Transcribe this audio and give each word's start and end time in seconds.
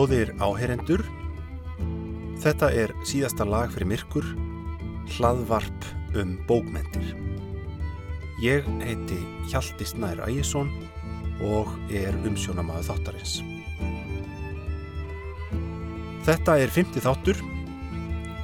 Góðir 0.00 0.30
áherendur, 0.40 1.02
þetta 2.40 2.70
er 2.72 2.92
síðasta 3.04 3.44
lag 3.44 3.68
fyrir 3.68 3.90
myrkur, 3.90 4.24
hlaðvarp 5.12 5.88
um 6.16 6.30
bókmentir. 6.48 7.10
Ég 8.40 8.64
heiti 8.80 9.18
Hjalti 9.50 9.84
Snær 9.84 10.22
Ægjesson 10.24 10.70
og 11.44 11.74
er 11.92 12.16
umsjónamaður 12.24 12.88
þáttarins. 12.88 13.34
Þetta 16.24 16.56
er 16.64 16.72
50 16.78 17.04
þáttur 17.04 17.44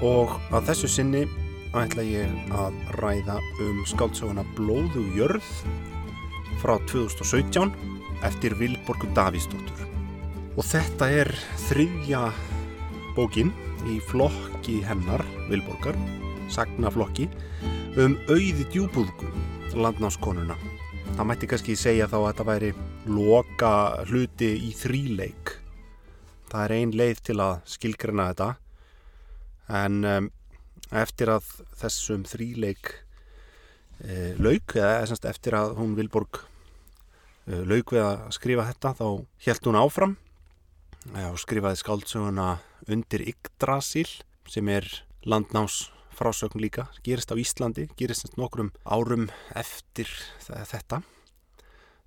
og 0.04 0.36
að 0.52 0.68
þessu 0.74 0.92
sinni 0.98 1.24
ætla 1.72 2.04
ég 2.04 2.36
að 2.52 2.76
ræða 3.00 3.40
um 3.64 3.80
skáldsöguna 3.88 4.44
Blóðu 4.60 5.08
jörð 5.16 5.48
frá 6.60 6.76
2017 6.92 7.72
eftir 8.28 8.60
Vilborgu 8.60 9.08
Davísdóttur. 9.16 9.85
Og 10.56 10.64
þetta 10.64 11.10
er 11.12 11.28
þriðja 11.66 12.20
bókin 13.12 13.50
í 13.92 13.98
flokki 14.08 14.78
hennar, 14.86 15.20
Vilborgar, 15.50 15.98
sagnaflokki, 16.48 17.26
um 18.00 18.16
auði 18.30 18.64
djúbúðgu, 18.72 19.28
landnáskonuna. 19.76 20.56
Það 21.10 21.28
mætti 21.28 21.50
kannski 21.52 21.76
segja 21.76 22.08
þá 22.08 22.16
að 22.22 22.26
þetta 22.30 22.48
væri 22.48 22.72
loka 23.04 23.74
hluti 24.08 24.50
í 24.64 24.72
þríleik. 24.80 25.54
Það 26.48 26.64
er 26.64 26.76
ein 26.78 26.96
leið 27.02 27.24
til 27.28 27.38
að 27.44 27.54
skilgrena 27.76 28.30
þetta, 28.32 28.50
en 29.84 30.02
um, 30.08 30.32
eftir 31.04 31.36
að 31.36 31.54
þessum 31.82 32.24
þríleik 32.24 32.94
e, 34.00 34.32
lauk, 34.40 34.72
eða 34.72 35.18
eftir 35.28 35.60
að 35.60 35.76
hún 35.82 35.98
Vilborg 35.98 36.46
e, 37.44 37.60
lauk 37.60 37.92
við 37.92 38.06
að 38.08 38.30
skrifa 38.38 38.70
þetta, 38.72 38.96
þá 38.96 39.08
helt 39.50 39.68
hún 39.68 39.84
áfram 39.84 40.22
og 41.14 41.38
skrifaði 41.38 41.78
skáldsöguna 41.80 42.56
undir 42.90 43.22
Yggdrasil 43.26 44.08
sem 44.50 44.68
er 44.68 44.86
landnás 45.26 45.90
frásögn 46.16 46.62
líka, 46.62 46.86
gerist 47.04 47.32
á 47.32 47.36
Íslandi, 47.36 47.88
gerist 47.98 48.36
nokkrum 48.40 48.72
árum 48.88 49.28
eftir 49.54 50.08
þetta, 50.40 51.02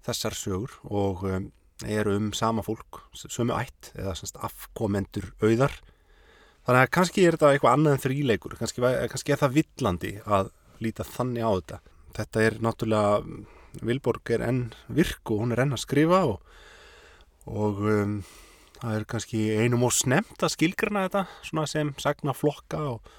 þessar 0.06 0.38
sögur 0.38 0.74
og 0.90 1.24
um, 1.30 1.52
eru 1.86 2.16
um 2.18 2.32
sama 2.34 2.64
fólk, 2.66 3.04
sömu 3.14 3.56
ætt 3.60 3.92
eða 3.96 4.16
afkomendur 4.48 5.30
auðar. 5.44 5.76
Þannig 6.66 6.82
að 6.82 6.92
kannski 6.98 7.26
er 7.26 7.38
þetta 7.38 7.54
eitthvað 7.54 7.78
annað 7.78 7.96
en 7.96 8.04
þrýleikur, 8.04 8.58
kannski, 8.60 8.84
kannski 9.14 9.36
er 9.36 9.42
það 9.44 9.56
villandi 9.60 10.12
að 10.26 10.52
líta 10.84 11.06
þannig 11.08 11.46
á 11.46 11.52
þetta. 11.54 11.80
Þetta 12.20 12.44
er 12.44 12.60
náttúrulega, 12.66 13.40
Vilborg 13.86 14.32
er 14.34 14.42
enn 14.48 14.62
virk 14.90 15.30
og 15.30 15.44
hún 15.44 15.54
er 15.54 15.62
enn 15.62 15.76
að 15.76 15.84
skrifa 15.84 16.24
og, 16.26 16.40
og 17.46 17.84
um, 17.86 18.16
það 18.80 18.96
er 18.96 19.06
kannski 19.10 19.42
einum 19.60 19.86
og 19.88 19.94
snemt 19.96 20.46
að 20.46 20.54
skilgrana 20.56 21.06
þetta 21.08 21.66
sem 21.68 21.92
sagna 22.00 22.36
flokka 22.36 22.80
og, 22.94 23.12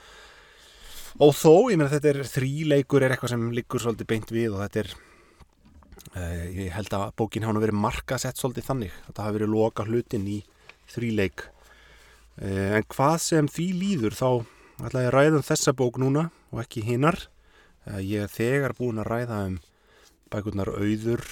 og 1.21 1.35
þó, 1.37 1.71
ég 1.73 1.81
meina 1.81 1.91
þetta 1.93 2.13
er 2.15 2.21
þríleikur 2.33 3.05
er 3.05 3.15
eitthvað 3.15 3.35
sem 3.35 3.49
liggur 3.57 3.83
svolítið 3.83 4.11
beint 4.13 4.33
við 4.35 4.55
og 4.55 4.63
þetta 4.65 4.85
er 4.85 4.93
uh, 6.17 6.47
ég 6.57 6.73
held 6.77 6.97
að 6.97 7.09
bókin 7.21 7.47
hafa 7.47 7.65
verið 7.65 7.83
markasett 7.83 8.41
svolítið 8.41 8.71
þannig 8.71 8.97
þetta 9.09 9.27
hafi 9.27 9.39
verið 9.39 9.55
loka 9.55 9.87
hlutin 9.89 10.29
í 10.31 10.39
þríleik. 10.91 11.45
Uh, 12.41 12.79
en 12.79 12.89
hvað 12.91 13.19
sem 13.27 13.51
því 13.51 13.69
líður 13.83 14.17
þá 14.17 14.29
ætla 14.87 15.05
ég 15.05 15.11
að 15.11 15.17
ræða 15.19 15.41
um 15.43 15.47
þessa 15.51 15.77
bók 15.77 16.01
núna 16.01 16.31
og 16.51 16.65
ekki 16.65 16.87
hinnar 16.87 17.21
uh, 17.21 18.01
ég 18.01 18.25
er 18.25 18.33
þegar 18.33 18.77
búin 18.79 19.03
að 19.03 19.13
ræða 19.13 19.45
um 19.51 19.61
bækurnar 20.31 20.73
auður 20.73 21.27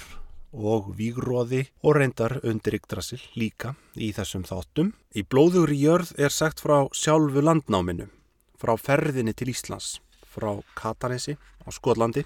og 0.53 0.93
vígróði 0.97 1.65
og 1.83 1.97
reyndar 1.99 2.39
undir 2.47 2.79
Yggdrasil 2.79 3.19
líka 3.37 3.75
í 3.95 4.11
þessum 4.15 4.45
þáttum. 4.47 4.93
Í 5.13 5.23
blóðugri 5.23 5.77
jörð 5.77 6.13
er 6.17 6.33
sagt 6.33 6.61
frá 6.63 6.87
sjálfu 6.95 7.43
landnáminu, 7.43 8.09
frá 8.57 8.75
ferðinni 8.77 9.35
til 9.37 9.51
Íslands, 9.53 9.99
frá 10.25 10.59
Katanesi 10.77 11.37
á 11.37 11.69
Skotlandi, 11.73 12.25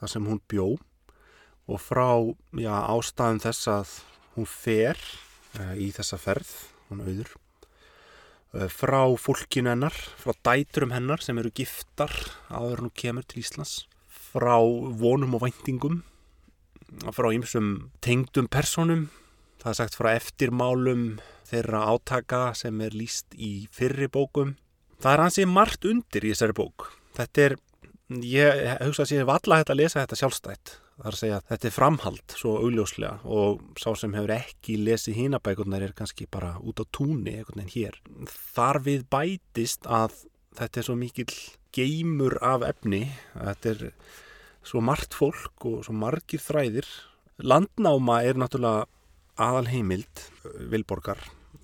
þar 0.00 0.12
sem 0.14 0.26
hún 0.26 0.40
bjó 0.48 0.74
og 1.68 1.78
frá 1.80 2.08
já, 2.58 2.74
ástæðum 2.90 3.42
þess 3.44 3.68
að 3.70 3.94
hún 4.34 4.48
fer 4.48 4.98
uh, 5.60 5.74
í 5.76 5.92
þessa 5.94 6.18
ferð, 6.18 6.50
hún 6.88 7.04
auður, 7.04 7.34
uh, 8.56 8.68
frá 8.72 9.04
fólkinu 9.20 9.70
hennar, 9.70 9.94
frá 9.94 10.32
dæturum 10.40 10.94
hennar 10.96 11.22
sem 11.22 11.38
eru 11.38 11.52
giftar 11.54 12.12
áður 12.48 12.86
hún 12.86 12.96
kemur 12.96 13.28
til 13.28 13.44
Íslands, 13.44 13.84
frá 14.32 14.56
vonum 14.56 15.36
og 15.36 15.44
væntingum 15.44 16.00
frá 17.12 17.28
ýmsum 17.32 17.74
tengdum 18.04 18.48
personum 18.52 19.08
það 19.62 19.70
er 19.70 19.78
sagt 19.78 19.98
frá 19.98 20.12
eftirmálum 20.16 21.02
þeirra 21.46 21.84
átaka 21.92 22.42
sem 22.58 22.80
er 22.82 22.94
líst 22.96 23.34
í 23.36 23.68
fyrri 23.74 24.08
bókum. 24.10 24.56
Það 25.02 25.14
er 25.14 25.24
ansið 25.26 25.50
margt 25.50 25.86
undir 25.88 26.26
í 26.26 26.32
þessari 26.32 26.56
bók. 26.56 26.88
Þetta 27.16 27.44
er, 27.44 27.56
ég 28.24 28.62
hugsa 28.86 29.04
að 29.04 29.14
ég 29.14 29.22
hef 29.22 29.34
alla 29.36 29.60
hægt 29.60 29.74
að 29.74 29.80
lesa 29.82 30.00
þetta 30.00 30.18
sjálfstætt. 30.20 30.74
Það 30.92 31.06
er 31.08 31.16
að 31.16 31.20
segja 31.20 31.38
að 31.38 31.46
þetta 31.50 31.68
er 31.68 31.74
framhald 31.74 32.34
svo 32.38 32.52
augljóslega 32.62 33.12
og 33.36 33.62
sá 33.80 33.88
sem 33.98 34.12
hefur 34.16 34.34
ekki 34.34 34.76
lesið 34.82 35.18
hínabækurnar 35.18 35.86
er 35.86 35.94
kannski 35.98 36.28
bara 36.30 36.52
út 36.62 36.82
á 36.82 36.84
túnni 36.94 37.38
einhvern 37.38 37.62
veginn 37.62 37.74
hér. 37.74 37.98
Þar 38.54 38.82
við 38.86 39.06
bætist 39.10 39.88
að 39.88 40.18
þetta 40.58 40.82
er 40.82 40.88
svo 40.88 40.98
mikil 41.00 41.28
geymur 41.74 42.38
af 42.44 42.66
efni. 42.68 43.06
Þetta 43.34 43.74
er 43.74 43.84
svo 44.66 44.82
margt 44.84 45.14
fólk 45.16 45.66
og 45.68 45.84
svo 45.86 45.94
margir 45.96 46.42
þræðir. 46.42 46.88
Landnáma 47.42 48.22
er 48.26 48.38
náttúrulega 48.38 48.86
aðal 49.40 49.70
heimild 49.72 50.26
Vilborgar 50.70 51.22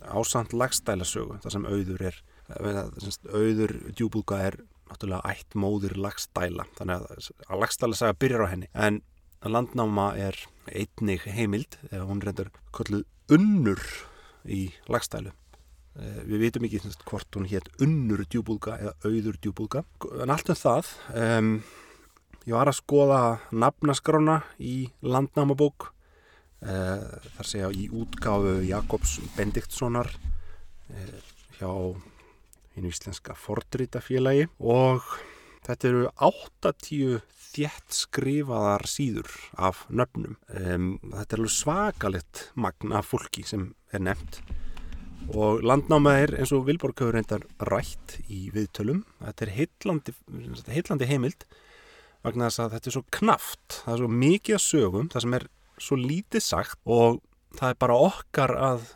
ásand 0.09 0.54
lagstælasögu, 0.56 1.38
það 1.42 1.54
sem 1.54 1.66
auður 1.69 2.04
er 2.10 2.19
auður 2.48 3.75
djúbúka 3.92 4.38
er 4.47 4.59
náttúrulega 4.88 5.34
ætt 5.34 5.56
móður 5.59 5.98
lagstæla. 6.00 6.64
Þannig 6.78 7.09
að 7.48 7.60
lagstælasaga 7.62 8.16
byrjar 8.20 8.47
á 8.48 8.53
henni. 8.53 8.70
En 8.72 9.03
landnáma 9.44 10.12
er 10.16 10.38
einnig 10.69 11.26
heimild, 11.28 11.76
eða 11.91 12.06
hún 12.09 12.22
reyndur 12.25 12.50
kolluð 12.75 13.04
unnur 13.32 13.82
í 14.48 14.69
lagstælu. 14.88 15.34
Við 15.98 16.44
vitum 16.44 16.65
ekki 16.69 16.80
hvort 17.09 17.36
hún 17.36 17.48
hétt 17.50 17.69
unnur 17.82 18.22
djúbúka 18.30 18.76
eða 18.78 18.94
auður 19.03 19.38
djúbúka 19.42 19.82
en 20.22 20.30
allt 20.30 20.53
um 20.53 20.59
það 20.59 20.91
um 21.19 21.48
Ég 22.48 22.54
var 22.56 22.70
að 22.70 22.78
skoða 22.78 23.22
nafnaskrána 23.53 24.38
í 24.56 24.86
landnámabók 25.04 25.91
eh, 26.64 27.03
þar 27.34 27.48
segja 27.50 27.69
í 27.76 27.91
útgáfu 27.92 28.54
Jakobs 28.64 29.19
Bendiktssonar 29.34 30.09
eh, 30.88 31.19
hjá 31.59 31.69
einu 31.69 32.88
íslenska 32.88 33.36
fordrítafélagi 33.36 34.47
og 34.64 35.04
þetta 35.69 35.91
eru 35.91 36.06
80 36.31 37.20
þjætt 37.50 37.98
skrifaðar 37.98 38.86
síður 38.88 39.28
af 39.60 39.84
nöfnum. 39.92 40.41
Um, 40.48 40.89
þetta 41.04 41.28
er 41.36 41.42
alveg 41.42 41.56
svakalett 41.59 42.45
magna 42.56 43.04
fólki 43.04 43.45
sem 43.45 43.74
er 43.92 44.06
nefnt 44.09 44.41
og 45.36 45.60
landnáma 45.68 46.16
er 46.22 46.39
eins 46.39 46.56
og 46.56 46.65
Vilborg 46.65 46.97
hefur 46.97 47.12
reyndar 47.12 47.45
rætt 47.68 48.22
í 48.33 48.47
viðtölum. 48.56 49.04
Þetta 49.21 49.45
er 49.45 49.56
heillandi, 49.60 50.21
heillandi 50.72 51.12
heimild 51.12 51.50
vegna 52.26 52.48
þess 52.48 52.62
að 52.65 52.74
þetta 52.76 52.91
er 52.91 52.97
svo 52.97 53.04
knaft, 53.18 53.78
það 53.84 53.94
er 53.94 54.03
svo 54.03 54.10
mikið 54.22 54.59
að 54.59 54.65
sögum, 54.65 55.10
það 55.12 55.24
sem 55.24 55.36
er 55.38 55.47
svo 55.78 55.98
lítið 56.00 56.44
sagt 56.44 56.80
og 56.84 57.20
það 57.59 57.70
er 57.70 57.78
bara 57.84 58.00
okkar 58.09 58.54
að 58.59 58.91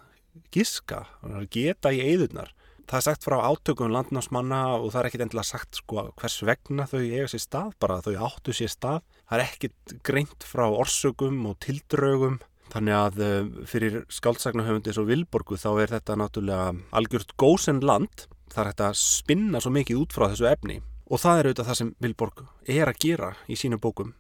giska, 0.53 1.05
geta 1.53 1.93
í 1.93 2.03
eðunar. 2.05 2.53
Það 2.83 2.99
er 2.99 3.05
sagt 3.07 3.25
frá 3.25 3.39
átökum 3.47 3.93
landnámsmanna 3.95 4.61
og 4.75 4.91
það 4.93 4.99
er 5.01 5.09
ekkit 5.09 5.25
endilega 5.25 5.49
sagt 5.49 5.79
sko 5.81 6.07
hvers 6.19 6.39
vegna 6.45 6.85
þau 6.91 6.99
eiga 7.01 7.29
sér 7.31 7.45
stað, 7.45 7.75
bara 7.81 8.01
þau 8.05 8.27
áttu 8.27 8.53
sér 8.57 8.73
stað. 8.73 9.07
Það 9.31 9.39
er 9.39 9.45
ekkit 9.47 9.95
greint 10.05 10.45
frá 10.45 10.67
orsökum 10.69 11.39
og 11.49 11.57
tildraugum, 11.65 12.41
þannig 12.75 12.99
að 12.99 13.25
eh, 13.25 13.51
fyrir 13.71 13.99
skáltsagnahöfundis 14.13 15.01
og 15.01 15.09
vilborgu 15.09 15.57
þá 15.61 15.71
er 15.73 15.97
þetta 15.97 16.19
náttúrulega 16.21 16.69
algjört 16.93 17.37
góðsend 17.41 17.87
land. 17.87 18.27
Það 18.53 18.65
er 18.65 18.73
þetta 18.75 18.89
að 18.91 19.01
spinna 19.01 19.63
svo 19.65 19.73
mikið 19.73 20.03
út 20.03 20.13
frá 20.13 20.27
þessu 20.29 20.51
efni 20.51 20.83
Og 21.13 21.21
það 21.21 21.39
er 21.39 21.49
auðvitað 21.49 21.69
það 21.69 21.79
sem 21.79 21.95
Vilborg 22.01 22.45
er 22.73 22.89
að 22.89 23.01
gera 23.05 23.33
í 23.53 23.57
sínum 23.61 23.81
bókum. 23.83 24.15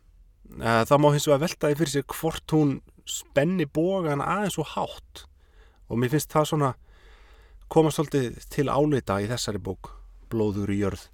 Eh, 0.60 0.82
það 0.84 1.00
má 1.00 1.08
hins 1.14 1.26
vegar 1.28 1.44
veltaði 1.46 1.78
fyrir 1.78 1.92
sig 1.94 2.06
hvort 2.12 2.52
hún 2.52 2.74
spenni 3.08 3.64
bógan 3.64 4.20
aðeins 4.20 4.58
og 4.60 4.68
hátt. 4.74 5.24
Og 5.88 6.00
mér 6.00 6.12
finnst 6.12 6.32
það 6.32 6.50
svona 6.50 6.74
koma 7.72 7.92
svolítið 7.94 8.36
til 8.52 8.68
álita 8.68 9.16
í 9.22 9.30
þessari 9.30 9.62
bók, 9.64 9.94
Blóður 10.32 10.72
í 10.72 10.82
jörð. 10.82 11.08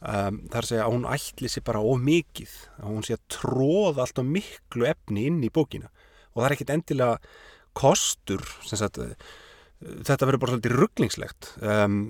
Um, 0.00 0.40
það 0.48 0.56
er 0.56 0.64
að 0.64 0.70
segja 0.70 0.84
að 0.86 0.94
hún 0.94 1.06
ætli 1.12 1.50
sér 1.52 1.64
bara 1.66 1.84
of 1.84 2.00
mikið. 2.00 2.56
Að 2.80 2.88
hún 2.88 3.04
sé 3.04 3.16
að 3.18 3.26
tróða 3.36 4.06
alltaf 4.06 4.24
miklu 4.24 4.88
efni 4.88 5.26
inn 5.28 5.44
í 5.44 5.52
bókina. 5.52 5.92
Og 6.32 6.40
það 6.40 6.48
er 6.48 6.56
ekkit 6.56 6.74
endilega 6.76 7.18
kostur, 7.76 8.44
sagt, 8.64 8.96
eh, 8.98 9.12
þetta 9.80 10.24
verður 10.24 10.40
bara 10.40 10.56
svolítið 10.56 10.76
rugglingslegt. 10.78 11.50
Um, 11.60 12.00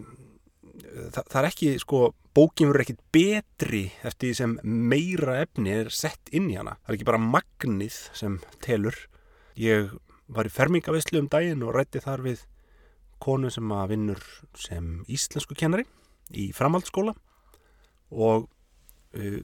það, 0.91 1.25
það 1.25 1.41
er 1.41 1.49
ekki, 1.51 1.71
sko, 1.83 2.03
bókin 2.37 2.71
verður 2.71 2.85
ekkit 2.85 3.03
betri 3.15 3.83
eftir 4.07 4.31
því 4.31 4.35
sem 4.39 4.55
meira 4.63 5.41
efni 5.45 5.75
er 5.81 5.91
sett 5.95 6.31
inn 6.35 6.51
í 6.53 6.59
hana. 6.59 6.77
Það 6.83 6.93
er 6.93 6.99
ekki 6.99 7.11
bara 7.11 7.25
magnið 7.25 7.99
sem 8.17 8.39
telur. 8.65 8.97
Ég 9.61 9.91
var 10.31 10.47
í 10.47 10.55
fermingavislu 10.55 11.23
um 11.23 11.31
daginn 11.31 11.65
og 11.67 11.75
rætti 11.75 12.03
þar 12.03 12.25
við 12.27 12.45
konu 13.21 13.51
sem 13.53 13.73
að 13.75 13.91
vinnur 13.95 14.23
sem 14.59 15.01
íslensku 15.11 15.57
kennari 15.59 15.85
í 16.31 16.51
framhaldsskóla 16.57 17.15
og 18.11 18.47
uh, 18.47 19.41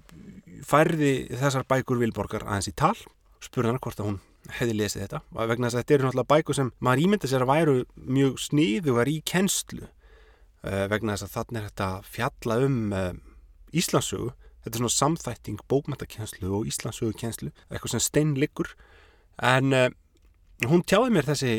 færði 0.66 1.12
þessar 1.34 1.66
bækur 1.68 2.00
Vilborgar 2.00 2.46
aðeins 2.46 2.70
í 2.70 2.76
tal 2.78 2.96
spurði 3.42 3.74
hann 3.74 3.82
hvort 3.82 4.00
að 4.00 4.10
hún 4.10 4.22
hefði 4.56 4.78
lesið 4.78 5.04
þetta 5.04 5.20
vegna 5.50 5.68
þess 5.68 5.76
að 5.76 5.82
þetta 5.82 5.96
eru 5.96 6.06
náttúrulega 6.06 6.32
bækur 6.32 6.58
sem 6.58 6.72
maður 6.78 7.02
ímynda 7.04 7.30
sér 7.30 7.44
að 7.44 7.52
væru 7.52 7.76
mjög 8.16 8.40
sníðugar 8.46 9.10
í 9.10 9.16
kennslu 9.26 9.90
vegna 10.64 11.14
þess 11.16 11.26
að 11.26 11.34
þannig 11.36 11.60
er 11.60 11.68
þetta 11.70 11.90
fjalla 12.16 12.58
um 12.66 12.80
uh, 12.96 13.12
Íslandsögu 13.76 14.32
þetta 14.64 14.72
er 14.72 14.82
svona 14.82 14.96
samþætting 14.96 15.62
bókmæntakenslu 15.70 16.50
og 16.58 16.66
Íslandsögukenslu 16.70 17.52
eitthvað 17.68 17.94
sem 17.96 18.04
steinliggur 18.06 18.72
en 19.44 19.76
uh, 19.76 19.88
hún 20.66 20.84
tjáði 20.86 21.14
mér 21.14 21.30
þessi 21.30 21.54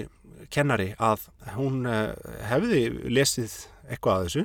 kennari 0.54 0.94
að 1.02 1.28
hún 1.58 1.82
hefði 2.48 2.86
lesið 3.10 3.54
eitthvað 3.90 4.14
að 4.14 4.28
þessu 4.28 4.44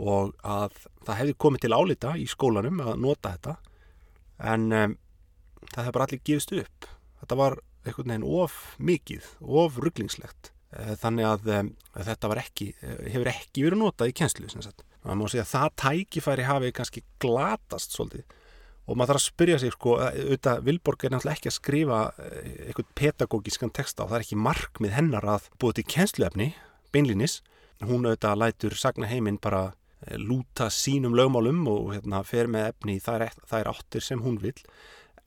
og 0.00 0.36
að 0.46 0.76
það 1.04 1.18
hefði 1.18 1.36
komið 1.44 1.64
til 1.64 1.74
álita 1.76 2.14
í 2.16 2.26
skólanum 2.30 2.80
að 2.84 2.94
nota 3.02 3.34
þetta. 3.34 3.56
En 4.52 4.70
um, 4.72 4.94
það 5.68 5.82
hefði 5.82 5.96
bara 5.96 6.06
allir 6.08 6.22
gefist 6.24 6.54
upp. 6.56 6.88
Þetta 7.20 7.40
var 7.40 7.58
einhvern 7.84 8.14
veginn 8.14 8.30
of 8.40 8.56
mikið 8.80 9.28
of 9.40 9.78
rugglingslegt 9.80 10.50
eh, 10.50 10.54
þannig 11.00 11.26
að, 11.26 11.48
um, 11.56 11.70
að 11.94 12.10
þetta 12.10 12.34
ekki, 12.42 12.68
eh, 12.82 12.98
hefur 13.14 13.32
ekki 13.32 13.64
verið 13.66 13.82
notað 13.82 14.12
í 14.12 14.16
kjenslu 14.20 14.50
það 14.50 15.16
má 15.16 15.24
segja 15.32 15.46
að 15.46 15.54
það 15.54 15.70
tækifæri 15.82 16.44
hafi 16.44 16.72
kannski 16.76 17.02
glatast 17.18 17.96
svolítið. 17.96 18.36
Og 18.90 18.96
maður 18.98 19.14
þarf 19.14 19.20
að 19.20 19.28
spyrja 19.30 19.58
sig 19.62 19.72
sko, 19.72 19.96
auðvitað 20.02 20.62
Vilborg 20.66 21.04
er 21.04 21.12
náttúrulega 21.14 21.38
ekki 21.38 21.50
að 21.50 21.56
skrifa 21.56 21.98
eitthvað 22.66 22.88
pedagógískan 22.98 23.72
texta 23.72 24.02
og 24.02 24.10
það 24.10 24.18
er 24.18 24.24
ekki 24.24 24.38
markmið 24.44 24.96
hennar 24.96 25.26
að 25.30 25.46
búið 25.62 25.78
til 25.78 25.86
kjensluefni 25.94 26.48
beinlinis, 26.90 27.36
hún 27.80 28.08
auðvitað 28.08 28.40
lætur 28.42 28.74
sagna 28.76 29.06
heiminn 29.08 29.38
bara 29.40 29.70
Eh, 30.06 30.16
lúta 30.16 30.70
sínum 30.72 31.12
lögmálum 31.12 31.66
og 31.68 31.90
hérna, 31.92 32.22
fer 32.24 32.48
með 32.48 32.70
efni 32.70 32.94
í 32.96 33.02
þær, 33.04 33.26
þær 33.50 33.68
áttir 33.74 34.04
sem 34.04 34.22
hún 34.24 34.38
vil 34.40 34.56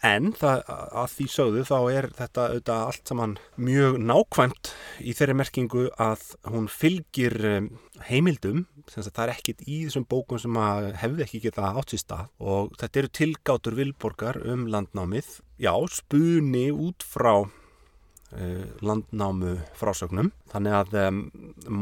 en 0.04 0.34
það, 0.36 0.62
að 0.68 1.08
því 1.14 1.26
sögðu 1.32 1.64
þá 1.68 1.78
er 1.94 2.08
þetta 2.18 2.46
auðvitað 2.50 2.84
allt 2.90 3.12
saman 3.12 3.34
mjög 3.56 3.98
nákvæmt 4.04 4.72
í 5.00 5.16
þeirri 5.16 5.36
merkingu 5.40 5.84
að 6.02 6.26
hún 6.52 6.68
fylgir 6.72 7.36
eh, 7.48 7.70
heimildum. 8.10 8.66
Það 8.92 9.22
er 9.24 9.34
ekkit 9.34 9.64
í 9.64 9.80
þessum 9.86 10.08
bókum 10.12 10.42
sem 10.42 10.60
hefði 11.00 11.24
ekki 11.26 11.44
geta 11.46 11.72
átt 11.72 11.94
sér 11.94 12.04
stað. 12.04 12.32
Og 12.44 12.74
þetta 12.82 13.02
eru 13.02 13.12
tilgátur 13.20 13.78
vilborgar 13.80 14.42
um 14.44 14.68
landnámið. 14.72 15.38
Já, 15.64 15.72
spuni 15.94 16.66
út 16.76 17.06
frá 17.08 17.46
uh, 17.46 18.66
landnámu 18.84 19.56
frásögnum. 19.80 20.34
Þannig 20.52 20.78
að 20.82 20.98
um, 21.06 21.24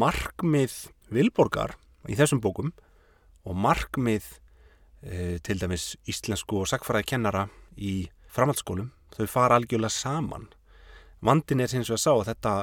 markmið 0.04 0.78
vilborgar 1.10 1.74
í 2.06 2.20
þessum 2.20 2.44
bókum 2.44 2.70
og 3.50 3.58
markmið 3.58 4.28
e, 5.02 5.40
til 5.44 5.58
dæmis 5.58 5.96
íslensku 6.10 6.62
og 6.62 6.70
sagfæraði 6.70 7.10
kennara 7.14 7.48
í 7.78 8.10
framhaldsskólum, 8.32 8.92
þau 9.16 9.28
fara 9.30 9.60
algjörlega 9.60 9.94
saman. 9.94 10.50
Vandin 11.22 11.62
er 11.62 11.70
sem 11.70 11.84
ég 11.84 12.02
sá 12.02 12.12
að 12.16 12.32
þetta 12.32 12.54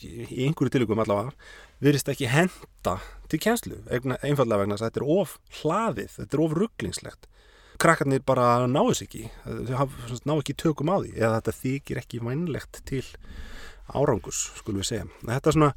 í 0.00 0.46
einhverju 0.46 0.72
tilugum 0.72 1.02
allavega 1.02 1.34
virðist 1.82 2.08
ekki 2.08 2.30
henda 2.30 2.96
til 3.28 3.40
kjænslu, 3.42 3.82
einfallega 3.90 4.62
vegna 4.62 4.78
að 4.78 4.86
þetta 4.86 5.02
er 5.02 5.08
of 5.18 5.34
hlaðið, 5.60 6.14
þetta 6.16 6.38
er 6.38 6.44
of 6.44 6.54
rugglingslegt. 6.56 7.28
Krakkarnir 7.82 8.22
bara 8.24 8.68
náðu 8.70 8.94
sér 8.94 9.08
ekki, 9.08 9.24
þau 9.42 10.20
ná 10.28 10.34
ekki 10.36 10.56
tökum 10.62 10.92
á 10.92 10.96
því 11.02 11.16
eða 11.18 11.34
þetta 11.40 11.56
þykir 11.58 12.00
ekki 12.02 12.22
vænlegt 12.22 12.80
til 12.88 13.02
árangus, 13.92 14.46
skulum 14.60 14.80
við 14.80 14.88
segja. 14.92 15.08
Þetta 15.26 15.56
svona 15.56 15.72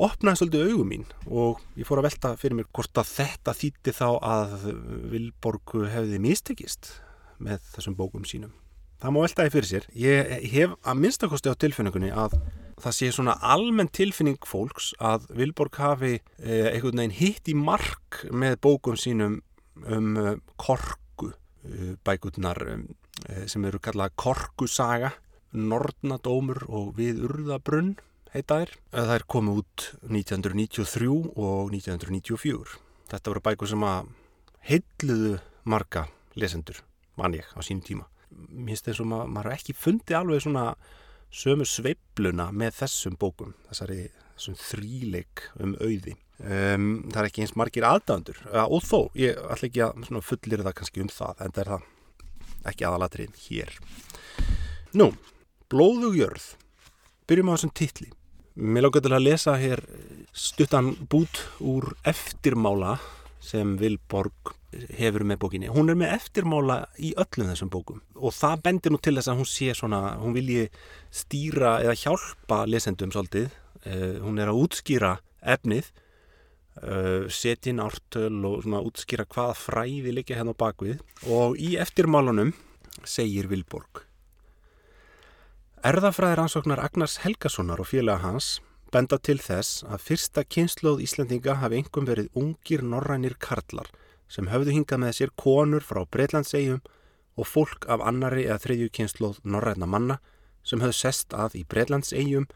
opnaði 0.00 0.40
svolítið 0.40 0.70
augum 0.70 0.90
mín 0.94 1.06
og 1.28 1.60
ég 1.76 1.86
fór 1.88 2.00
að 2.00 2.08
velta 2.08 2.32
fyrir 2.40 2.56
mér 2.56 2.70
hvort 2.72 3.02
að 3.02 3.12
þetta 3.12 3.56
þýtti 3.58 3.94
þá 4.00 4.06
að 4.16 4.54
Vilborgu 5.12 5.84
hefði 5.92 6.22
mistekist 6.24 6.94
með 7.42 7.62
þessum 7.74 7.96
bókum 7.98 8.26
sínum. 8.28 8.52
Það 9.00 9.14
má 9.14 9.20
veltaði 9.24 9.52
fyrir 9.54 9.68
sér. 9.68 9.86
Ég 9.96 10.32
hef 10.52 10.72
að 10.84 10.98
minnstakosti 11.00 11.48
á 11.48 11.56
tilfinningunni 11.56 12.10
að 12.12 12.34
það 12.80 12.96
sé 12.96 13.10
svona 13.14 13.36
almenn 13.40 13.88
tilfinning 13.92 14.40
fólks 14.48 14.90
að 15.00 15.24
Vilborg 15.36 15.78
hafi 15.80 16.12
eh, 16.18 16.68
einhvern 16.74 17.00
veginn 17.00 17.16
hitt 17.16 17.48
í 17.48 17.56
mark 17.56 18.20
með 18.28 18.58
bókum 18.66 18.98
sínum 19.00 19.40
um 19.86 20.10
eh, 20.20 20.36
korku 20.60 21.32
eh, 21.32 21.94
bækurnar 22.04 22.60
sem 23.50 23.64
eru 23.68 23.76
kallað 23.84 24.14
korkusaga, 24.16 25.10
Nordnadómur 25.52 26.62
og 26.72 26.94
Við 26.96 27.18
Urðabrunn 27.26 27.98
heita 28.32 28.60
þær. 28.62 28.72
Það 28.94 29.12
er 29.16 29.24
komið 29.34 29.58
út 29.60 29.86
1993 30.06 31.10
og 31.34 31.74
1994. 31.74 32.78
Þetta 33.10 33.32
voru 33.32 33.44
bækur 33.44 33.72
sem 33.72 33.84
að 33.84 34.12
heitluðu 34.70 35.34
marga 35.68 36.06
lesendur, 36.38 36.80
mann 37.18 37.36
ég, 37.38 37.46
á 37.56 37.60
sínum 37.64 37.84
tíma. 37.86 38.08
Mér 38.30 38.74
finnst 38.74 38.88
þess 38.88 39.02
að 39.02 39.12
maður 39.34 39.54
ekki 39.56 39.74
fundi 39.76 40.16
alveg 40.16 40.44
svona 40.44 40.64
sömu 41.30 41.66
sveibluna 41.66 42.50
með 42.54 42.76
þessum 42.82 43.16
bókum, 43.18 43.54
þessari 43.70 44.08
þríleik 44.40 45.46
um 45.60 45.76
auði. 45.80 46.16
Um, 46.40 47.10
það 47.10 47.18
er 47.20 47.26
ekki 47.28 47.42
eins 47.44 47.56
margir 47.58 47.84
aðdæðandur 47.84 48.38
og 48.64 48.84
þó, 48.86 49.10
ég 49.18 49.36
ætla 49.52 49.68
ekki 49.68 49.82
að 49.84 50.22
fullir 50.24 50.62
það 50.64 50.76
kannski 50.78 51.02
um 51.04 51.10
það, 51.12 51.42
en 51.44 51.52
það 51.52 51.60
er 51.62 51.72
það 51.74 52.70
ekki 52.70 52.86
aðalatrið 52.88 53.42
hér. 53.48 53.74
Nú, 54.96 55.10
blóðugjörð. 55.70 56.46
Byrjum 57.28 57.52
á 57.52 57.54
þessum 57.54 57.74
titli. 57.76 58.08
Mér 58.60 58.88
lókar 58.88 59.04
til 59.04 59.12
að 59.14 59.26
lesa 59.28 59.54
hér 59.60 59.84
stuttan 60.34 60.94
bút 61.12 61.44
úr 61.62 61.92
eftirmála 62.08 62.96
sem 63.40 63.76
Vilborg 63.80 64.54
hefur 64.98 65.24
með 65.26 65.40
bókinni. 65.42 65.70
Hún 65.72 65.90
er 65.90 65.98
með 65.98 66.14
eftirmála 66.16 66.76
í 67.02 67.12
öllum 67.18 67.50
þessum 67.50 67.72
bókum 67.72 68.02
og 68.14 68.34
það 68.36 68.62
bendir 68.66 68.94
nú 68.94 69.00
til 69.02 69.16
þess 69.18 69.32
að 69.32 69.40
hún 69.40 69.50
sé 69.50 69.72
svona, 69.74 70.02
hún 70.20 70.36
vilji 70.36 70.68
stýra 71.14 71.78
eða 71.84 71.96
hjálpa 71.98 72.62
lesendum 72.70 73.12
svolítið. 73.14 73.50
Uh, 73.80 74.20
hún 74.20 74.38
er 74.38 74.50
að 74.52 74.60
útskýra 74.60 75.14
efnið, 75.40 75.86
uh, 76.82 77.26
setja 77.32 77.72
inn 77.72 77.82
ártöl 77.82 78.42
og 78.44 78.60
svona 78.64 78.82
útskýra 78.84 79.24
hvaða 79.24 79.56
fræði 79.56 80.14
líka 80.14 80.36
hérna 80.36 80.52
á 80.52 80.60
bakvið 80.60 81.00
og 81.32 81.56
í 81.56 81.74
eftirmálanum 81.80 82.52
segir 83.08 83.48
Vilborg 83.50 84.04
Erðafræðir 85.80 86.42
ansóknar 86.42 86.82
Agnars 86.84 87.22
Helgasonar 87.22 87.80
og 87.80 87.88
félaga 87.88 88.20
hans 88.26 88.58
benda 88.92 89.16
til 89.16 89.38
þess 89.40 89.84
að 89.88 90.02
fyrsta 90.10 90.44
kynnslóð 90.44 91.00
Íslandinga 91.06 91.56
hafi 91.62 91.80
engum 91.80 92.08
verið 92.08 92.28
ungir 92.36 92.84
norrænir 92.84 93.38
karlar 93.40 93.88
sem 94.30 94.48
höfðu 94.50 94.76
hingað 94.76 95.02
með 95.04 95.16
sér 95.18 95.34
konur 95.38 95.84
frá 95.84 96.04
Breitlandsegjum 96.06 96.80
og 97.40 97.48
fólk 97.48 97.86
af 97.90 98.02
annari 98.06 98.46
eða 98.46 98.62
þriðju 98.64 98.90
kynnslóð 98.96 99.40
norræna 99.44 99.88
manna 99.90 100.20
sem 100.66 100.82
höfðu 100.82 100.98
sest 101.00 101.34
að 101.34 101.58
í 101.60 101.64
Breitlandsegjum 101.68 102.46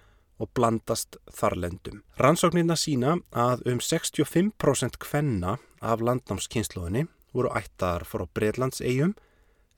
og 0.42 0.50
blandast 0.54 1.18
þarlendum. 1.30 2.02
Rannsóknirna 2.18 2.76
sína 2.78 3.18
að 3.30 3.64
um 3.70 3.80
65% 3.82 4.98
kvenna 5.02 5.58
af 5.80 6.02
landnámskynnslóðinni 6.02 7.06
voru 7.34 7.52
ættaðar 7.58 8.06
frá 8.08 8.26
Breitlandsegjum 8.34 9.14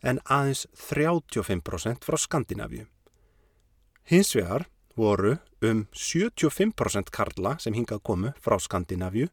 en 0.06 0.20
aðeins 0.24 0.66
35% 0.76 2.06
frá 2.06 2.18
Skandinavíu. 2.20 2.86
Hins 4.06 4.34
vegar 4.36 4.68
voru 4.96 5.36
um 5.64 5.86
75% 5.92 7.10
karla 7.12 7.56
sem 7.60 7.74
hingað 7.76 8.04
komu 8.06 8.32
frá 8.40 8.58
Skandinavíu 8.62 9.28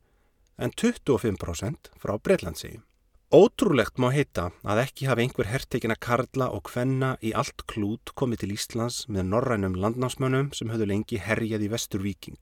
en 0.58 0.72
25% 0.72 1.94
frá 2.00 2.18
Breitlandsegjum. 2.18 2.84
Ótrúlegt 3.34 3.98
má 3.98 4.12
heita 4.14 4.52
að 4.62 4.84
ekki 4.84 5.08
hafi 5.10 5.24
einhver 5.24 5.48
herrtekina 5.50 5.96
karla 5.98 6.52
og 6.54 6.68
kvenna 6.70 7.16
í 7.18 7.32
allt 7.34 7.64
klút 7.72 8.12
komið 8.14 8.44
til 8.44 8.52
Íslands 8.54 9.00
með 9.10 9.32
norrænum 9.32 9.78
landnámsmönnum 9.82 10.52
sem 10.54 10.70
höfðu 10.70 10.90
lengi 10.92 11.18
herjað 11.18 11.66
í 11.66 11.72
vestur 11.74 12.06
viking. 12.06 12.38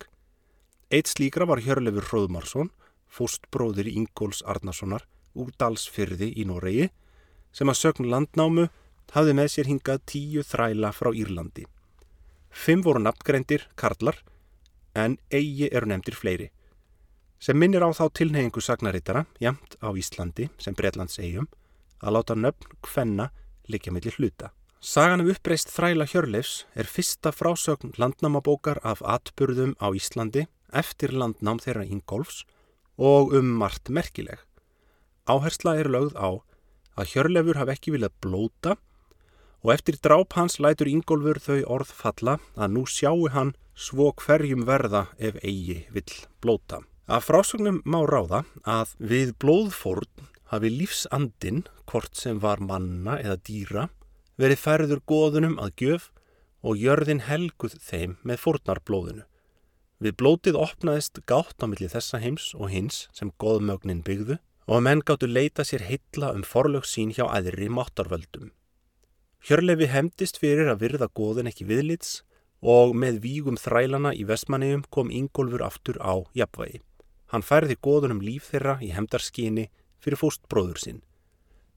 Eitt 0.91 1.07
slíkra 1.07 1.47
var 1.47 1.63
Hjörlefur 1.63 2.09
Hróðmarsson, 2.09 2.73
fóstbróðir 3.07 3.87
Ingóls 3.87 4.43
Arnarssonar 4.43 5.07
úr 5.31 5.53
Dalsfyrði 5.55 6.33
í 6.35 6.43
Noregi 6.49 6.89
sem 7.55 7.71
að 7.71 7.79
sögn 7.79 8.11
landnámu 8.11 8.67
hafði 9.15 9.35
með 9.39 9.51
sér 9.53 9.71
hingað 9.71 10.03
tíu 10.11 10.43
þræla 10.43 10.91
frá 10.95 11.11
Írlandi. 11.15 11.63
Fimm 12.51 12.83
voru 12.83 12.99
nafngreindir, 12.99 13.69
karlar, 13.79 14.19
en 14.91 15.15
eigi 15.31 15.69
eru 15.71 15.87
nefndir 15.87 16.19
fleiri. 16.19 16.51
Sem 17.41 17.57
minnir 17.57 17.81
á 17.81 17.89
þá 17.89 18.05
tilneyingu 18.13 18.61
sagnarittara, 18.61 19.23
jæmt 19.41 19.73
á 19.81 19.89
Íslandi, 19.97 20.51
sem 20.61 20.75
Breitlands 20.77 21.17
eigum, 21.17 21.47
að 21.97 22.13
láta 22.13 22.35
nöfn 22.37 22.75
hvenna 22.85 23.31
likja 23.65 23.89
millir 23.89 24.13
hluta. 24.19 24.51
Sagan 24.77 25.23
um 25.23 25.31
uppreist 25.33 25.71
þræla 25.73 26.05
Hjörleifs 26.09 26.67
er 26.77 26.85
fyrsta 26.85 27.31
frásögn 27.33 27.95
landnámabókar 27.97 28.77
af 28.85 29.01
atburðum 29.01 29.73
á 29.81 29.89
Íslandi 29.89 30.45
eftir 30.69 31.15
landnám 31.17 31.57
þeirra 31.61 31.87
Ingolfs 31.89 32.43
og 33.01 33.33
um 33.33 33.49
margt 33.57 33.89
merkileg. 33.89 34.37
Áhersla 35.25 35.75
er 35.81 35.89
lögð 35.89 36.13
á 36.21 36.29
að 36.93 37.09
Hjörleifur 37.15 37.57
hafi 37.57 37.73
ekki 37.73 37.95
viljað 37.97 38.17
blóta 38.21 38.77
og 39.65 39.73
eftir 39.73 39.97
dráp 39.97 40.37
hans 40.37 40.59
lætur 40.61 40.93
Ingólfur 40.93 41.41
þau 41.41 41.59
orð 41.79 41.97
falla 42.03 42.37
að 42.53 42.77
nú 42.77 42.85
sjáu 42.85 43.29
hann 43.33 43.55
svo 43.73 44.13
hverjum 44.13 44.65
verða 44.69 45.07
ef 45.17 45.41
eigi 45.41 45.87
vill 45.89 46.21
blóta. 46.41 46.83
Af 47.09 47.25
frásögnum 47.25 47.81
má 47.85 48.03
ráða 48.05 48.43
að 48.61 48.93
við 48.99 49.33
blóðfórn 49.41 50.27
hafi 50.51 50.69
lífsandin, 50.69 51.63
hvort 51.89 52.15
sem 52.15 52.39
var 52.39 52.61
manna 52.61 53.17
eða 53.17 53.39
dýra, 53.47 53.87
verið 54.37 54.61
færður 54.61 55.01
góðunum 55.09 55.57
að 55.59 55.73
gjöf 55.81 56.11
og 56.61 56.77
jörðin 56.77 57.23
helguð 57.25 57.79
þeim 57.81 58.17
með 58.21 58.41
fórnarblóðinu. 58.43 59.25
Við 60.01 60.15
blótið 60.17 60.57
opnaðist 60.57 61.21
gátt 61.29 61.61
á 61.61 61.65
milli 61.69 61.89
þessa 61.89 62.21
heims 62.21 62.51
og 62.57 62.71
hins 62.73 63.07
sem 63.13 63.33
góðmögnin 63.41 64.01
byggðu 64.05 64.37
og 64.69 64.77
að 64.77 64.85
menn 64.87 65.03
gáttu 65.05 65.29
leita 65.29 65.65
sér 65.65 65.85
heilla 65.85 66.31
um 66.35 66.45
forlög 66.45 66.85
sín 66.89 67.13
hjá 67.13 67.25
aðri 67.27 67.69
máttarvöldum. 67.69 68.51
Hjörlefi 69.41 69.89
hemdist 69.89 70.37
fyrir 70.41 70.69
að 70.69 70.85
virða 70.85 71.09
góðin 71.17 71.49
ekki 71.49 71.65
viðlits 71.69 72.21
og 72.61 72.93
með 72.93 73.21
vígum 73.25 73.57
þrælana 73.57 74.13
í 74.13 74.25
vestmanniðum 74.29 74.85
kom 74.93 75.09
Ingólfur 75.09 75.65
aftur 75.65 75.97
á 75.97 76.21
jafnvægi. 76.37 76.81
Hann 77.31 77.45
færði 77.47 77.77
góðunum 77.79 78.19
líf 78.23 78.49
þeirra 78.51 78.77
í 78.83 78.91
hemdarskyni 78.91 79.69
fyrir 80.03 80.19
fóstbróður 80.19 80.81
sinn. 80.81 81.01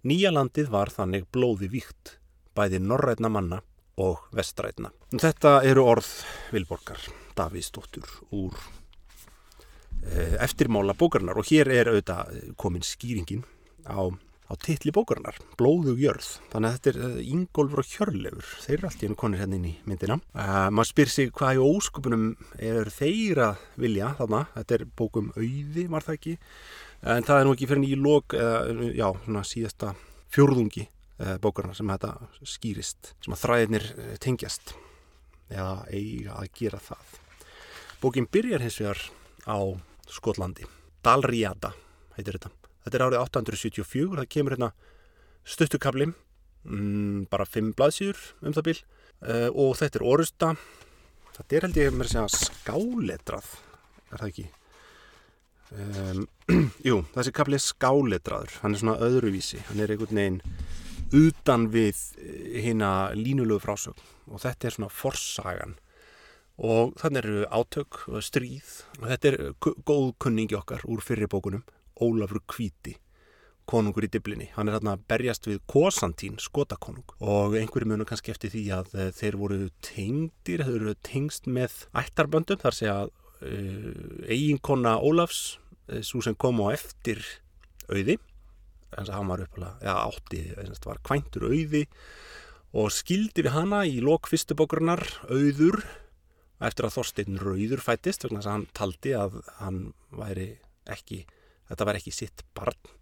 Nýja 0.05 0.33
landið 0.35 0.71
var 0.73 0.91
þannig 0.93 1.29
blóði 1.33 1.71
víkt, 1.73 2.19
bæði 2.59 2.81
norrætna 2.83 3.31
manna 3.33 3.61
og 4.03 4.25
vestrætna. 4.35 4.91
Þetta 5.15 5.61
eru 5.65 5.85
orð 5.87 6.11
Vilborgar 6.53 7.01
Davíðsdóttur 7.39 8.11
úr 8.35 8.59
eh, 10.11 10.35
eftirmála 10.43 10.97
bókarnar 10.99 11.39
og 11.39 11.47
hér 11.51 11.71
er 11.73 11.93
auðvitað 11.93 12.55
komin 12.61 12.85
skýringin 12.85 13.47
á 13.87 14.11
á 14.45 14.53
titli 14.61 14.93
bókarinnar, 14.93 15.39
Blóðug 15.59 16.01
jörð. 16.03 16.27
Þannig 16.53 16.69
að 16.69 16.75
þetta 16.77 16.91
er 16.91 16.99
uh, 17.01 17.21
Ingólfur 17.33 17.81
og 17.81 17.91
Hjörlefur 17.91 18.49
þeir 18.65 18.77
eru 18.77 18.89
allt 18.89 19.03
í 19.03 19.07
hennu 19.07 19.19
konir 19.21 19.41
hérna 19.41 19.59
inn 19.59 19.69
í 19.71 19.75
myndina. 19.89 20.19
Uh, 20.37 20.69
maður 20.75 20.91
spyr 20.91 21.13
sig 21.13 21.31
hvað 21.37 21.61
í 21.61 21.63
óskupunum 21.65 22.27
er 22.59 22.91
þeir 22.93 23.41
að 23.49 23.63
vilja 23.81 24.11
þarna? 24.21 24.43
Þetta 24.57 24.77
er 24.77 24.87
bókum 25.01 25.31
auði, 25.37 25.87
var 25.93 26.07
það 26.07 26.19
ekki? 26.19 26.35
En 27.15 27.29
það 27.29 27.41
er 27.41 27.49
nú 27.49 27.55
ekki 27.57 27.71
fyrir 27.71 27.85
nýju 27.85 28.01
lók 28.05 28.37
uh, 28.37 28.85
já, 28.93 29.07
svona 29.25 29.45
síðasta 29.49 29.93
fjórðungi 30.35 30.87
uh, 30.89 31.37
bókarinnar 31.41 31.79
sem 31.79 31.95
þetta 31.95 32.13
skýrist 32.55 33.15
sem 33.25 33.37
að 33.37 33.45
þræðinir 33.47 33.89
tengjast 34.25 34.75
eða 35.53 35.79
eiga 35.89 36.41
að 36.41 36.53
gera 36.61 36.83
það. 36.85 37.17
Bókin 38.05 38.29
byrjar 38.29 38.65
hins 38.65 38.77
vegar 38.83 39.01
á 39.49 39.59
Skotlandi. 40.13 40.69
Dalriada 41.05 41.73
heitir 42.17 42.37
þetta 42.37 42.64
Þetta 42.85 42.99
er 42.99 43.05
árið 43.07 43.23
874, 43.23 44.19
það 44.21 44.31
kemur 44.37 44.57
hérna 44.57 44.71
stuttukabli, 45.45 46.11
mm, 46.69 47.27
bara 47.33 47.49
fimm 47.49 47.73
blaðsýður 47.77 48.21
um 48.45 48.57
það 48.57 48.69
bíl 48.69 48.77
uh, 48.81 49.49
og 49.51 49.73
þetta 49.81 50.01
er 50.01 50.07
orusta, 50.15 50.51
þetta 51.39 51.57
er 51.57 51.67
held 51.69 51.81
ég 51.81 51.97
með 51.97 52.07
að 52.07 52.13
segja 52.13 52.51
skáletrað, 52.51 53.51
er 54.11 54.21
það 54.21 54.31
ekki? 54.31 54.47
Um, 55.75 56.27
jú, 56.89 57.01
þessi 57.17 57.35
kabli 57.35 57.59
er 57.59 57.65
skáletraður, 57.65 58.59
hann 58.63 58.77
er 58.77 58.83
svona 58.83 58.99
öðruvísi, 59.03 59.63
hann 59.71 59.81
er 59.83 59.95
einhvern 59.95 60.21
veginn 60.21 60.43
utan 61.15 61.69
við 61.73 61.99
hérna 62.65 63.15
línulegu 63.17 63.63
frásögn. 63.63 64.03
Og 64.31 64.41
þetta 64.43 64.69
er 64.69 64.77
svona 64.77 64.93
forsagan. 64.93 65.77
Og 66.55 66.95
þannig 67.01 67.25
eru 67.25 67.45
átök 67.51 68.01
og 68.09 68.25
stríð. 68.25 68.71
Og 69.01 69.09
þetta 69.11 69.31
er 69.31 69.39
góð 69.61 70.13
kunningi 70.23 70.57
okkar 70.59 70.85
úr 70.89 71.03
fyrirbókunum 71.05 71.65
Ólafur 72.03 72.43
Kvíti 72.51 72.97
konungur 73.71 74.05
í 74.05 74.11
diblinni. 74.13 74.51
Hann 74.55 74.69
er 74.69 74.77
hérna 74.77 74.95
að 74.97 75.05
berjast 75.09 75.49
við 75.49 75.63
Kosantín, 75.71 76.37
skotakonung. 76.43 77.07
Og 77.25 77.57
einhverju 77.59 77.89
munu 77.89 78.07
kannski 78.09 78.35
eftir 78.35 78.53
því 78.53 78.65
að 78.77 78.93
uh, 78.97 79.09
þeir 79.17 79.39
voru 79.41 79.59
tengdir, 79.85 80.65
þeir 80.67 80.85
voru 80.85 80.97
tengst 81.07 81.49
með 81.49 81.79
ættarböndum, 81.97 82.61
þar 82.61 82.81
að 82.93 83.15
uh, 83.41 84.29
eiginkonna 84.29 84.99
Ólafs 85.01 85.57
uh, 85.89 86.03
svo 86.05 86.21
sem 86.25 86.37
kom 86.37 86.61
á 86.61 86.75
eftir 86.75 87.25
auði, 87.89 88.19
en 88.95 89.09
það 89.09 89.29
var 89.33 89.45
uppalega 89.45 89.89
ja, 89.89 89.97
átti, 90.05 90.45
það 90.55 90.89
var 90.91 91.03
kvæntur 91.09 91.49
auði. 91.51 91.85
Og 92.75 92.91
skildi 92.91 93.45
við 93.47 93.55
hana 93.55 93.85
í 93.87 94.01
lok 94.03 94.27
fyrstu 94.27 94.57
bókurnar 94.59 95.03
auður 95.31 95.81
eftir 96.65 96.87
að 96.89 96.97
Þorstein 96.97 97.39
Rauður 97.39 97.83
fættist 97.85 98.25
þess 98.25 98.47
að 98.47 98.51
hann 98.51 98.67
taldi 98.75 99.13
að 99.19 99.41
hann 99.61 99.81
væri 100.15 100.49
ekki 100.91 101.25
þetta 101.71 101.87
var 101.89 101.99
ekki 101.99 102.13
sitt 102.15 102.45
barn. 102.57 102.93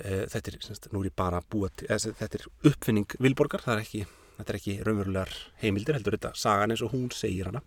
Eh, 0.00 0.24
þetta 0.30 0.50
er, 0.50 0.60
semst, 0.64 0.88
nú 0.92 1.02
er 1.02 1.10
ég 1.10 1.16
bara 1.16 1.42
búið 1.42 1.86
eða, 1.86 2.14
þetta 2.20 2.40
er 2.40 2.46
uppfinning 2.70 3.16
Vilborgar, 3.22 3.62
það 3.62 3.76
er 3.76 3.84
ekki 3.84 4.06
þetta 4.34 4.50
er 4.50 4.58
ekki 4.58 4.78
raunverulegar 4.82 5.34
heimildir 5.60 5.94
heldur 5.94 6.16
þetta 6.16 6.32
sagan 6.38 6.74
eins 6.74 6.82
og 6.82 6.94
hún 6.94 7.12
segir 7.14 7.50
hana. 7.50 7.62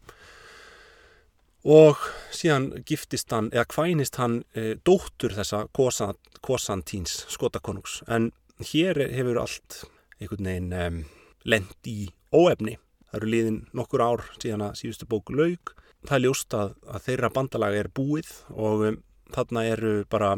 Og 1.67 1.99
síðan 2.35 2.69
giftist 2.87 3.31
hann, 3.33 3.47
eða 3.55 3.67
kvænist 3.71 4.19
hann 4.21 4.41
e, 4.55 4.75
dóttur 4.87 5.33
þessa 5.35 5.65
Kosantíns 5.75 7.23
skotakonungs, 7.31 8.01
en 8.07 8.29
hér 8.71 8.99
hefur 9.15 9.39
allt 9.41 9.81
einhvern 10.19 10.51
veginn 10.51 10.75
e, 10.75 10.85
lend 11.47 11.89
í 11.89 12.11
óefni. 12.35 12.77
Það 13.07 13.19
eru 13.19 13.31
liðin 13.31 13.59
nokkur 13.75 14.03
ár 14.03 14.23
síðan 14.35 14.67
að 14.67 14.79
síðustu 14.81 15.07
bóku 15.09 15.35
laug 15.35 15.73
það 16.05 16.17
er 16.17 16.23
ljóst 16.23 16.55
að, 16.55 16.73
að 16.87 17.05
þeirra 17.07 17.31
bandalag 17.35 17.77
er 17.77 17.89
búið 17.95 18.31
og 18.53 18.85
um, 18.91 18.97
þarna 19.35 19.65
eru 19.67 19.93
bara 20.09 20.35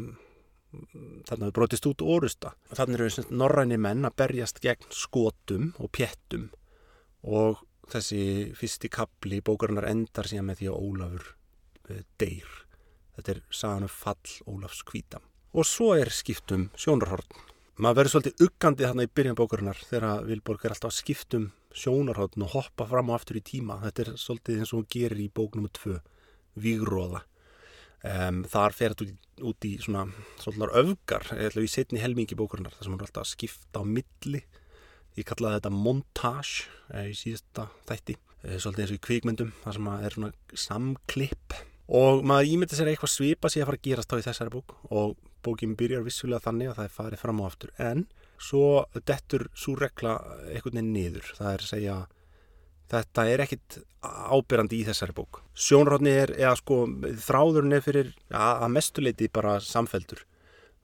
þarna 1.29 1.47
eru 1.47 1.55
brotist 1.55 1.87
út 1.89 2.03
orusta 2.05 2.53
þarna 2.77 2.99
eru 2.99 3.25
norræni 3.33 3.79
menn 3.81 4.05
að 4.05 4.17
berjast 4.21 4.61
gegn 4.61 4.91
skotum 4.93 5.71
og 5.81 5.91
pjettum 5.95 6.49
og 7.25 7.63
þessi 7.89 8.21
fyrsti 8.57 8.89
kapli 8.93 9.41
bókarinnar 9.45 9.89
endar 9.89 10.29
síðan 10.29 10.49
með 10.49 10.61
því 10.61 10.69
að 10.69 10.81
Ólafur 10.85 11.29
uh, 11.89 12.01
deyr. 12.21 12.49
Þetta 13.17 13.33
er 13.33 13.39
sagan 13.51 13.87
um 13.87 13.93
fall 13.93 14.35
Ólafs 14.47 14.83
kvítam 14.87 15.25
og 15.49 15.65
svo 15.65 15.95
er 15.97 16.11
skiptum 16.13 16.67
sjónarhorn. 16.77 17.25
Maður 17.81 17.97
verður 17.97 18.13
svolítið 18.13 18.43
uggandi 18.45 18.85
þarna 18.85 19.05
í 19.07 19.09
byrjan 19.17 19.37
bókarinnar 19.39 19.79
þegar 19.89 20.27
Vilborg 20.27 20.65
er 20.65 20.75
alltaf 20.75 20.93
skiptum 20.93 21.47
sjónarhorn 21.73 22.45
og 22.45 22.53
hoppa 22.53 22.85
fram 22.85 23.09
og 23.09 23.17
aftur 23.17 23.39
í 23.39 23.41
tíma. 23.47 23.79
Þetta 23.87 24.03
er 24.03 24.11
svolítið 24.21 24.59
eins 24.61 24.73
og 24.73 24.83
hún 24.83 24.91
gerir 24.93 25.23
í 25.23 25.29
bók 25.33 25.57
nr. 25.57 25.71
2 25.79 25.97
Vígróða 26.59 27.23
Um, 27.99 28.43
þar 28.47 28.75
fer 28.75 28.93
þetta 28.93 29.09
út, 29.09 29.29
út 29.49 29.65
í 29.67 29.73
svona 29.83 30.05
svolítið 30.39 30.75
öfgar, 30.81 31.25
eða 31.35 31.63
í 31.65 31.71
setni 31.71 31.99
helmingi 31.99 32.37
bókurinnar, 32.39 32.75
þar 32.77 32.85
sem 32.85 32.93
hann 32.93 33.01
er 33.01 33.09
alltaf 33.09 33.25
að 33.25 33.31
skipta 33.33 33.81
á 33.81 33.83
milli. 33.83 34.43
Ég 35.19 35.27
kallaði 35.27 35.59
þetta 35.59 35.71
montage 35.75 36.69
eh, 36.93 37.09
í 37.11 37.15
síðasta 37.17 37.65
þætti. 37.89 38.15
Eh, 38.45 38.55
svolítið 38.55 38.85
eins 38.85 38.93
og 38.93 38.99
í 38.99 39.03
kvikmyndum, 39.07 39.51
þar 39.65 39.75
sem 39.75 39.89
er 39.97 40.15
svona 40.15 40.31
samklipp. 40.67 41.57
Og 41.99 42.23
maður 42.29 42.53
ímynda 42.53 42.77
sér 42.77 42.91
eitthvað 42.91 43.11
svipa 43.15 43.51
sér 43.51 43.65
að 43.65 43.71
fara 43.71 43.81
að 43.81 43.87
gerast 43.89 44.15
á 44.15 44.19
í 44.21 44.25
þessari 44.29 44.53
bók. 44.53 44.75
Og 44.93 45.17
bókinn 45.43 45.75
byrjar 45.79 46.05
vissulega 46.05 46.45
þannig 46.45 46.71
að 46.71 46.79
það 46.79 46.87
er 46.87 46.95
farið 46.95 47.23
fram 47.23 47.41
á 47.41 47.43
aftur. 47.49 47.73
En 47.81 48.05
svo 48.39 48.63
dettur 49.09 49.49
svo 49.57 49.75
regla 49.79 50.15
veginn 50.53 50.93
niður, 50.93 51.33
það 51.35 51.51
er 51.51 51.65
að 51.65 51.71
segja 51.73 51.97
Þetta 52.89 53.25
er 53.29 53.43
ekkit 53.45 53.79
ábyrrandi 54.01 54.79
í 54.79 54.87
þessari 54.87 55.13
bók. 55.13 55.43
Sjónarhóttni 55.53 56.15
er, 56.23 56.33
eða 56.39 56.55
sko, 56.57 56.81
þráðurinn 57.27 57.77
er 57.77 57.85
fyrir 57.85 58.11
að 58.33 58.67
mestuleiti 58.73 59.29
bara 59.33 59.59
samfeldur. 59.61 60.25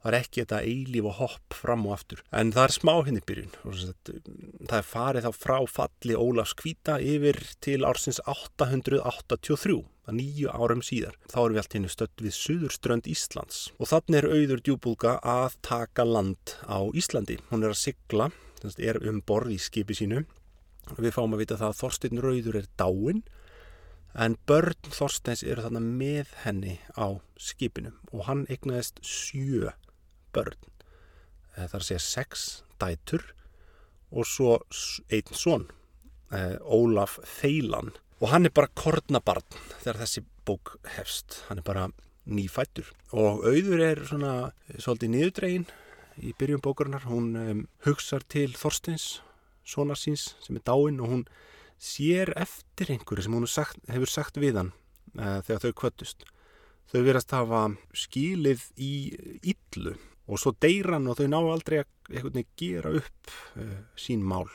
Það 0.06 0.12
er 0.12 0.16
ekki 0.20 0.42
þetta 0.44 0.58
eilíf 0.62 1.06
og 1.10 1.16
hopp 1.18 1.54
fram 1.58 1.86
og 1.88 1.96
aftur. 1.96 2.20
En 2.30 2.52
það 2.54 2.68
er 2.68 2.74
smá 2.76 2.92
henni 2.92 3.18
hérna 3.18 3.26
byrjun. 3.26 3.56
Það 4.68 4.76
er 4.78 4.86
farið 4.86 5.26
þá 5.26 5.32
frá 5.34 5.56
falli 5.66 6.14
Ólafs 6.14 6.54
Kvíta 6.60 7.00
yfir 7.02 7.40
til 7.64 7.80
ársins 7.88 8.20
883, 8.22 9.80
það 10.06 10.18
nýju 10.20 10.54
árum 10.54 10.86
síðar. 10.86 11.18
Þá 11.26 11.38
erum 11.42 11.56
við 11.56 11.62
allt 11.64 11.76
henni 11.80 11.90
stött 11.90 12.22
við 12.22 12.38
Suðurströnd 12.38 13.10
Íslands. 13.10 13.64
Og 13.82 13.90
þannig 13.90 14.20
er 14.20 14.30
auður 14.30 14.62
djúbúlga 14.68 15.18
að 15.26 15.58
taka 15.66 16.06
land 16.06 16.54
á 16.70 16.86
Íslandi. 16.94 17.40
Hún 17.50 17.66
er 17.66 17.74
að 17.74 17.82
sigla, 17.82 18.30
er 18.78 19.02
um 19.10 19.18
borð 19.26 19.56
í 19.56 19.58
skipi 19.58 19.98
sínu 19.98 20.22
Við 20.94 21.14
fáum 21.16 21.34
að 21.34 21.42
vita 21.42 21.58
það 21.58 21.72
að 21.72 21.80
Þorstein 21.80 22.22
Rauður 22.22 22.58
er 22.60 22.68
dáin 22.78 23.24
en 24.16 24.36
börn 24.48 24.90
Þorsteins 24.94 25.42
eru 25.44 25.64
þarna 25.64 25.82
með 25.84 26.32
henni 26.44 26.78
á 26.96 27.18
skipinu 27.36 27.92
og 28.12 28.26
hann 28.28 28.46
egnaðist 28.52 29.02
sjö 29.04 29.74
börn. 30.36 30.56
Eh, 31.56 31.66
að 31.66 31.88
segja 31.88 32.02
sex 32.04 32.46
dætur 32.80 33.24
og 34.12 34.28
svo 34.28 34.58
einn 35.10 35.36
svon, 35.36 35.66
eh, 36.32 36.56
Ólaf 36.62 37.18
Feilan 37.24 37.92
og 38.20 38.30
hann 38.32 38.46
er 38.46 38.54
bara 38.54 38.72
kornabarn 38.72 39.44
þegar 39.82 40.00
þessi 40.04 40.24
bók 40.46 40.76
hefst. 40.96 41.42
Hann 41.48 41.58
er 41.58 41.66
bara 41.66 41.88
nýfættur 42.26 42.92
og 43.12 43.44
auður 43.44 43.82
er 43.82 44.04
svona 44.06 44.52
svolítið 44.78 45.12
niðurdregin 45.12 45.66
í 46.22 46.32
byrjum 46.38 46.62
bókarinnar. 46.64 47.04
Hún 47.10 47.36
um, 47.36 47.68
hugsar 47.84 48.24
til 48.24 48.54
Þorsteins 48.56 49.20
sonar 49.66 49.98
síns 49.98 50.34
sem 50.44 50.56
er 50.58 50.64
dáin 50.66 51.00
og 51.02 51.12
hún 51.12 51.24
sér 51.82 52.32
eftir 52.38 52.94
einhverju 52.94 53.26
sem 53.26 53.36
hún 53.36 53.48
sagt, 53.50 53.80
hefur 53.90 54.10
sagt 54.10 54.40
við 54.40 54.60
hann 54.62 54.72
uh, 55.18 55.42
þegar 55.44 55.64
þau 55.66 55.78
kvöttust. 55.82 56.26
Þau 56.86 57.00
verðast 57.02 57.34
hafa 57.34 57.62
skílið 57.98 58.62
í 58.78 58.92
yllu 59.42 59.96
og 60.26 60.40
svo 60.40 60.54
deyran 60.62 61.08
og 61.10 61.18
þau 61.18 61.26
ná 61.30 61.40
aldrei 61.40 61.82
að 61.82 62.44
gera 62.58 62.94
upp 63.00 63.34
uh, 63.58 63.82
sín 63.98 64.22
mál 64.22 64.46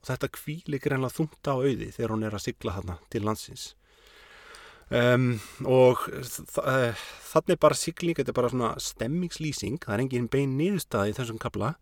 og 0.00 0.08
þetta 0.08 0.32
kvíli 0.32 0.80
greinlega 0.80 1.12
þungta 1.18 1.52
á 1.52 1.60
auði 1.60 1.90
þegar 1.92 2.14
hún 2.14 2.24
er 2.24 2.36
að 2.36 2.46
sigla 2.46 2.76
þarna 2.78 2.96
til 3.12 3.22
landsins. 3.26 3.66
um, 4.88 5.34
og 5.68 6.06
uh, 6.08 7.04
þannig 7.30 7.60
bara 7.60 7.76
sigling, 7.76 8.16
þetta 8.16 8.32
er 8.32 8.38
bara 8.40 8.50
svona 8.50 8.72
stemmingslýsing, 8.80 9.78
það 9.84 9.94
er 9.94 10.04
engin 10.06 10.30
bein 10.32 10.56
niðurstaði 10.58 11.12
í 11.12 11.18
þessum 11.20 11.40
kabla 11.42 11.74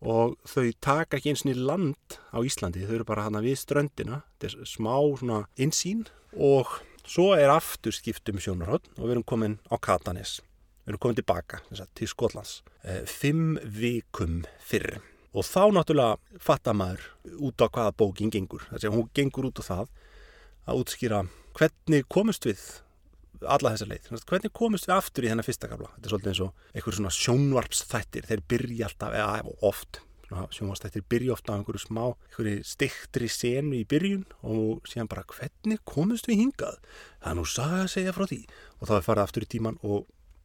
og 0.00 0.36
þau 0.48 0.68
taka 0.80 1.18
ekki 1.18 1.34
eins 1.34 1.44
og 1.44 1.50
nýr 1.50 1.64
land 1.68 2.20
á 2.32 2.38
Íslandi, 2.40 2.86
þau 2.88 3.00
eru 3.00 3.08
bara 3.08 3.26
hana 3.26 3.42
við 3.44 3.58
ströndina. 3.60 4.22
Þetta 4.38 4.52
er 4.62 4.70
smá 4.70 4.94
svona 5.20 5.42
insýn 5.60 6.06
og 6.36 6.78
svo 7.04 7.32
er 7.36 7.52
aftur 7.52 7.92
skiptum 7.92 8.40
sjónarhótt 8.40 8.88
og 8.96 9.04
við 9.04 9.18
erum 9.18 9.28
komin 9.28 9.58
á 9.68 9.76
Katanes 9.76 10.38
við 10.90 10.94
erum 10.94 11.02
komin 11.04 11.18
tilbaka 11.20 11.60
til 11.94 12.08
Skotlands. 12.10 12.60
E, 12.82 13.04
fimm 13.06 13.58
vikum 13.62 14.44
fyrr. 14.58 14.98
Og 15.30 15.46
þá 15.46 15.70
náttúrulega 15.76 16.40
fattar 16.42 16.74
maður 16.74 17.04
út 17.38 17.62
á 17.62 17.70
hvaða 17.70 17.94
bókin 17.94 18.32
gengur. 18.34 18.64
Þess 18.72 18.88
að 18.88 18.96
hún 18.96 19.10
gengur 19.14 19.50
út 19.50 19.60
á 19.62 19.64
það 19.68 19.92
að 20.66 20.80
útskýra 20.82 21.20
hvernig 21.54 22.08
komust 22.10 22.48
við 22.48 22.64
alla 23.46 23.72
þessa 23.74 23.88
leið. 23.88 24.12
Hvernig 24.28 24.52
komist 24.56 24.88
við 24.88 24.96
aftur 24.96 25.26
í 25.26 25.30
þennan 25.30 25.46
fyrsta 25.46 25.70
kabla? 25.70 25.90
Þetta 25.96 26.08
er 26.08 26.12
svolítið 26.14 26.32
eins 26.32 26.42
og 26.44 26.70
einhverjum 26.74 26.98
svona 26.98 27.16
sjónvarpsþættir, 27.16 28.28
þeir 28.28 28.42
byrja 28.52 28.88
alltaf, 28.88 29.16
eða 29.16 29.54
oft, 29.70 30.00
sjónvarpsþættir 30.30 31.06
byrja 31.10 31.34
ofta 31.34 31.54
á 31.54 31.58
einhverju 31.58 31.82
smá, 31.82 32.02
einhverju 32.30 32.64
stiktri 32.68 33.30
senu 33.32 33.78
í 33.80 33.86
byrjun 33.88 34.26
og 34.46 34.90
síðan 34.90 35.10
bara 35.10 35.26
hvernig 35.30 35.82
komist 35.88 36.28
við 36.30 36.44
hingað? 36.44 36.80
Það 37.20 37.32
er 37.32 37.38
nú 37.40 37.46
saga 37.48 37.84
að 37.84 37.94
segja 37.96 38.16
frá 38.16 38.26
því 38.30 38.42
og 38.78 38.90
þá 38.90 38.94
er 38.98 39.06
farið 39.08 39.24
aftur 39.24 39.46
í 39.46 39.50
tíman 39.56 39.80
og 39.82 40.04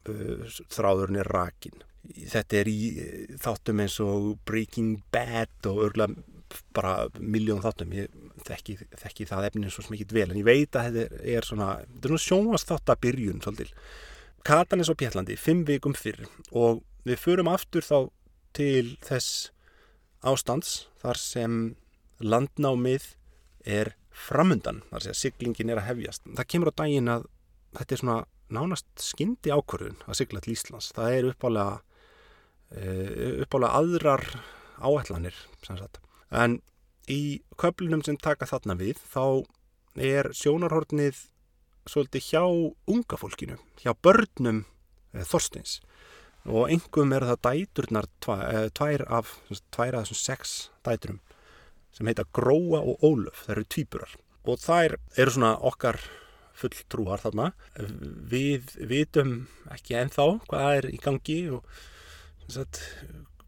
uh, 0.10 0.56
þráðurinn 0.74 1.22
er 1.22 1.32
rakin. 1.36 1.84
Þetta 2.06 2.62
er 2.62 2.72
í 2.72 2.80
uh, 2.94 3.36
þáttum 3.42 3.84
eins 3.86 4.00
og 4.04 4.32
Breaking 4.48 5.04
Bad 5.14 5.70
og 5.70 5.84
örgulega 5.90 6.26
bara 6.76 7.08
miljón 7.20 7.64
þáttum 7.64 7.94
ég 7.96 8.12
þekki, 8.48 8.78
þekki 9.02 9.28
það 9.30 9.48
efninu 9.50 9.72
svo 9.74 9.86
smikið 9.86 10.16
vel 10.18 10.28
en 10.30 10.40
ég 10.40 10.48
veit 10.48 10.78
að 10.78 11.00
þetta 11.00 11.24
er 11.36 11.48
svona 11.48 11.70
svona 12.04 12.22
sjónast 12.26 12.70
þátt 12.72 12.94
að 12.94 13.02
byrjun 13.06 13.42
svolítil. 13.44 13.72
Katanes 14.46 14.92
á 14.92 14.96
Pjallandi 15.00 15.38
fimm 15.40 15.64
vikum 15.66 15.96
fyrr 15.98 16.28
og 16.52 16.84
við 17.06 17.22
förum 17.22 17.50
aftur 17.50 17.86
þá 17.86 17.98
til 18.56 18.96
þess 19.06 19.50
ástands 20.26 20.86
þar 21.02 21.20
sem 21.20 21.58
landnámið 22.24 23.12
er 23.66 23.96
framundan, 24.16 24.84
þar 24.92 25.08
sem 25.08 25.18
siglingin 25.18 25.74
er 25.74 25.82
að 25.82 25.90
hefjast. 25.90 26.24
Það 26.38 26.50
kemur 26.54 26.72
á 26.72 26.80
daginn 26.80 27.12
að 27.12 27.28
þetta 27.76 27.96
er 27.96 28.02
svona 28.04 28.20
nánast 28.56 28.88
skyndi 29.02 29.52
ákvörðun 29.52 30.00
að 30.06 30.20
sigla 30.22 30.42
til 30.44 30.54
Íslands. 30.54 30.92
Það 30.96 31.18
er 31.18 31.30
uppálega 31.34 31.80
eh, 32.78 33.42
uppálega 33.44 33.82
aðrar 33.82 34.26
áætlanir 34.80 35.38
sem 35.66 35.80
sagt 35.80 36.00
en 36.36 36.60
í 37.12 37.42
köflunum 37.62 38.04
sem 38.06 38.18
taka 38.18 38.48
þarna 38.50 38.78
við 38.80 39.00
þá 39.12 39.46
er 39.96 40.32
sjónarhortnið 40.36 41.20
svolítið 41.90 42.30
hjá 42.32 42.44
unga 42.92 43.20
fólkinu, 43.20 43.60
hjá 43.80 43.94
börnum 44.04 44.64
e, 45.14 45.24
Þorsteins. 45.24 45.80
Og 46.46 46.70
engum 46.74 47.14
er 47.16 47.26
það 47.26 47.42
dæturnar 47.48 48.08
eh, 48.36 48.68
tvær 48.78 49.04
af, 49.10 49.32
tvær 49.74 49.98
af 49.98 50.06
þessum 50.06 50.20
sex 50.20 50.54
dæturum 50.86 51.22
sem 51.96 52.10
heita 52.10 52.26
Gróa 52.36 52.82
og 52.84 53.02
Ólöf, 53.06 53.46
það 53.46 53.54
eru 53.56 53.66
tvíburar. 53.72 54.16
Og 54.46 54.60
þær 54.62 54.98
eru 55.16 55.34
svona 55.34 55.54
okkar 55.66 56.02
fulltrúar 56.56 57.24
þarna. 57.24 57.52
Við 58.32 58.76
vitum 58.90 59.36
ekki 59.74 59.98
ennþá 60.00 60.28
hvað 60.50 60.80
er 60.80 60.90
í 60.92 61.00
gangi 61.02 61.40
og 61.56 61.64
sagt, 62.52 62.82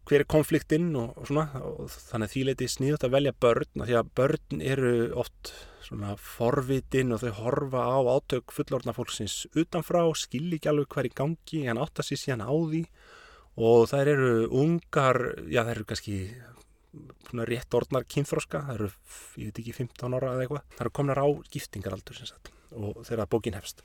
hver 0.07 0.23
er 0.23 0.29
konfliktinn 0.29 0.91
og, 0.95 1.17
og 1.19 1.27
svona 1.27 1.61
og 1.61 1.89
þannig 1.91 2.29
að 2.29 2.33
því 2.33 2.43
leiti 2.47 2.69
sníðast 2.71 3.07
að 3.07 3.15
velja 3.17 3.33
börn 3.43 3.83
því 3.83 3.97
að 3.99 4.11
börn 4.19 4.61
eru 4.63 4.93
oft 5.19 5.51
svona 5.87 6.15
forvitin 6.19 7.15
og 7.15 7.23
þau 7.23 7.33
horfa 7.41 7.83
á 7.83 7.97
átök 8.15 8.53
fullorðna 8.55 8.95
fólksins 8.95 9.45
utanfrá 9.55 10.03
skilji 10.19 10.59
ekki 10.59 10.71
alveg 10.71 10.91
hver 10.93 11.09
í 11.09 11.13
gangi 11.15 11.63
en 11.67 11.81
áttast 11.81 12.11
sér 12.11 12.21
síðan 12.23 12.47
á 12.47 12.51
því. 12.51 12.83
Og 13.57 13.87
þær 13.89 14.11
eru 14.11 14.31
ungar, 14.53 15.17
já 15.49 15.63
þær 15.65 15.73
eru 15.79 15.87
kannski 15.89 16.17
svona 17.27 17.47
rétt 17.49 17.73
orðnar 17.73 18.05
kynþróska, 18.09 18.61
þær 18.67 18.75
eru, 18.75 18.89
ég 19.41 19.49
veit 19.49 19.61
ekki 19.63 19.75
15 19.79 20.17
ára 20.17 20.33
eða 20.35 20.45
eitthvað, 20.45 20.67
þær 20.75 20.85
eru 20.85 20.95
komnar 20.99 21.21
á 21.23 21.27
giftingaraldur 21.55 22.19
sagt 22.21 22.51
og 22.77 23.01
þegar 23.07 23.31
bókin 23.31 23.57
hefst. 23.57 23.81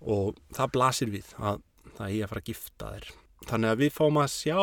Og 0.00 0.38
það 0.56 0.72
blasir 0.74 1.12
við 1.12 1.34
að 1.38 1.60
það 1.96 2.06
er 2.08 2.24
að 2.24 2.32
fara 2.32 2.42
að 2.42 2.50
gifta 2.50 2.94
þær 2.96 3.10
þannig 3.48 3.72
að 3.72 3.82
við 3.84 3.92
fáum 3.96 4.20
að 4.20 4.32
sjá 4.34 4.60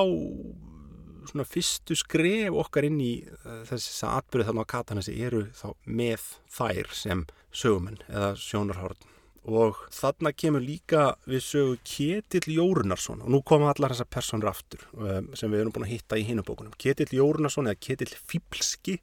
svona 1.28 1.48
fyrstu 1.48 1.98
skref 1.98 2.56
okkar 2.64 2.88
inn 2.88 3.02
í 3.04 3.12
uh, 3.26 3.62
þess 3.68 4.06
að 4.06 4.16
atbyrðu 4.22 4.48
þarna 4.50 4.64
á 4.64 4.72
Katanesi 4.74 5.18
eru 5.28 5.44
þá 5.58 5.68
með 5.86 6.32
þær 6.58 6.96
sem 6.96 7.28
sögumenn 7.52 8.02
eða 8.08 8.34
sjónarhórn 8.40 9.14
og 9.48 9.80
þarna 9.96 10.34
kemur 10.36 10.64
líka 10.64 11.04
við 11.28 11.44
sögu 11.46 11.78
Ketill 11.88 12.58
Jórunarsson 12.58 13.24
og 13.24 13.32
nú 13.32 13.40
koma 13.48 13.72
allar 13.72 13.94
þessar 13.96 14.10
personur 14.12 14.52
aftur 14.52 14.84
um, 14.94 15.32
sem 15.38 15.52
við 15.52 15.64
erum 15.64 15.76
búin 15.76 15.88
að 15.88 15.94
hitta 15.96 16.20
í 16.20 16.26
hinubókunum 16.28 16.76
Ketill 16.80 17.14
Jórunarsson 17.16 17.70
eða 17.72 17.80
Ketill 17.88 18.12
Fíblski 18.12 18.98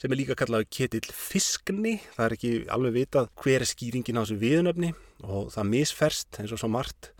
sem 0.00 0.12
er 0.14 0.20
líka 0.22 0.36
kallað 0.38 0.68
Ketill 0.72 1.10
Fiskni. 1.12 1.98
Það 2.14 2.26
er 2.26 2.34
ekki 2.38 2.52
alveg 2.72 2.94
vitað 2.96 3.32
hver 3.42 3.64
er 3.64 3.68
skýringin 3.68 4.16
á 4.16 4.22
þessu 4.22 4.38
viðnöfni 4.40 4.94
og 5.26 5.50
það 5.52 5.72
misferst 5.74 6.38
eins 6.40 6.54
og 6.54 6.62
svo 6.62 6.70
margt 6.72 7.10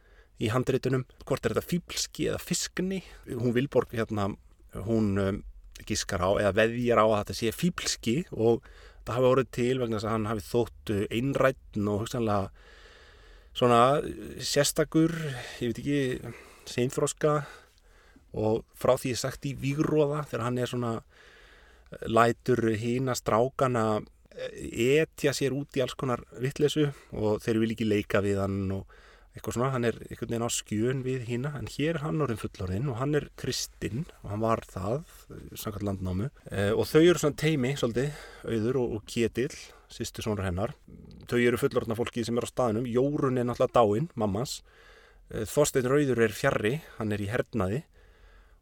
í 0.40 0.50
handreitunum, 0.52 1.04
hvort 1.28 1.44
er 1.44 1.54
þetta 1.54 1.68
fýblski 1.68 2.28
eða 2.30 2.40
fiskni, 2.42 3.02
hún 3.28 3.54
Vilborg 3.56 3.92
hérna, 3.92 4.30
hún 4.86 5.10
um, 5.20 5.40
gískar 5.86 6.24
á 6.24 6.30
eða 6.40 6.56
veðjar 6.56 7.02
á 7.02 7.06
að 7.06 7.18
þetta 7.20 7.38
sé 7.38 7.54
fýblski 7.56 8.16
og 8.32 8.66
það 9.04 9.16
hafi 9.16 9.30
orðið 9.30 9.50
til 9.56 9.78
vegna 9.80 9.98
þess 9.98 10.08
að 10.08 10.14
hann 10.14 10.28
hafi 10.30 10.46
þótt 10.46 10.92
einrætn 11.10 11.88
og 11.90 12.04
hugsanlega 12.04 12.68
svona 13.56 13.80
sérstakur, 14.38 15.14
ég 15.60 15.72
veit 15.72 15.80
ekki 15.82 16.34
seinfroska 16.70 17.40
og 18.38 18.62
frá 18.78 18.94
því 18.94 19.14
ég 19.14 19.20
sagt 19.20 19.48
í 19.48 19.56
Vígróða 19.58 20.22
þegar 20.30 20.46
hann 20.46 20.60
er 20.62 20.70
svona 20.70 20.92
lætur 22.06 22.62
hína 22.78 23.16
strákana 23.18 24.00
etja 24.70 25.34
sér 25.34 25.56
út 25.56 25.74
í 25.76 25.82
alls 25.82 25.96
konar 25.98 26.22
vittlesu 26.38 26.86
og 27.10 27.40
þeir 27.42 27.58
vil 27.64 27.72
ekki 27.74 27.88
leika 27.88 28.22
við 28.22 28.38
hann 28.44 28.60
og 28.76 29.00
eitthvað 29.30 29.56
svona, 29.56 29.70
hann 29.74 29.86
er 29.86 29.98
einhvern 30.08 30.32
veginn 30.32 30.46
á 30.46 30.50
skjön 30.50 31.02
við 31.06 31.26
hína 31.28 31.52
en 31.58 31.68
hér 31.70 32.00
hann 32.02 32.22
orðin 32.24 32.40
fullorinn 32.40 32.88
og 32.90 32.98
hann 32.98 33.14
er 33.14 33.28
kristinn 33.38 34.02
og 34.24 34.32
hann 34.32 34.42
var 34.42 34.64
það 34.66 35.04
samkvæmt 35.54 35.86
landnámu 35.86 36.30
e, 36.50 36.64
og 36.74 36.88
þau 36.90 37.02
eru 37.04 37.20
svona 37.22 37.38
teimi 37.38 37.76
svolítið, 37.78 38.16
auður 38.42 38.80
og, 38.82 38.96
og 38.96 39.04
ketill 39.06 39.54
sýstu 39.90 40.24
svona 40.24 40.46
hennar. 40.46 40.74
Þau 41.30 41.38
eru 41.38 41.60
fullorðna 41.62 41.98
fólki 41.98 42.24
sem 42.26 42.38
er 42.38 42.46
á 42.46 42.50
staðinum 42.50 42.88
Jórun 42.90 43.38
er 43.38 43.46
náttúrulega 43.46 43.78
dáinn, 43.78 44.10
mammas 44.18 44.60
e, 45.30 45.46
Þorstein 45.46 45.86
Rauður 45.90 46.24
er 46.26 46.34
fjarrri 46.34 46.74
hann 46.98 47.14
er 47.14 47.22
í 47.22 47.30
hernaði. 47.30 47.84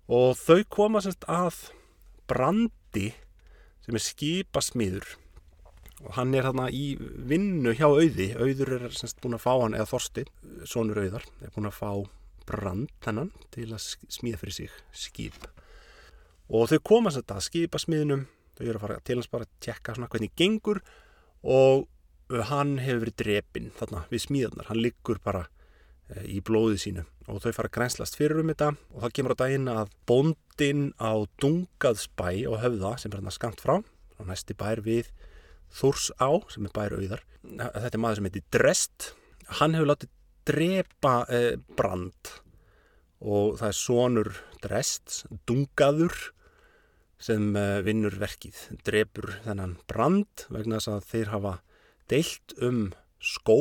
Og 0.09 0.37
þau 0.41 0.61
koma 0.73 1.01
semst 1.05 1.25
að 1.29 1.65
brandi 2.29 3.11
sem 3.85 3.97
er 3.97 4.05
skipasmiður 4.05 5.17
og 6.05 6.15
hann 6.15 6.35
er 6.37 6.47
hérna 6.47 6.69
í 6.71 6.93
vinnu 6.99 7.75
hjá 7.75 7.89
auði. 7.89 8.31
Auður 8.39 8.75
er 8.79 8.89
semst 8.95 9.21
búin 9.23 9.37
að 9.39 9.45
fá 9.45 9.53
hann 9.57 9.77
eða 9.77 9.91
Þorstin, 9.91 10.31
sonur 10.69 11.03
auðar 11.03 11.27
er 11.43 11.53
búin 11.55 11.71
að 11.71 11.79
fá 11.81 11.91
brand 12.49 12.93
hennan 13.05 13.33
til 13.55 13.69
að 13.75 13.85
smíða 14.09 14.41
fyrir 14.41 14.57
sig 14.57 14.81
skip. 14.95 15.39
Og 16.49 16.71
þau 16.71 16.79
koma 16.93 17.13
semst 17.13 17.35
að 17.35 17.45
skipa 17.49 17.81
smiðnum 17.83 18.27
þau 18.59 18.67
eru 18.67 18.79
að 18.79 18.85
fara 18.85 19.05
til 19.05 19.19
hans 19.19 19.31
bara 19.31 19.47
að 19.47 19.55
tjekka 19.65 19.95
svona 19.95 20.09
hvernig 20.13 20.35
gengur 20.39 20.81
og 21.47 21.87
hann 22.51 22.77
hefur 22.83 23.05
verið 23.07 23.19
drepinn 23.23 23.71
þarna 23.79 24.03
við 24.11 24.25
smíðarnar, 24.27 24.69
hann 24.69 24.83
liggur 24.83 25.21
bara 25.25 25.47
e, 26.11 26.25
í 26.37 26.41
blóðið 26.45 26.83
sínu 26.83 27.05
og 27.29 27.41
þau 27.45 27.53
fara 27.55 27.71
að 27.71 27.77
grænslast 27.77 28.19
fyrir 28.19 28.43
um 28.43 28.51
þetta 28.53 28.73
og 28.75 29.05
það 29.05 29.15
kemur 29.19 29.37
á 29.37 29.41
daginn 29.43 29.71
að 29.73 29.95
bóndin 30.09 30.85
á 31.01 31.13
Dungaðsbæ 31.41 32.29
og 32.51 32.61
höfða 32.65 32.97
sem 32.99 33.13
er 33.13 33.21
hann 33.21 33.31
að 33.31 33.39
skamt 33.39 33.65
frá 33.65 33.79
og 33.79 34.29
næsti 34.29 34.57
bær 34.59 34.83
við 34.85 35.13
Þúrs 35.75 36.11
á, 36.19 36.31
sem 36.53 36.67
er 36.69 36.75
bæri 36.75 36.99
auðar. 37.03 37.25
Þetta 37.45 37.95
er 37.95 38.03
maður 38.03 38.21
sem 38.21 38.29
heitir 38.29 38.47
Drest. 38.55 39.11
Hann 39.61 39.77
hefur 39.77 39.91
látið 39.93 40.13
drepa 40.49 41.15
eh, 41.33 41.55
brand. 41.79 42.33
Og 43.19 43.59
það 43.61 43.71
er 43.71 43.79
sonur 43.79 44.33
Drest 44.65 45.23
dungaður 45.49 46.17
sem 47.23 47.51
eh, 47.59 47.81
vinnur 47.87 48.17
verkið. 48.21 48.61
Drepur 48.87 49.35
þennan 49.45 49.77
brand 49.91 50.47
vegna 50.55 50.79
þess 50.79 50.95
að 50.95 51.11
þeir 51.13 51.33
hafa 51.35 51.55
deilt 52.09 52.57
um 52.65 52.83
skó 53.19 53.61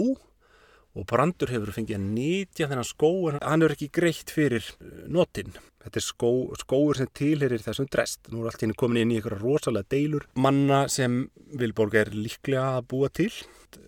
og 0.98 1.08
brandur 1.10 1.54
hefur 1.54 1.76
fengið 1.76 2.00
að 2.00 2.12
nýtja 2.18 2.70
þennan 2.72 2.88
skó 2.90 3.12
en 3.32 3.42
hann 3.44 3.66
er 3.66 3.76
ekki 3.78 3.92
greitt 3.94 4.34
fyrir 4.34 4.66
eh, 4.82 5.06
notin 5.14 5.54
Þetta 5.88 6.02
er 6.02 6.04
skó, 6.04 6.30
skóur 6.60 6.98
sem 7.00 7.08
tilherir 7.16 7.62
þessum 7.64 7.86
drest. 7.88 8.26
Nú 8.28 8.42
er 8.42 8.50
allt 8.50 8.64
hérna 8.66 8.76
komin 8.76 9.06
inn 9.06 9.14
í 9.14 9.22
einhverja 9.22 9.40
rosalega 9.40 9.88
deilur. 9.94 10.26
Manna 10.36 10.82
sem 10.92 11.22
Vilborg 11.56 11.96
er 11.96 12.12
líklega 12.12 12.74
að 12.76 12.90
búa 12.92 13.08
til. 13.08 13.30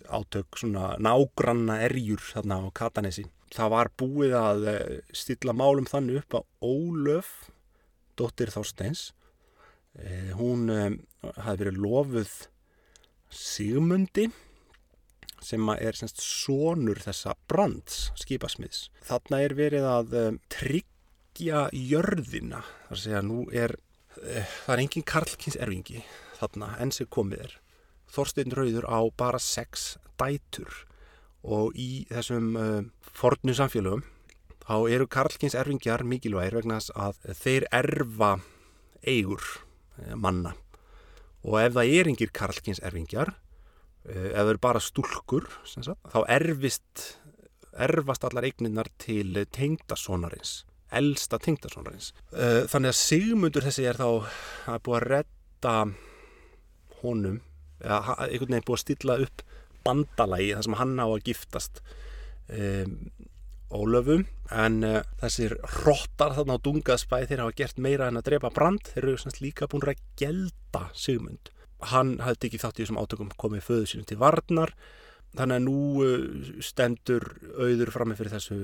Átök 0.08 0.56
svona 0.62 0.94
nágranna 0.96 1.76
erjur 1.84 2.24
þarna 2.24 2.62
á 2.64 2.68
Katanesi. 2.72 3.26
Það 3.52 3.72
var 3.74 3.92
búið 4.00 4.36
að 4.38 4.66
eh, 4.72 4.96
stilla 5.12 5.52
málum 5.52 5.90
þannig 5.90 6.22
upp 6.22 6.38
að 6.38 6.70
Ólöf, 6.70 7.34
dóttir 8.16 8.54
Þorsteins, 8.54 9.10
eh, 10.00 10.32
hún 10.40 10.72
eh, 10.72 10.96
hafi 11.36 11.66
verið 11.66 11.82
lofuð 11.84 12.32
Sigmundi 13.28 14.30
sem 15.44 15.70
er 15.76 15.96
semst 15.98 16.20
sonur 16.22 17.00
þessa 17.02 17.34
brands 17.50 18.10
skipasmiðs. 18.20 18.88
Þarna 19.08 19.40
er 19.44 19.54
verið 19.58 19.88
að 19.88 20.14
um, 20.20 20.38
tryggja 20.52 21.66
jörðina, 21.74 22.62
þar 22.88 22.96
að 22.96 23.02
segja 23.04 23.24
nú 23.26 23.40
er, 23.52 23.76
uh, 24.20 24.54
það 24.66 24.74
er 24.76 24.84
engin 24.84 25.08
karlkins 25.14 25.58
erfingi 25.58 26.04
þarna 26.38 26.74
enn 26.80 26.94
sem 26.94 27.08
komið 27.10 27.44
er. 27.48 27.58
Þorstein 28.10 28.54
Rauður 28.56 28.88
á 28.90 29.00
bara 29.16 29.40
sex 29.42 29.94
dætur 30.20 30.84
og 31.46 31.76
í 31.78 32.06
þessum 32.10 32.56
uh, 32.60 32.80
fornu 33.16 33.56
samfélögum 33.56 34.04
þá 34.64 34.76
eru 34.92 35.06
karlkins 35.10 35.56
erfingjar 35.58 36.04
mikilvægir 36.06 36.60
vegna 36.60 36.78
að 36.94 37.22
þeir 37.40 37.66
erfa 37.74 38.36
eigur 39.02 39.42
manna 40.14 40.52
og 41.42 41.56
ef 41.62 41.74
það 41.74 41.94
er 41.96 42.10
engir 42.10 42.32
karlkins 42.36 42.82
erfingjar 42.84 43.32
ef 44.08 44.32
það 44.34 44.52
eru 44.54 44.62
bara 44.62 44.82
stúlkur 44.82 45.48
þá 45.66 46.20
erfist 46.28 47.06
erfast 47.80 48.24
allar 48.26 48.48
eigninnar 48.48 48.88
til 49.00 49.44
tengdasónarins 49.52 50.64
elsta 50.96 51.38
tengdasónarins 51.42 52.12
þannig 52.30 52.94
að 52.94 52.98
Sigmundur 52.98 53.66
þessi 53.66 53.86
er 53.86 54.00
þá 54.00 54.08
að 54.72 54.82
búið 54.86 54.98
að 55.00 55.06
redda 55.12 55.76
honum 57.02 57.38
eða 57.80 58.16
einhvern 58.26 58.54
veginn 58.54 58.66
búið 58.68 58.78
að 58.78 58.84
stilla 58.84 59.18
upp 59.24 59.44
bandalagi 59.84 60.54
þar 60.54 60.66
sem 60.66 60.78
hann 60.80 60.96
á 61.00 61.06
að 61.06 61.22
giftast 61.28 61.80
um, 62.52 62.96
ólöfum. 63.70 64.26
En 64.50 64.82
uh, 64.86 64.98
þessir 65.22 65.56
róttar 65.84 66.34
þarna 66.36 66.58
á 66.58 66.64
dungaðspæð 66.66 67.30
þeir 67.30 67.44
hafa 67.44 67.56
gert 67.62 67.80
meira 67.82 68.10
en 68.10 68.20
að 68.20 68.28
drepa 68.30 68.52
brand 68.54 68.92
þeir 68.92 69.12
eru 69.12 69.34
líka 69.40 69.70
búin 69.70 69.86
að 69.86 70.04
gelda 70.20 70.88
Sigmund 70.94 71.52
hann 71.92 72.16
hafði 72.22 72.50
ekki 72.50 72.62
þátt 72.62 72.80
í 72.80 72.84
þessum 72.84 73.00
átökum 73.00 73.34
komið 73.40 73.66
föðu 73.66 73.90
sínum 73.90 74.08
til 74.08 74.20
varnar 74.20 74.74
þannig 75.36 75.60
að 75.60 75.66
nú 75.66 75.76
uh, 76.04 76.56
stendur 76.64 77.28
auður 77.58 77.92
framið 77.94 78.20
fyrir 78.22 78.34
þessu, 78.36 78.58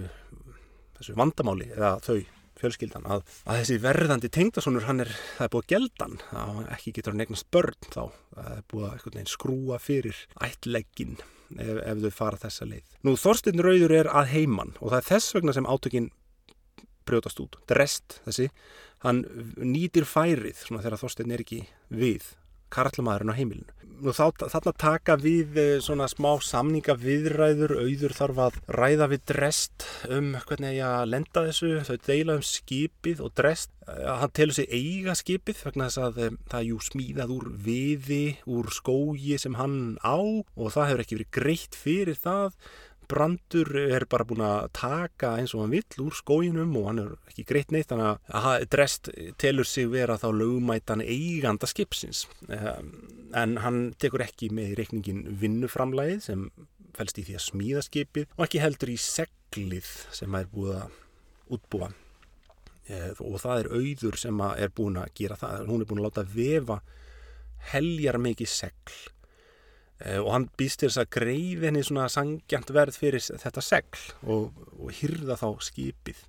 þessu 0.98 1.16
vandamáli 1.18 1.70
eða 1.74 1.96
þau 2.04 2.18
fjölskyldan 2.56 3.06
að, 3.12 3.24
að 3.44 3.60
þessi 3.60 3.78
verðandi 3.84 4.30
tengdasónur 4.32 4.86
hann 4.88 5.04
er, 5.04 5.10
það 5.36 5.46
er 5.46 5.52
búið 5.52 5.64
að 5.64 5.72
geldan 5.74 6.18
það 6.24 6.60
ekki 6.76 6.92
getur 6.96 7.12
að 7.12 7.20
negnast 7.20 7.48
börn 7.52 7.88
þá 7.92 8.02
það 8.06 8.52
er 8.54 8.62
búið 8.72 8.86
að 9.20 9.32
skrúa 9.32 9.80
fyrir 9.82 10.22
ættleggin 10.46 11.18
ef, 11.54 11.80
ef 11.82 12.00
þau 12.04 12.14
fara 12.14 12.40
þessa 12.46 12.68
leið. 12.68 12.96
Nú 13.06 13.16
Þorstein 13.20 13.62
Rauður 13.64 13.96
er 14.00 14.10
að 14.10 14.32
heiman 14.32 14.74
og 14.80 14.90
það 14.90 14.98
er 14.98 15.08
þess 15.10 15.36
vegna 15.36 15.56
sem 15.56 15.68
átökin 15.68 16.08
brjótast 17.06 17.42
út. 17.44 17.60
Drest 17.70 18.18
þessi, 18.24 18.48
hann 19.04 19.22
nýtir 19.60 20.08
færið 20.08 20.64
þegar 20.66 20.98
Þorstein 21.02 21.34
er 21.36 21.44
ekki 21.44 21.62
við 21.92 22.32
karlmaðurinn 22.72 23.32
á 23.32 23.38
heimilinu. 23.38 23.72
Nú 23.96 24.12
þá, 24.12 24.44
þarna 24.52 24.72
taka 24.76 25.14
við 25.16 25.56
eh, 25.56 25.70
svona 25.80 26.04
smá 26.10 26.34
samninga 26.44 26.98
viðræður, 27.00 27.78
auður 27.80 28.14
þarf 28.18 28.40
að 28.44 28.58
ræða 28.76 29.06
við 29.14 29.22
drest 29.30 29.86
um 30.12 30.34
hvernig 30.36 30.74
ég 30.76 30.84
að 30.84 31.12
lenda 31.14 31.44
þessu, 31.46 31.70
þau 31.88 31.96
deila 32.04 32.36
um 32.36 32.44
skipið 32.44 33.22
og 33.24 33.32
drest, 33.40 33.72
eh, 33.88 34.02
hann 34.20 34.34
telur 34.36 34.58
sig 34.58 34.68
eiga 34.68 35.16
skipið 35.16 35.62
vegna 35.64 35.88
þess 35.88 36.02
að 36.04 36.20
um, 36.26 36.36
það 36.44 36.58
er 36.60 36.68
jú 36.68 36.82
smíðað 36.90 37.32
úr 37.38 37.48
viði, 37.68 38.26
úr 38.52 38.68
skógi 38.76 39.40
sem 39.40 39.56
hann 39.56 39.78
á 40.04 40.20
og 40.20 40.68
það 40.76 40.90
hefur 40.90 41.04
ekki 41.06 41.18
verið 41.20 41.32
greitt 41.38 41.80
fyrir 41.86 42.20
það 42.20 42.52
Brandur 43.10 43.70
er 43.80 44.06
bara 44.10 44.26
búin 44.26 44.42
að 44.44 44.68
taka 44.76 45.34
eins 45.38 45.54
og 45.54 45.64
hann 45.64 45.74
vill 45.74 46.04
úr 46.06 46.16
skójinum 46.16 46.74
og 46.80 46.88
hann 46.90 47.02
er 47.02 47.12
ekki 47.30 47.44
greitt 47.48 47.74
neitt 47.74 47.90
þannig 47.92 48.32
að 48.40 48.66
Drest 48.72 49.10
telur 49.40 49.68
sig 49.68 49.88
vera 49.92 50.18
þá 50.20 50.28
lögumætan 50.34 51.04
eiganda 51.04 51.68
skipsins. 51.70 52.24
Ehm, 52.48 52.90
en 53.36 53.58
hann 53.62 53.80
tekur 54.02 54.24
ekki 54.26 54.50
með 54.54 54.72
í 54.72 54.78
reikningin 54.80 55.22
vinnuframlæðið 55.42 56.24
sem 56.28 56.48
fælst 56.96 57.20
í 57.20 57.26
því 57.28 57.38
að 57.38 57.46
smíða 57.46 57.84
skipið 57.86 58.28
og 58.36 58.46
ekki 58.46 58.62
heldur 58.64 58.92
í 58.92 58.98
seglið 59.00 59.92
sem 60.16 60.38
er 60.38 60.50
búið 60.52 60.78
að 60.80 61.00
útbúa. 61.56 61.90
Ehm, 62.86 63.18
og 63.22 63.40
það 63.42 63.64
er 63.64 63.72
auður 63.74 64.22
sem 64.22 64.46
er 64.52 64.74
búin 64.74 65.02
að 65.02 65.12
gera 65.18 65.38
það. 65.40 65.66
Hún 65.70 65.82
er 65.84 65.90
búin 65.90 66.02
að 66.02 66.08
láta 66.10 66.26
vefa 66.36 66.80
heljar 67.72 68.18
mikið 68.22 68.50
segl 68.50 68.96
og 69.96 70.26
hann 70.28 70.44
býst 70.60 70.82
til 70.82 70.90
þess 70.90 71.00
að 71.00 71.12
greið 71.16 71.62
henni 71.64 71.82
svona 71.86 72.10
sangjant 72.12 72.68
verð 72.76 72.98
fyrir 73.00 73.22
þetta 73.24 73.62
segl 73.64 74.02
og, 74.28 74.50
og 74.76 74.90
hyrða 74.98 75.38
þá 75.40 75.48
skipið. 75.64 76.20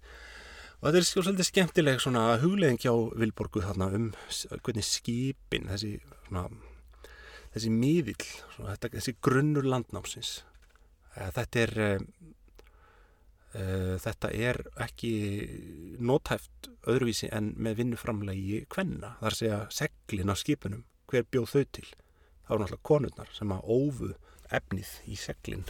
Og 0.77 0.88
þetta 0.88 1.01
er 1.01 1.08
svolítið 1.10 1.49
skemmtileg 1.49 1.99
svona 1.99 2.23
hugleðing 2.39 2.80
hjá 2.80 2.93
Vilborgu 3.17 3.65
þarna 3.65 3.89
um 3.97 4.08
hvernig 4.62 4.86
skipin 4.88 5.67
þessi 5.71 5.97
svona 6.30 6.45
þessi 7.58 7.73
miðill, 7.73 8.27
svona, 8.56 8.75
þetta, 8.75 8.93
þessi 8.97 9.15
grunnur 9.25 9.67
landnámsins. 9.67 10.32
Eh, 11.15 11.30
þetta 11.36 11.63
er 11.63 11.73
uh, 11.82 12.01
þetta 14.03 14.32
er 14.32 14.62
ekki 14.86 15.13
nótæft 16.03 16.69
öðruvísi 16.88 17.32
en 17.34 17.53
með 17.58 17.82
vinnuframlegi 17.82 18.65
kvenna, 18.69 19.15
þar 19.23 19.38
segja 19.39 19.62
seglin 19.73 20.30
á 20.30 20.36
skipunum, 20.38 20.84
hver 21.10 21.25
bjóð 21.32 21.56
þau 21.56 21.63
til 21.80 21.88
það 22.47 22.53
voru 22.53 22.63
náttúrulega 22.63 22.88
konurnar 22.89 23.36
sem 23.36 23.53
að 23.53 23.67
ófu 23.67 24.13
efnið 24.57 24.95
í 25.12 25.19
seglinn 25.19 25.67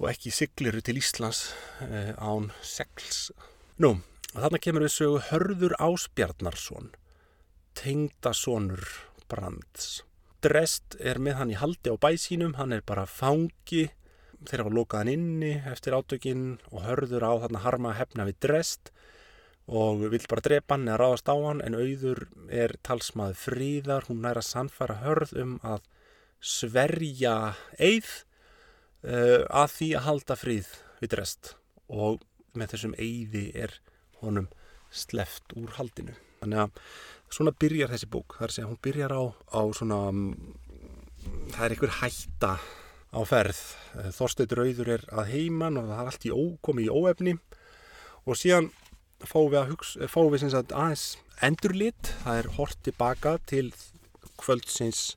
og 0.00 0.08
ekki 0.10 0.32
siglir 0.34 0.80
til 0.82 0.98
Íslands 0.98 1.52
eh, 1.84 2.12
án 2.18 2.50
segls. 2.64 3.28
Nú, 3.78 3.96
þarna 4.32 4.60
kemur 4.62 4.84
við 4.86 4.94
sögu 4.96 5.20
Hörður 5.28 5.76
Ásbjarnarsson, 5.82 6.90
tengdasonur 7.78 8.82
Brands. 9.30 10.02
Drest 10.44 10.98
er 11.00 11.20
með 11.22 11.38
hann 11.38 11.52
í 11.54 11.60
haldi 11.60 11.94
á 11.94 11.96
bæsínum, 11.96 12.56
hann 12.58 12.74
er 12.74 12.82
bara 12.84 13.06
fangi, 13.08 13.86
lokað 14.50 15.00
hann 15.00 15.12
inni 15.14 15.54
eftir 15.70 15.96
átökinn 15.96 16.58
og 16.72 16.84
Hörður 16.84 17.24
á 17.24 17.32
þarna 17.46 17.64
harma 17.64 17.94
hefna 17.96 18.26
við 18.28 18.42
Drest 18.44 18.90
og 19.64 20.04
vill 20.12 20.26
bara 20.28 20.44
drepa 20.44 20.76
hann 20.76 20.88
eða 20.88 21.00
ráðast 21.00 21.30
á 21.32 21.36
hann 21.36 21.62
en 21.64 21.76
auður 21.78 22.26
er 22.52 22.76
talsmaður 22.84 23.38
fríðar, 23.40 24.08
hún 24.08 24.20
næra 24.24 24.42
sannfæra 24.44 25.00
hörð 25.00 25.32
um 25.40 25.56
að 25.64 25.86
sverja 26.44 27.54
eið 27.80 28.10
uh, 29.08 29.44
að 29.48 29.72
því 29.78 29.88
að 29.96 30.06
halda 30.08 30.36
fríð 30.36 30.70
við 31.00 31.14
drest 31.16 31.54
og 31.88 32.20
með 32.54 32.74
þessum 32.74 32.94
eiði 33.00 33.46
er 33.56 33.78
honum 34.20 34.50
sleft 34.94 35.56
úr 35.58 35.72
haldinu. 35.78 36.14
Þannig 36.42 36.66
að 36.66 36.78
svona 37.32 37.54
byrjar 37.56 37.90
þessi 37.94 38.10
bók, 38.12 38.36
þar 38.38 38.52
sé 38.52 38.62
að 38.62 38.70
hún 38.70 38.82
byrjar 38.84 39.16
á, 39.16 39.22
á 39.32 39.60
svona, 39.74 40.00
um, 40.12 40.54
það 41.54 41.64
er 41.64 41.74
einhver 41.74 41.96
hætta 42.02 42.52
á 43.14 43.20
ferð. 43.26 43.62
Þorsteit 44.14 44.54
Rauður 44.54 44.92
er 44.98 45.04
að 45.14 45.32
heiman 45.32 45.80
og 45.80 45.88
það 45.88 46.00
er 46.02 46.12
allt 46.12 46.28
í 46.28 46.34
ókomi 46.34 46.86
í 46.86 46.92
óefni 46.92 47.36
og 48.24 48.38
síðan 48.38 48.70
fáum 49.30 49.50
við, 49.52 49.70
hugsa, 49.72 50.08
fáum 50.10 50.32
við 50.32 50.46
sagt, 50.52 50.74
aðeins 50.74 51.04
endurlit. 51.44 52.10
Það 52.24 52.40
er 52.40 52.50
hort 52.58 52.80
tilbaka 52.86 53.36
til 53.50 53.68
kvöldsins 54.40 55.14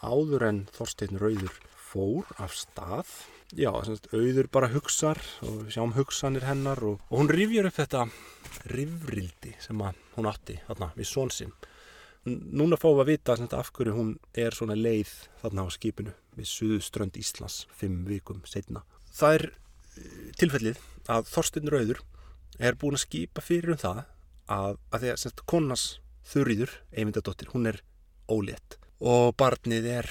áður 0.00 0.46
en 0.48 0.62
Þorstein 0.76 1.20
Rauður 1.20 1.58
fór 1.90 2.28
af 2.38 2.54
stað. 2.58 3.10
Já, 3.58 3.72
sagt, 3.86 4.10
auður 4.14 4.46
bara 4.52 4.70
hugsar 4.70 5.18
og 5.42 5.64
við 5.64 5.74
sjáum 5.74 5.96
hugsanir 5.96 6.46
hennar 6.46 6.78
og, 6.86 7.00
og 7.10 7.22
hún 7.22 7.32
rifjar 7.32 7.66
upp 7.66 7.80
þetta 7.80 8.06
rifrildi 8.70 9.56
sem 9.58 9.82
hún 10.14 10.28
átti 10.30 10.60
þarna 10.68 10.92
við 10.94 11.08
svonsinn 11.10 11.54
núna 12.26 12.76
fáum 12.76 12.98
við 12.98 13.02
að 13.02 13.10
vita 13.14 13.36
sagt, 13.38 13.54
af 13.56 13.72
hverju 13.72 13.96
hún 13.96 14.10
er 14.36 14.56
svona 14.56 14.76
leið 14.76 15.10
þarna 15.40 15.64
á 15.64 15.68
skipinu 15.72 16.12
við 16.36 16.50
Suðuströnd 16.50 17.16
Íslands 17.20 17.64
fimm 17.76 18.02
vikum 18.08 18.42
setna 18.48 18.84
það 19.16 19.36
er 19.38 19.44
eh, 19.48 20.26
tilfellið 20.40 20.82
að 21.10 21.30
Þorstein 21.30 21.72
Rauður 21.72 22.02
er 22.58 22.78
búin 22.80 22.96
að 22.98 23.04
skipa 23.04 23.44
fyrir 23.44 23.74
um 23.74 23.80
það 23.80 24.02
að, 24.50 24.78
að 24.90 25.02
því 25.02 25.12
að 25.12 25.20
semst, 25.22 25.42
konas 25.48 25.84
þurriður, 26.30 26.74
einvindadóttir, 26.94 27.50
hún 27.54 27.70
er 27.70 27.80
ólétt. 28.30 28.78
Og 29.00 29.32
barnið 29.40 29.88
er 29.90 30.10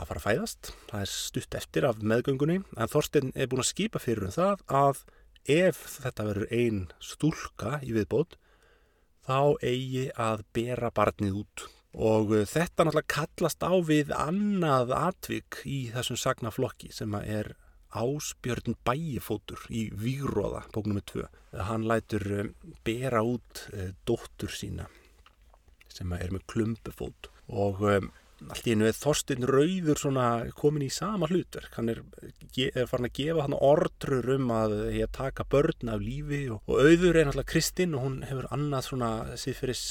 að 0.00 0.10
fara 0.10 0.20
að 0.20 0.26
fæðast, 0.26 0.70
það 0.90 1.02
er 1.04 1.10
stutt 1.12 1.56
eftir 1.58 1.86
af 1.88 2.04
meðgöngunni, 2.12 2.60
en 2.76 2.90
Þorstein 2.92 3.32
er 3.34 3.50
búin 3.50 3.64
að 3.64 3.72
skipa 3.72 4.00
fyrir 4.02 4.28
um 4.28 4.34
það 4.34 4.62
að 4.80 5.02
ef 5.50 5.80
þetta 5.98 6.28
verður 6.28 6.54
einn 6.54 6.80
stúlka 7.02 7.80
í 7.84 7.92
viðbót, 7.96 8.36
þá 9.26 9.56
eigi 9.66 10.08
að 10.16 10.44
bera 10.56 10.92
barnið 10.94 11.42
út. 11.42 11.66
Og 11.90 12.30
þetta 12.46 12.86
náttúrulega 12.86 13.10
kallast 13.10 13.64
á 13.66 13.74
við 13.82 14.12
annað 14.14 14.92
atvik 14.94 15.58
í 15.66 15.88
þessum 15.90 16.20
sagnaflokki 16.22 16.92
sem 16.94 17.16
er 17.18 17.56
Ásbjörn 17.90 18.76
Bæjifótur 18.86 19.66
í 19.72 19.88
Vígróða, 19.98 20.64
bóknum 20.74 21.00
með 21.00 21.06
tvö. 21.12 21.26
Hann 21.66 21.88
lætur 21.90 22.26
um, 22.38 22.50
bera 22.86 23.22
út 23.26 23.66
uh, 23.74 23.90
dóttur 24.06 24.52
sína 24.54 24.88
sem 25.90 26.12
er 26.14 26.30
með 26.30 26.46
klumpufót 26.52 27.30
og 27.50 27.80
um, 27.82 28.12
allt 28.46 28.68
í 28.70 28.76
einu 28.76 28.86
er 28.86 28.94
Þorstin 28.96 29.44
Rauður 29.50 30.00
komin 30.56 30.86
í 30.86 30.92
sama 30.94 31.28
hlutverk. 31.28 31.74
Hann 31.76 31.90
er, 31.92 32.00
er 32.70 32.86
farin 32.88 33.10
að 33.10 33.16
gefa 33.18 33.44
hann 33.44 33.58
orдрur 33.58 34.30
um 34.36 34.54
að 34.54 34.76
taka 35.12 35.44
börn 35.50 35.92
af 35.92 36.00
lífi 36.00 36.46
og, 36.54 36.62
og 36.70 36.80
auður 36.80 37.18
er 37.18 37.28
náttúrulega 37.28 37.52
Kristinn 37.52 37.98
og 37.98 38.06
hún 38.06 38.22
hefur 38.30 38.48
annað 38.54 38.86
svona 38.86 39.10
síðferðis 39.40 39.84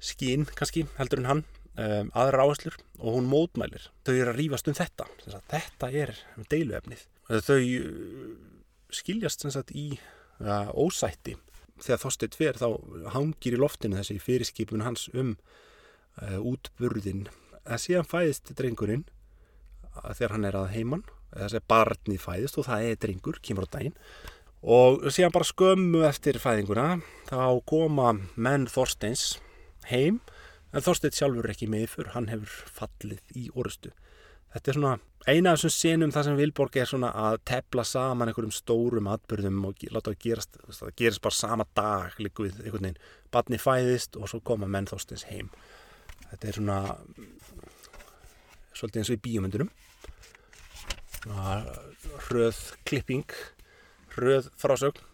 skín 0.00 0.46
kannski 0.56 0.86
heldur 0.98 1.22
en 1.22 1.30
hann 1.30 1.42
um, 1.80 2.10
aðra 2.18 2.46
áherslur 2.46 2.76
og 3.00 3.16
hún 3.16 3.28
mótmælir. 3.30 3.88
Þau 4.06 4.14
eru 4.14 4.32
að 4.32 4.40
rífast 4.40 4.70
um 4.70 4.76
þetta. 4.76 5.06
Þetta 5.50 5.90
er 6.02 6.14
deiluefnið. 6.52 7.04
Þau 7.30 7.58
uh, 7.58 8.32
skiljast 8.94 9.46
sagt, 9.46 9.72
í 9.72 9.94
uh, 10.42 10.70
ósætti. 10.74 11.36
Þegar 11.80 12.02
þóstið 12.02 12.34
tver 12.34 12.58
þá 12.60 12.66
hangir 13.14 13.56
í 13.56 13.60
loftinu 13.60 14.00
þessi 14.00 14.18
fyrirskipun 14.20 14.84
hans 14.84 15.08
um 15.14 15.36
uh, 16.20 16.40
útburðin. 16.40 17.28
Það 17.64 17.84
síðan 17.84 18.10
fæðist 18.10 18.52
drengurinn 18.58 19.06
þegar 20.16 20.36
hann 20.36 20.48
er 20.48 20.58
að 20.58 20.74
heimann. 20.74 21.06
Þessi 21.30 21.62
barnið 21.70 22.20
fæðist 22.24 22.58
og 22.58 22.66
það 22.66 22.88
er 22.88 23.00
drengur, 23.00 23.38
kemur 23.44 23.68
á 23.70 23.72
daginn. 23.76 23.96
Og 24.60 25.06
síðan 25.14 25.32
bara 25.32 25.48
skömmu 25.48 26.02
eftir 26.04 26.36
fæðinguna 26.42 26.98
þá 27.30 27.62
koma 27.70 28.10
menn 28.36 28.66
Þorsteins 28.68 29.38
heim 29.88 30.18
en 30.70 30.84
Þorstein 30.84 31.14
sjálfur 31.16 31.50
ekki 31.52 31.68
með 31.70 31.88
fyrir, 31.94 32.12
hann 32.14 32.30
hefur 32.30 32.72
fallið 32.78 33.36
í 33.38 33.48
orustu. 33.58 33.92
Þetta 34.50 34.70
er 34.70 34.76
svona 34.78 34.94
eina 35.30 35.52
af 35.52 35.60
þessum 35.60 35.74
senum 35.74 36.12
þar 36.14 36.26
sem 36.26 36.38
Vilborg 36.38 36.78
er 36.80 36.88
svona 36.90 37.10
að 37.14 37.36
tepla 37.46 37.84
saman 37.86 38.30
einhverjum 38.30 38.54
stórum 38.54 39.10
atbyrðum 39.12 39.60
og 39.68 39.84
láta 39.94 40.10
það 40.10 40.22
gerast, 40.24 40.58
það 40.78 40.96
gerist 40.98 41.22
bara 41.22 41.38
sama 41.38 41.66
dag 41.78 42.16
líka 42.18 42.46
við 42.46 42.62
einhvern 42.64 42.88
veginn. 42.88 43.04
Batni 43.30 43.60
fæðist 43.62 44.18
og 44.18 44.30
svo 44.30 44.40
koma 44.42 44.66
menn 44.70 44.88
Þorsteins 44.90 45.28
heim. 45.30 45.52
Þetta 46.30 46.50
er 46.50 46.58
svona 46.58 46.80
svolítið 48.74 49.02
eins 49.02 49.12
og 49.12 49.18
í 49.18 49.22
bíomundunum. 49.26 49.70
Röð 52.30 52.64
klipping, 52.88 53.38
röð 54.18 54.50
frásögn 54.58 55.09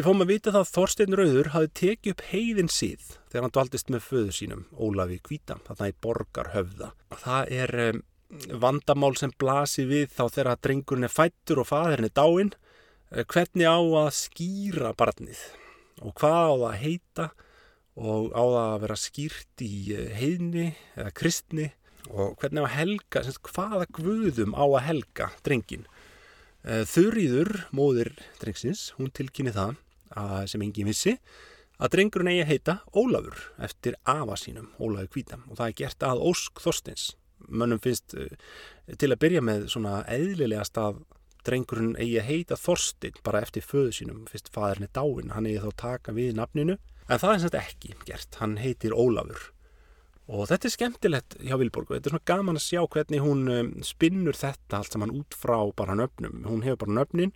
Við 0.00 0.06
fórum 0.06 0.24
að 0.24 0.30
vita 0.30 0.52
það 0.54 0.62
að 0.62 0.68
Þorstein 0.72 1.14
Rauður 1.18 1.48
hafi 1.52 1.68
tekið 1.76 2.12
upp 2.14 2.22
heiðin 2.30 2.70
síð 2.72 3.02
þegar 3.28 3.42
hann 3.44 3.52
dvaldist 3.52 3.90
með 3.92 4.04
föðu 4.06 4.30
sínum, 4.32 4.60
Ólafi 4.72 5.18
Kvíta, 5.20 5.58
þarna 5.66 5.88
í 5.90 5.92
Borgarhöfða. 6.06 6.86
Það 7.20 7.50
er 7.52 7.72
um, 7.82 7.98
vandamál 8.62 9.10
sem 9.20 9.34
blasi 9.36 9.84
við 9.90 10.06
þá 10.14 10.22
þegar 10.38 10.62
drengurinn 10.64 11.04
er 11.04 11.12
fættur 11.12 11.60
og 11.60 11.68
fadurinn 11.68 12.08
er 12.08 12.14
dáinn, 12.16 12.52
eh, 13.12 13.26
hvernig 13.28 13.68
á 13.68 13.76
að 13.76 14.08
skýra 14.16 14.94
barnið? 14.96 15.42
Og 16.00 16.16
hvað 16.22 16.38
á 16.48 16.54
það 16.54 16.64
að 16.70 16.80
heita? 16.86 17.28
Og 18.00 18.32
á 18.32 18.44
það 18.46 18.58
að 18.62 18.80
vera 18.86 18.98
skýrt 19.04 19.66
í 19.68 19.70
eh, 19.98 20.08
heiðni 20.16 20.66
eða 20.94 21.12
kristni? 21.20 21.68
Og 22.08 22.40
hvernig 22.40 22.64
á 22.64 22.68
að 22.70 22.76
helga, 22.78 23.26
hvaða 23.52 23.90
guðum 24.00 24.56
á 24.56 24.64
að 24.64 24.80
helga 24.88 25.28
drengin. 25.44 25.84
Eh, 26.64 26.88
Þurriður, 26.88 27.66
móðir 27.76 28.14
drengsins, 28.40 28.94
hún 28.96 29.12
tilkynni 29.12 29.52
það. 29.52 29.76
að, 29.76 29.86
sem 30.50 30.62
engin 30.64 30.88
vissi 30.90 31.16
að 31.80 31.94
drengurinn 31.94 32.30
eigi 32.32 32.42
að 32.44 32.50
heita 32.50 32.74
Ólafur 32.92 33.38
eftir 33.64 33.96
afa 34.08 34.36
sínum, 34.36 34.68
Ólafur 34.80 35.08
Kvítam 35.14 35.46
og 35.48 35.60
það 35.60 35.70
er 35.70 35.78
gert 35.80 36.06
að 36.06 36.24
Ósk 36.30 36.60
Þorsteins. 36.60 37.06
Mönnum 37.48 37.80
finnst 37.80 38.14
uh, 38.18 38.28
til 39.00 39.08
að 39.08 39.20
byrja 39.22 39.44
með 39.44 39.70
svona 39.72 40.02
eðlilegast 40.12 40.76
að 40.80 41.00
drengurinn 41.46 41.94
eigi 41.96 42.18
að 42.20 42.28
heita 42.28 42.58
Þorstein 42.60 43.22
bara 43.24 43.40
eftir 43.40 43.64
föðu 43.64 43.94
sínum, 43.96 44.26
fyrst 44.28 44.50
fadurinn 44.52 44.90
er 44.90 44.92
dáin 44.92 45.32
hann 45.32 45.48
eigi 45.48 45.62
þá 45.64 45.70
taka 45.86 46.14
við 46.16 46.34
nafninu. 46.36 46.76
En 47.08 47.18
það 47.18 47.32
er 47.32 47.40
sérst 47.44 47.58
ekki 47.62 47.94
gert, 48.04 48.36
hann 48.42 48.58
heitir 48.60 48.92
Ólafur. 48.92 49.48
Og 50.30 50.44
þetta 50.46 50.68
er 50.68 50.74
skemmtilegt 50.76 51.38
hjá 51.42 51.56
Vilborg 51.58 51.88
og 51.88 51.96
þetta 51.96 52.10
er 52.10 52.12
svona 52.14 52.28
gaman 52.28 52.60
að 52.60 52.66
sjá 52.68 52.82
hvernig 52.84 53.24
hún 53.24 53.48
um, 53.50 53.70
spinnur 53.82 54.36
þetta 54.38 54.78
allt 54.78 54.94
saman 54.94 55.16
út 55.16 55.34
frá 55.34 55.56
bara 55.74 55.96
nöfnum. 55.98 56.44
Hún 56.44 56.62
hefur 56.62 56.84
bara 56.84 57.00
nöfnin 57.00 57.32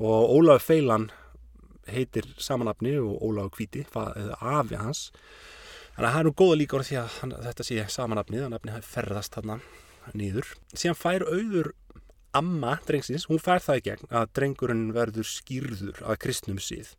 og 0.00 0.32
Ólaf 0.32 0.64
Feilan 0.66 1.10
heitir 1.90 2.28
samanafni 2.42 2.96
og 3.00 3.22
Ólaf 3.24 3.52
Kvíti, 3.56 3.86
eða 3.94 4.36
afi 4.60 4.78
hans. 4.80 5.06
Þannig 5.96 6.08
að 6.08 6.12
það 6.12 6.20
er 6.20 6.28
nú 6.28 6.36
góða 6.36 6.60
líka 6.60 6.78
orð 6.78 6.90
því 6.90 7.00
að 7.00 7.18
hann, 7.20 7.34
þetta 7.46 7.66
sé 7.66 7.88
samanafni, 7.94 8.42
að 8.44 8.52
nafni 8.52 8.74
hafi 8.74 8.90
ferðast 8.90 9.36
þarna 9.38 9.58
nýður. 10.16 10.52
Síðan 10.74 10.98
fær 11.00 11.26
auður 11.26 11.72
amma 12.36 12.76
drengsins, 12.86 13.28
hún 13.30 13.40
fær 13.40 13.62
það 13.64 13.80
í 13.80 13.84
gegn 13.86 14.10
að 14.20 14.32
drengurinn 14.36 14.88
verður 14.96 15.28
skýrður 15.28 16.02
að 16.04 16.20
kristnum 16.26 16.60
síð 16.62 16.92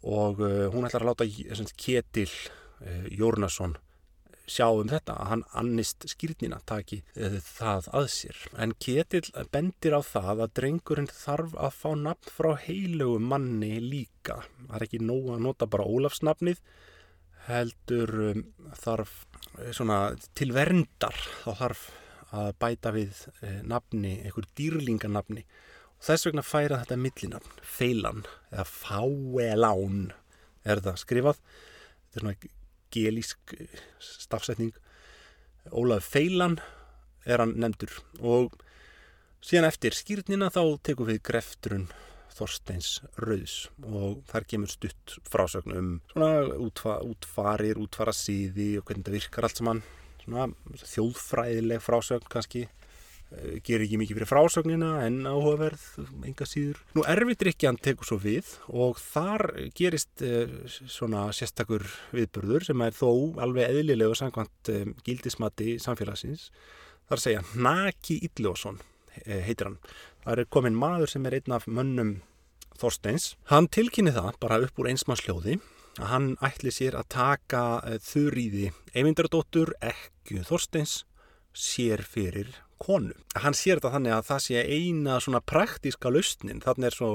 og 0.00 0.40
uh, 0.40 0.66
hún 0.72 0.86
ætlar 0.88 1.04
að 1.04 1.10
láta 1.10 1.72
Ketil 1.76 2.30
uh, 2.30 3.06
Jórnason 3.12 3.76
sjá 4.50 4.66
um 4.68 4.90
þetta 4.90 5.16
að 5.16 5.30
hann 5.30 5.46
annist 5.62 6.06
skýrnina 6.10 6.60
taki 6.68 7.00
eh, 7.14 7.38
það 7.44 7.90
að 8.00 8.10
sér. 8.16 8.42
En 8.58 8.74
Ketil 8.82 9.24
bendir 9.54 9.96
á 9.96 10.02
það 10.04 10.44
að 10.46 10.54
drengurinn 10.58 11.10
þarf 11.14 11.56
að 11.56 11.76
fá 11.78 11.90
nafn 12.02 12.34
frá 12.34 12.52
heilögu 12.66 13.20
manni 13.22 13.76
líka. 13.84 14.42
Það 14.66 14.76
er 14.78 14.86
ekki 14.88 15.02
nóg 15.04 15.34
að 15.36 15.44
nota 15.46 15.70
bara 15.70 15.88
Ólafsnafnið 15.88 16.62
heldur 17.48 18.12
um, 18.30 18.44
þarf 18.80 19.24
eh, 19.58 19.72
svona 19.76 20.02
til 20.36 20.52
verndar 20.56 21.16
þá 21.44 21.50
þarf 21.64 21.88
að 22.36 22.52
bæta 22.62 22.92
við 22.94 23.24
eh, 23.42 23.60
nafni, 23.66 24.18
einhver 24.24 24.46
dýrlinganafni 24.58 25.44
og 25.96 26.06
þess 26.06 26.28
vegna 26.28 26.46
færa 26.46 26.80
þetta 26.82 27.00
millinafn, 27.00 27.58
feilan 27.66 28.24
eða 28.52 28.66
fáelán 28.68 30.00
er 30.62 30.82
það 30.84 31.02
skrifað 31.02 31.40
þetta 31.40 32.20
er 32.20 32.24
svona 32.26 32.56
gelísk 32.94 33.54
eh, 33.56 33.80
stafsetning. 34.00 34.74
Ólaf 35.70 36.08
Feilan 36.14 36.58
er 37.26 37.42
hann 37.42 37.56
nefndur. 37.60 37.92
Og 38.20 38.56
síðan 39.44 39.68
eftir 39.68 39.96
skýrnina 39.96 40.50
þá 40.52 40.62
tekum 40.86 41.10
við 41.10 41.22
grefturinn 41.30 41.90
Þorsteins 42.34 43.00
Rauðs. 43.20 43.68
Og 43.84 44.20
þar 44.30 44.46
kemur 44.48 44.72
stutt 44.72 45.16
frásögn 45.28 45.76
um 45.76 45.88
svona 46.12 46.30
útfa, 46.56 47.00
útfarir, 47.04 47.80
útfara 47.80 48.14
síði 48.16 48.72
og 48.80 48.86
hvernig 48.86 49.04
þetta 49.04 49.16
virkar 49.16 49.48
allt 49.48 49.60
saman. 49.60 49.82
Svona 50.22 50.46
þjóðfræðileg 50.84 51.82
frásögn 51.84 52.30
kannski 52.32 52.66
gerir 53.64 53.84
ekki 53.84 53.98
mikið 54.00 54.18
fyrir 54.18 54.28
frásögnina 54.28 54.90
en 55.06 55.22
áhugaverð, 55.28 55.84
enga 56.26 56.46
síður. 56.48 56.80
Nú 56.96 57.04
erfiðdrykjan 57.08 57.78
tekur 57.82 58.08
svo 58.08 58.18
við 58.22 58.48
og 58.68 58.98
þar 59.02 59.46
gerist 59.78 60.24
eh, 60.26 60.50
svona 60.68 61.28
sérstakur 61.36 61.86
viðburður 62.14 62.66
sem 62.66 62.82
er 62.86 62.96
þó 62.96 63.10
alveg 63.42 63.70
eðlilegu 63.70 64.16
samkvæmt 64.18 64.72
eh, 64.74 64.86
gildismatti 65.06 65.76
samfélagsins. 65.82 66.48
Að 67.10 67.22
segja 67.24 67.44
Naki 67.58 68.20
Illjósson 68.26 68.78
heitir 69.26 69.66
hann. 69.66 69.80
Það 70.24 70.42
er 70.42 70.50
komin 70.54 70.78
maður 70.78 71.10
sem 71.10 71.24
er 71.26 71.40
einn 71.40 71.56
af 71.56 71.66
mönnum 71.66 72.16
Þorsteins. 72.80 73.34
Hann 73.50 73.66
tilkynni 73.68 74.12
það 74.14 74.38
bara 74.40 74.60
upp 74.64 74.78
úr 74.80 74.88
einsmannsljóði 74.92 75.58
að 76.00 76.10
hann 76.12 76.28
ætli 76.46 76.72
sér 76.72 76.96
að 76.96 77.10
taka 77.12 77.62
þurriði 78.06 78.70
Eyvindardóttur 78.94 79.74
ekku 79.84 80.40
Þorsteins 80.46 81.02
sér 81.52 82.06
fyrir 82.06 82.54
konu. 82.80 83.16
Hann 83.38 83.56
sér 83.56 83.78
þetta 83.78 83.94
þannig 83.96 84.16
að 84.16 84.28
það 84.30 84.44
sé 84.46 84.62
eina 84.64 85.18
svona 85.22 85.42
praktíska 85.44 86.12
lausnin. 86.12 86.62
Þannig 86.64 86.90
er 86.90 86.96
svo 86.96 87.10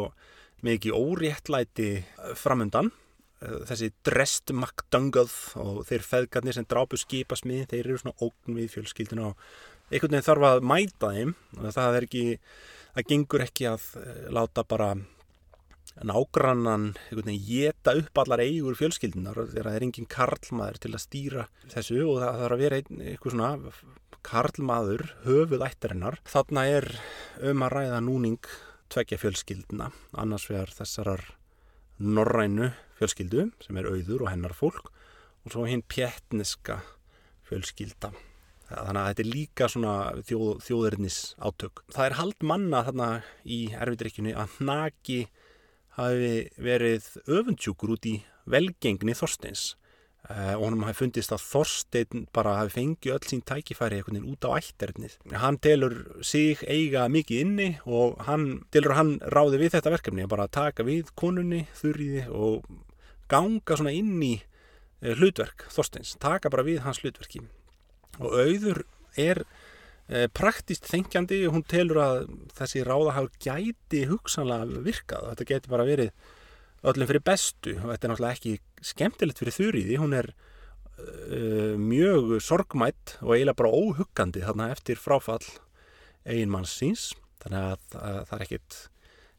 mikið 0.66 0.98
óréttlæti 0.98 1.90
eh, 2.02 2.36
framundan. 2.40 2.92
Eh, 3.42 3.64
þessi 3.70 3.92
Drest 4.08 4.54
McDougall 4.54 5.32
og 5.62 5.82
þeir 5.90 6.06
feðgarnir 6.06 6.58
sem 6.58 6.68
drápu 6.70 7.00
skipasmið, 7.02 7.68
þeir 7.74 7.82
eru 7.84 8.02
svona 8.02 8.18
ógn 8.26 8.60
við 8.60 8.72
fjölskyldinu 8.78 9.32
og 9.32 9.50
einhvern 9.92 10.16
veginn 10.16 10.30
þarf 10.30 10.48
að 10.52 10.70
mæta 10.72 11.12
þeim. 11.18 11.36
Það 11.66 12.00
er 12.00 12.08
ekki, 12.10 12.24
það 12.96 13.12
gengur 13.12 13.46
ekki 13.50 13.70
að 13.74 13.92
eh, 14.02 14.24
láta 14.34 14.66
bara 14.68 14.94
nágrannan 16.04 16.90
geta 17.48 17.94
upp 17.96 18.18
allar 18.20 18.42
eigur 18.44 18.76
fjölskyldunar 18.76 19.38
þegar 19.48 19.70
það 19.70 19.78
er 19.78 19.86
engin 19.86 20.10
karlmaður 20.12 20.80
til 20.84 20.92
að 20.92 21.04
stýra 21.06 21.46
þessu 21.72 22.02
og 22.04 22.18
það 22.20 22.42
þarf 22.42 22.56
að 22.56 22.64
vera 22.64 22.80
eitthvað 22.82 23.36
svona 23.36 23.52
karlmaður 24.26 25.06
höfuð 25.26 25.66
ættarinnar. 25.68 26.20
Þarna 26.28 26.66
er 26.72 26.90
um 27.46 27.66
að 27.66 27.76
ræða 27.76 28.02
núning 28.04 28.50
tvekja 28.94 29.20
fjölskylduna, 29.22 29.92
annars 30.18 30.48
vegar 30.50 30.74
þessarar 30.74 31.24
norrænu 32.02 32.72
fjölskyldu 33.00 33.50
sem 33.64 33.80
er 33.80 33.90
auður 33.90 34.26
og 34.26 34.32
hennar 34.32 34.56
fólk 34.58 34.90
og 35.46 35.54
svo 35.54 35.66
hinn 35.70 35.84
pjettniska 35.88 36.82
fjölskylda. 37.50 38.12
Þannig 38.66 39.00
að 39.02 39.08
þetta 39.12 39.24
er 39.24 39.30
líka 39.30 39.68
svona 39.70 39.96
þjóð, 40.26 40.52
þjóðurnis 40.66 41.20
átök. 41.38 41.84
Það 41.94 42.08
er 42.08 42.18
hald 42.18 42.46
manna 42.50 42.82
þarna 42.88 43.10
í 43.46 43.60
erfiðrykjunni 43.78 44.34
að 44.42 44.56
naki 44.66 45.20
hafi 46.00 46.32
verið 46.58 47.12
öfundsjúkur 47.30 47.94
út 47.96 48.08
í 48.10 48.16
velgengni 48.50 49.14
Þorsteins 49.18 49.76
og 50.26 50.64
hann 50.66 50.82
hafi 50.88 50.98
fundist 51.04 51.34
að 51.36 51.44
Þorstein 51.46 52.24
bara 52.34 52.56
hafi 52.60 52.74
fengið 52.80 53.14
öll 53.14 53.28
sín 53.30 53.44
tækifæri 53.46 54.00
einhvern 54.00 54.18
veginn 54.18 54.32
út 54.34 54.48
á 54.50 54.58
ætternið. 54.58 55.18
Hann 55.38 55.60
telur 55.62 55.96
sig 56.26 56.64
eiga 56.66 57.06
mikið 57.14 57.44
inni 57.44 57.68
og 57.86 58.18
hann 58.26 58.64
telur 58.74 58.96
að 58.96 59.00
hann 59.02 59.14
ráði 59.36 59.62
við 59.62 59.76
þetta 59.76 59.94
verkefni 59.94 60.26
að 60.26 60.34
bara 60.34 60.48
taka 60.50 60.86
við 60.88 61.12
konunni, 61.20 61.66
þurriði 61.78 62.26
og 62.34 62.66
ganga 63.32 63.78
svona 63.78 63.94
inn 63.94 64.18
í 64.26 64.34
uh, 64.40 65.14
hlutverk 65.14 65.68
Þorsteins, 65.74 66.16
taka 66.22 66.52
bara 66.54 66.66
við 66.66 66.82
hans 66.86 67.04
hlutverki. 67.04 67.44
Og 68.18 68.34
auður 68.34 68.82
er 69.20 69.44
uh, 69.46 70.26
praktist 70.34 70.90
þengjandi 70.90 71.44
og 71.46 71.60
hún 71.60 71.68
telur 71.70 72.02
að 72.02 72.18
þessi 72.58 72.86
ráðahár 72.88 73.30
gæti 73.38 74.06
hugsanlega 74.10 74.82
virkað. 74.86 75.30
Þetta 75.34 75.50
geti 75.54 75.74
bara 75.76 75.88
verið 75.88 76.34
öllum 76.92 77.10
fyrir 77.10 77.24
bestu. 77.26 77.76
Og 77.82 77.92
þetta 77.92 78.08
er 78.08 78.14
náttúrulega 78.14 78.38
ekki 78.38 78.86
skemmtilegt 78.86 79.42
fyrir 79.42 79.56
Þurriði, 79.56 80.00
hún 80.02 80.18
er 80.18 80.32
uh, 80.32 81.76
mjög 81.82 82.36
sorgmætt 82.44 83.18
og 83.22 83.36
eiginlega 83.36 83.60
bara 83.62 83.74
óhuggandi 83.76 84.44
þarna 84.46 84.72
eftir 84.74 85.02
fráfall 85.02 85.46
eiginmanns 86.26 86.76
síns. 86.80 87.08
Þannig 87.44 87.72
að, 87.72 87.98
að 88.02 88.20
það 88.30 88.38
er 88.38 88.46
ekkit 88.48 88.78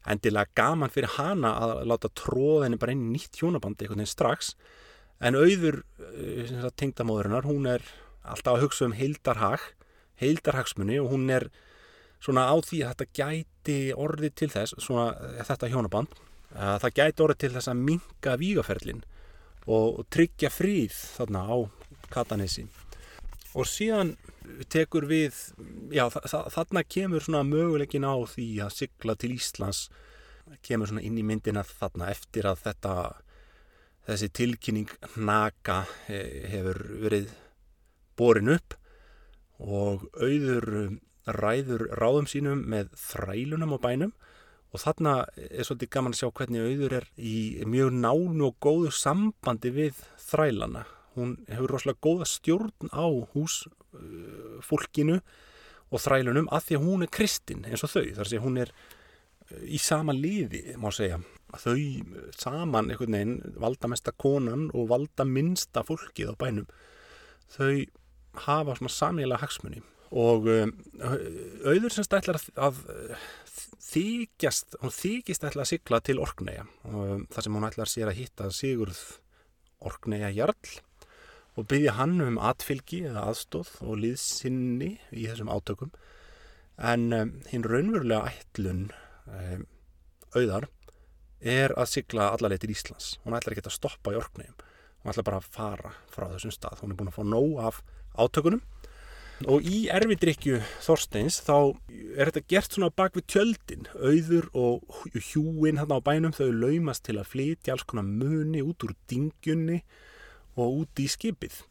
endilega 0.07 0.55
gaman 0.55 0.93
fyrir 0.93 1.15
hana 1.17 1.53
að 1.59 1.73
láta 1.91 2.11
tróða 2.15 2.67
henni 2.67 2.79
bara 2.79 2.93
inn 2.95 3.07
í 3.09 3.17
nýtt 3.17 3.41
hjónabandi 3.41 3.85
einhvern 3.85 4.03
veginn 4.03 4.13
strax. 4.13 4.53
En 5.23 5.39
auður 5.39 5.81
uh, 6.03 6.69
tengdamóðurinnar 6.77 7.47
hún 7.49 7.67
er 7.73 7.83
alltaf 8.27 8.57
að 8.57 8.67
hugsa 8.67 8.87
um 8.87 8.95
heildarhag 8.95 9.73
heildarhagsmunni 10.21 10.99
og 11.01 11.11
hún 11.13 11.29
er 11.33 11.47
svona 12.23 12.47
á 12.49 12.55
því 12.65 12.81
að 12.83 12.93
þetta 12.93 13.17
gæti 13.19 13.77
orðið 13.93 14.33
til 14.41 14.49
þess, 14.53 14.77
svona 14.81 15.11
þetta 15.45 15.69
hjónaband 15.73 16.15
það 16.53 16.93
gæti 16.99 17.23
orðið 17.25 17.41
til 17.43 17.53
þess 17.55 17.71
að 17.71 17.85
minga 17.89 18.35
vígaferlin 18.39 19.03
og 19.67 20.03
tryggja 20.13 20.51
fríð 20.53 20.95
þarna 21.17 21.43
á 21.43 21.57
Katanessi 22.13 22.65
og 23.57 23.67
síðan 23.67 24.15
tekur 24.71 25.07
við 25.09 25.35
já, 25.91 26.07
þarna 26.07 26.83
kemur 26.87 27.23
svona 27.23 27.43
möguleikin 27.47 28.07
á 28.07 28.15
því 28.29 28.47
að 28.63 28.75
sigla 28.77 29.17
til 29.19 29.33
Íslands 29.35 29.87
kemur 30.63 30.89
svona 30.89 31.03
inn 31.03 31.17
í 31.19 31.25
myndina 31.27 31.65
þarna 31.67 32.11
eftir 32.13 32.47
að 32.47 32.63
þetta 32.67 32.93
þessi 34.07 34.29
tilkynning 34.39 34.93
naka 35.19 35.81
hefur 36.07 36.79
verið 37.03 37.33
borin 38.17 38.53
upp 38.55 38.77
og 39.59 40.07
auður 40.15 40.69
ræður 41.27 41.89
ráðum 41.99 42.29
sínum 42.29 42.63
með 42.71 42.93
þrælunum 43.01 43.75
á 43.75 43.77
bænum 43.83 44.13
og 44.73 44.81
þarna 44.83 45.13
er 45.37 45.65
svolítið 45.65 45.91
gaman 45.95 46.15
að 46.15 46.19
sjá 46.21 46.29
hvernig 46.39 46.65
auður 46.67 46.95
er 46.99 47.07
í 47.15 47.35
mjög 47.69 47.93
nánu 47.95 48.49
og 48.49 48.57
góðu 48.63 48.91
sambandi 48.95 49.71
við 49.73 50.01
þrælana. 50.27 50.83
Hún 51.17 51.37
hefur 51.49 51.73
rosalega 51.73 52.03
góða 52.03 52.27
stjórn 52.29 52.91
á 52.93 53.05
húsfólkinu 53.33 55.21
og 55.87 56.03
þrælunum 56.03 56.51
að 56.53 56.67
því 56.67 56.77
að 56.77 56.85
hún 56.85 57.05
er 57.05 57.13
kristinn 57.17 57.65
eins 57.65 57.85
og 57.87 57.93
þau. 57.95 58.05
Þar 58.19 58.31
sé 58.31 58.43
hún 58.43 58.61
er 58.61 58.73
í 59.63 59.79
sama 59.79 60.13
liði, 60.13 60.75
má 60.75 60.91
segja. 60.91 61.21
Þau 61.47 61.79
saman 62.35 62.91
einhvern 62.91 63.15
veginn 63.15 63.37
valda 63.55 63.87
mesta 63.87 64.11
konan 64.11 64.67
og 64.75 64.89
valda 64.91 65.23
minsta 65.23 65.85
fólkið 65.87 66.35
á 66.35 66.39
bænum. 66.43 66.67
Þau 67.55 67.87
hafa 68.43 68.75
svona 68.75 68.93
samíla 68.93 69.39
hagsmunni 69.39 69.81
og 70.11 70.47
um, 70.51 70.73
auður 71.67 71.93
semst 71.93 72.15
ætlar 72.15 72.39
að 72.55 72.81
þykjast, 73.87 74.77
hún 74.81 74.93
þykist 74.93 75.45
ætla 75.47 75.63
að 75.63 75.71
sigla 75.71 76.01
til 76.03 76.19
Orkneja 76.23 76.67
og 76.87 77.25
þar 77.33 77.45
sem 77.45 77.57
hún 77.57 77.67
ætlar 77.67 77.91
sér 77.91 78.11
að 78.11 78.19
hitta 78.21 78.49
Sigurð 78.55 79.01
Orkneja 79.87 80.29
Jarl 80.35 80.77
og 81.57 81.67
byggja 81.71 81.95
hann 81.97 82.19
um 82.23 82.39
atfylgi 82.43 83.03
eða 83.09 83.25
aðstóð 83.31 83.73
og 83.87 83.99
liðsynni 84.03 84.91
í 85.09 85.25
þessum 85.25 85.49
átökum. 85.49 85.91
En 86.77 87.09
um, 87.15 87.33
hinn 87.49 87.65
raunverulega 87.65 88.29
ætlun 88.29 88.89
um, 89.25 89.65
auðar 90.37 90.67
er 91.41 91.73
að 91.77 91.91
sigla 91.95 92.31
allarleið 92.33 92.65
til 92.65 92.73
Íslands. 92.75 93.15
Hún 93.23 93.37
ætlar 93.37 93.55
ekki 93.55 93.65
að 93.65 93.77
stoppa 93.79 94.13
í 94.13 94.19
Orknejum 94.19 94.57
hún 95.07 95.13
ætlar 95.13 95.27
bara 95.27 95.39
að 95.39 95.51
fara 95.55 95.93
frá 96.11 96.27
þessum 96.33 96.53
stað. 96.53 96.81
Hún 96.81 96.91
er 96.91 96.99
búin 96.99 97.11
að 97.11 97.17
fá 97.17 97.23
nóg 97.23 97.59
af 97.63 97.81
átökunum 98.17 98.61
og 99.45 99.65
í 99.69 99.85
erfidrykju 99.93 100.59
Þorsteins 100.81 101.37
þá 101.45 101.77
er 102.17 102.31
þetta 102.31 102.43
gert 102.49 102.73
svona 102.73 102.89
bak 102.89 103.17
við 103.17 103.27
tjöldin. 103.33 103.87
Auður 103.93 104.49
og 104.57 105.07
hjúin 105.13 105.77
hérna 105.77 105.99
á 106.01 106.05
bænum 106.05 106.33
þau 106.33 106.49
laumast 106.49 107.05
til 107.05 107.19
að 107.19 107.29
flytja 107.35 107.75
alls 107.75 107.85
konar 107.85 108.07
muni 108.07 108.63
út 108.65 108.87
úr 108.87 108.95
dingjunni 109.11 109.83
og 110.57 110.83
út 110.83 111.03
í 111.03 111.07
skipið. 111.11 111.61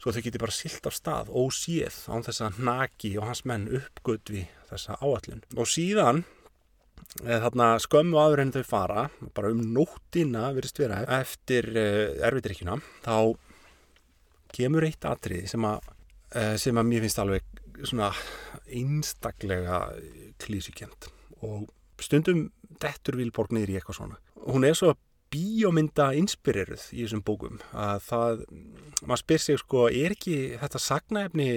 Svo 0.00 0.14
þau 0.14 0.22
geti 0.24 0.40
bara 0.40 0.54
silt 0.54 0.86
af 0.86 0.96
stað 0.96 1.32
og 1.34 1.50
séð 1.52 1.98
án 2.08 2.24
þess 2.24 2.46
að 2.46 2.62
Naki 2.70 3.14
og 3.18 3.26
hans 3.28 3.44
menn 3.48 3.66
uppgöt 3.80 4.30
við 4.32 4.46
þessa 4.70 4.96
áallun 5.02 5.42
og 5.58 5.68
síðan 5.68 6.24
eða 7.26 7.42
þarna 7.48 7.70
skömmu 7.82 8.20
aður 8.22 8.44
en 8.44 8.52
þau 8.54 8.64
fara 8.64 9.08
bara 9.34 9.50
um 9.50 9.60
nóttina 9.74 10.52
verist 10.56 10.78
vera 10.78 11.02
eftir 11.18 11.68
erfidrykkjuna 11.74 12.78
þá 13.02 13.34
kemur 14.54 14.86
eitt 14.86 15.04
atrið 15.10 15.50
sem 15.50 15.66
að 15.66 15.82
Eh, 15.82 15.99
sem 16.30 16.78
að 16.78 16.86
mér 16.86 17.04
finnst 17.06 17.18
alveg 17.18 17.60
svona 17.82 18.10
einstaklega 18.70 19.80
klísukent 20.38 21.08
og 21.42 21.70
stundum 22.00 22.48
dettur 22.80 23.18
Vilborg 23.18 23.54
niður 23.54 23.72
í 23.72 23.78
eitthvað 23.80 23.98
svona. 23.98 24.18
Hún 24.46 24.66
er 24.68 24.76
svo 24.78 24.94
bíómynda 25.30 26.10
inspireruð 26.18 26.88
í 26.94 27.04
þessum 27.04 27.22
bókum 27.26 27.60
að 27.76 28.02
það, 28.08 28.42
maður 29.04 29.22
spyr 29.22 29.44
sig 29.44 29.60
sko, 29.60 29.86
er 29.88 30.16
ekki 30.16 30.36
þetta 30.58 30.82
sagnaefni 30.82 31.50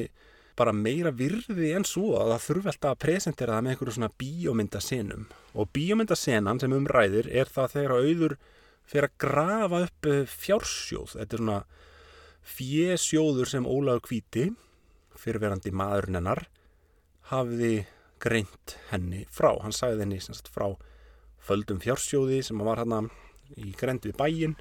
bara 0.60 0.74
meira 0.78 1.10
virði 1.16 1.72
en 1.74 1.86
svo 1.88 2.14
að 2.20 2.36
það 2.36 2.44
þurfi 2.48 2.72
alltaf 2.72 2.92
að 2.92 3.00
presentera 3.02 3.56
það 3.56 3.64
með 3.66 3.74
einhverju 3.74 3.96
svona 3.96 4.12
bíómyndasenum 4.22 5.24
og 5.58 5.72
bíómyndasenan 5.74 6.62
sem 6.62 6.76
umræðir 6.78 7.30
er 7.34 7.50
það 7.50 7.74
þegar 7.78 7.96
auður 7.98 8.36
fyrir 8.84 9.08
að 9.10 9.18
grafa 9.24 9.82
upp 9.88 10.10
eh, 10.12 10.22
fjársjóð, 10.30 11.16
þetta 11.16 11.38
er 11.38 11.42
svona 11.42 11.60
fjesjóður 12.44 13.50
sem 13.50 13.68
Ólaður 13.68 14.04
Kvíti, 14.08 14.48
fyrirverandi 15.20 15.72
maðurinn 15.76 16.20
hennar, 16.20 16.46
hafði 17.32 17.86
greint 18.24 18.78
henni 18.92 19.24
frá. 19.32 19.54
Hann 19.64 19.76
sagði 19.76 20.06
henni 20.06 20.20
sagt, 20.24 20.52
frá 20.52 20.74
földum 21.44 21.82
fjársjóði 21.84 22.42
sem 22.46 22.62
var 22.64 22.84
hann 22.84 23.10
í 23.60 23.74
grend 23.80 24.06
við 24.08 24.18
bæin 24.20 24.56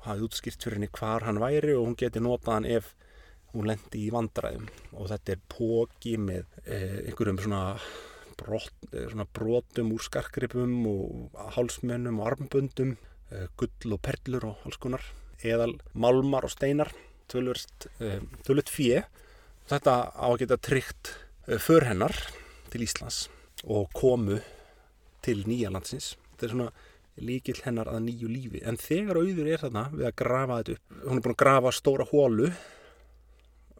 og 0.00 0.06
hafði 0.08 0.28
útskýrt 0.28 0.64
fyrir 0.64 0.78
henni 0.78 0.92
hvar 0.94 1.26
hann 1.26 1.40
væri 1.42 1.74
og 1.76 1.88
hún 1.88 1.98
geti 2.00 2.22
notað 2.22 2.58
hann 2.58 2.68
ef 2.78 2.92
hún 3.54 3.68
lendi 3.70 4.06
í 4.06 4.12
vandræðum 4.12 4.66
og 4.98 5.10
þetta 5.12 5.34
er 5.34 5.42
póki 5.52 6.16
með 6.18 6.46
eh, 6.64 7.04
einhverjum 7.04 7.42
svona, 7.44 7.62
brot, 8.40 8.72
eh, 8.90 9.06
svona 9.12 9.28
brotum 9.36 9.92
úr 9.94 10.04
skarkripum 10.04 10.74
og 10.90 11.42
hálsmennum 11.54 12.18
og 12.20 12.32
armböndum, 12.32 12.96
eh, 13.30 13.46
gull 13.60 13.94
og 13.94 14.02
perlur 14.02 14.48
og 14.50 14.64
alls 14.66 14.80
konar, 14.82 15.04
eðal 15.44 15.76
malmar 15.92 16.48
og 16.48 16.54
steinar 16.56 16.90
tölvöld 17.30 17.88
eh, 18.00 18.70
fjö 18.70 19.04
þetta 19.70 19.94
á 20.12 20.26
að 20.28 20.40
geta 20.44 20.60
tryggt 20.60 21.14
eh, 21.48 21.58
för 21.58 21.86
hennar 21.88 22.14
til 22.72 22.84
Íslands 22.84 23.28
og 23.64 23.88
komu 23.96 24.40
til 25.24 25.44
nýjalandsins 25.48 26.14
þetta 26.34 26.46
er 26.46 26.54
svona 26.54 26.70
líkil 27.14 27.60
hennar 27.62 27.88
að 27.92 28.08
nýju 28.08 28.28
lífi. 28.30 28.62
En 28.66 28.78
þegar 28.80 29.20
auður 29.20 29.50
er 29.50 29.60
þarna 29.62 29.84
við 29.92 30.08
að 30.08 30.16
grafa 30.18 30.60
þetta 30.60 30.74
upp 30.74 31.02
hún 31.04 31.18
er 31.18 31.24
búin 31.24 31.34
að 31.34 31.42
grafa 31.44 31.74
stóra 31.74 32.06
hólu 32.10 32.48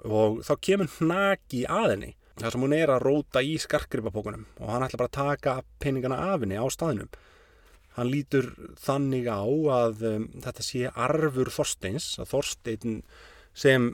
og 0.05 0.41
þá 0.47 0.55
kemur 0.69 0.93
hnaki 0.99 1.65
að 1.67 1.89
henni 1.95 2.13
þar 2.39 2.55
sem 2.55 2.65
hún 2.67 2.77
er 2.77 2.93
að 2.93 3.05
róta 3.07 3.43
í 3.43 3.55
skarkripapókunum 3.63 4.47
og 4.61 4.71
hann 4.71 4.85
ætla 4.87 5.01
bara 5.01 5.11
að 5.11 5.19
taka 5.19 5.55
peningana 5.83 6.19
af 6.33 6.43
henni 6.45 6.59
á 6.59 6.67
staðinum 6.71 7.11
hann 7.95 8.11
lítur 8.11 8.51
þannig 8.83 9.29
á 9.31 9.43
að 9.43 10.03
um, 10.11 10.27
þetta 10.43 10.67
sé 10.67 10.91
arfur 10.91 11.51
Þorsteins 11.55 12.09
að 12.19 12.33
Þorstein 12.33 12.99
sem 13.55 13.93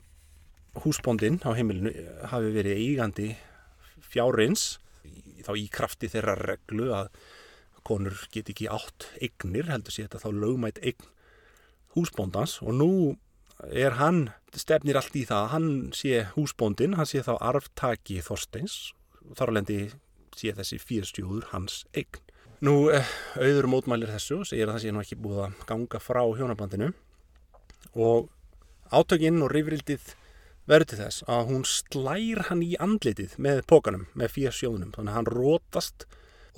húsbóndin 0.80 1.40
á 1.44 1.50
heimilinu 1.56 1.92
hafi 2.30 2.52
verið 2.54 2.82
eigandi 2.82 3.28
fjárins 4.10 4.78
þá 5.44 5.54
í 5.56 5.68
krafti 5.72 6.10
þeirra 6.10 6.36
reglu 6.40 6.90
að 6.94 7.10
konur 7.86 8.16
get 8.32 8.50
ekki 8.52 8.68
átt 8.70 9.08
eignir 9.20 9.70
heldur 9.70 9.94
sé 9.94 10.04
þetta 10.04 10.20
þá 10.24 10.30
lögmætt 10.36 10.80
eign 10.84 11.08
húsbóndans 11.96 12.60
og 12.62 12.76
nú 12.76 12.92
er 13.68 13.96
hann, 13.98 14.30
stefnir 14.56 14.98
allt 15.00 15.16
í 15.18 15.26
það 15.28 15.48
hann 15.54 15.68
sé 15.96 16.24
húsbóndin, 16.34 16.96
hann 16.96 17.08
sé 17.08 17.22
þá 17.26 17.34
arftaki 17.36 18.20
Þorsteins 18.24 18.92
þar 19.36 19.52
alveg 19.52 19.94
sé 20.36 20.52
þessi 20.56 20.78
fyrstjóður 20.80 21.50
hans 21.52 21.84
eign. 21.92 22.20
Nú 22.64 22.90
eh, 22.92 23.08
auður 23.40 23.70
mótmælir 23.72 24.12
þessu 24.12 24.42
segir 24.48 24.68
að 24.68 24.76
það 24.76 24.82
sé 24.84 24.92
nú 24.94 25.02
ekki 25.02 25.18
búið 25.20 25.42
að 25.46 25.62
ganga 25.68 26.00
frá 26.02 26.20
hjónabandinu 26.36 26.90
og 27.96 28.28
Átökinn 28.90 29.38
og 29.44 29.52
rifrildið 29.54 30.14
verður 30.70 30.88
til 30.90 30.98
þess 31.00 31.24
að 31.30 31.50
hún 31.50 31.62
slær 31.68 32.42
hann 32.48 32.62
í 32.66 32.72
andlitið 32.82 33.36
með 33.42 33.62
pókanum, 33.70 34.08
með 34.18 34.34
fías 34.34 34.58
sjónum. 34.58 34.90
Þannig 34.94 35.12
að 35.12 35.18
hann 35.18 35.30
rótast 35.30 36.06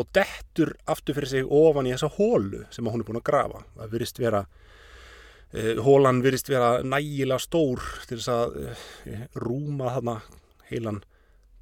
og 0.01 0.09
dettur 0.16 0.72
aftur 0.89 1.18
fyrir 1.18 1.28
sig 1.28 1.53
ofan 1.53 1.89
í 1.89 1.93
þessa 1.93 2.12
hólu 2.16 2.64
sem 2.72 2.89
hún 2.89 3.05
er 3.05 3.09
búin 3.09 3.20
að 3.20 3.28
grafa. 3.28 3.62
Það 3.76 3.95
virist 3.97 4.20
vera, 4.20 4.43
eh, 5.53 5.76
hólan 5.76 6.22
virist 6.24 6.49
vera 6.49 6.83
nægilega 6.83 7.41
stór 7.41 7.85
til 8.09 8.18
þess 8.18 8.33
að 8.33 8.59
eh, 9.12 9.26
rúma 9.37 9.93
þarna 9.97 10.18
heilan 10.70 11.03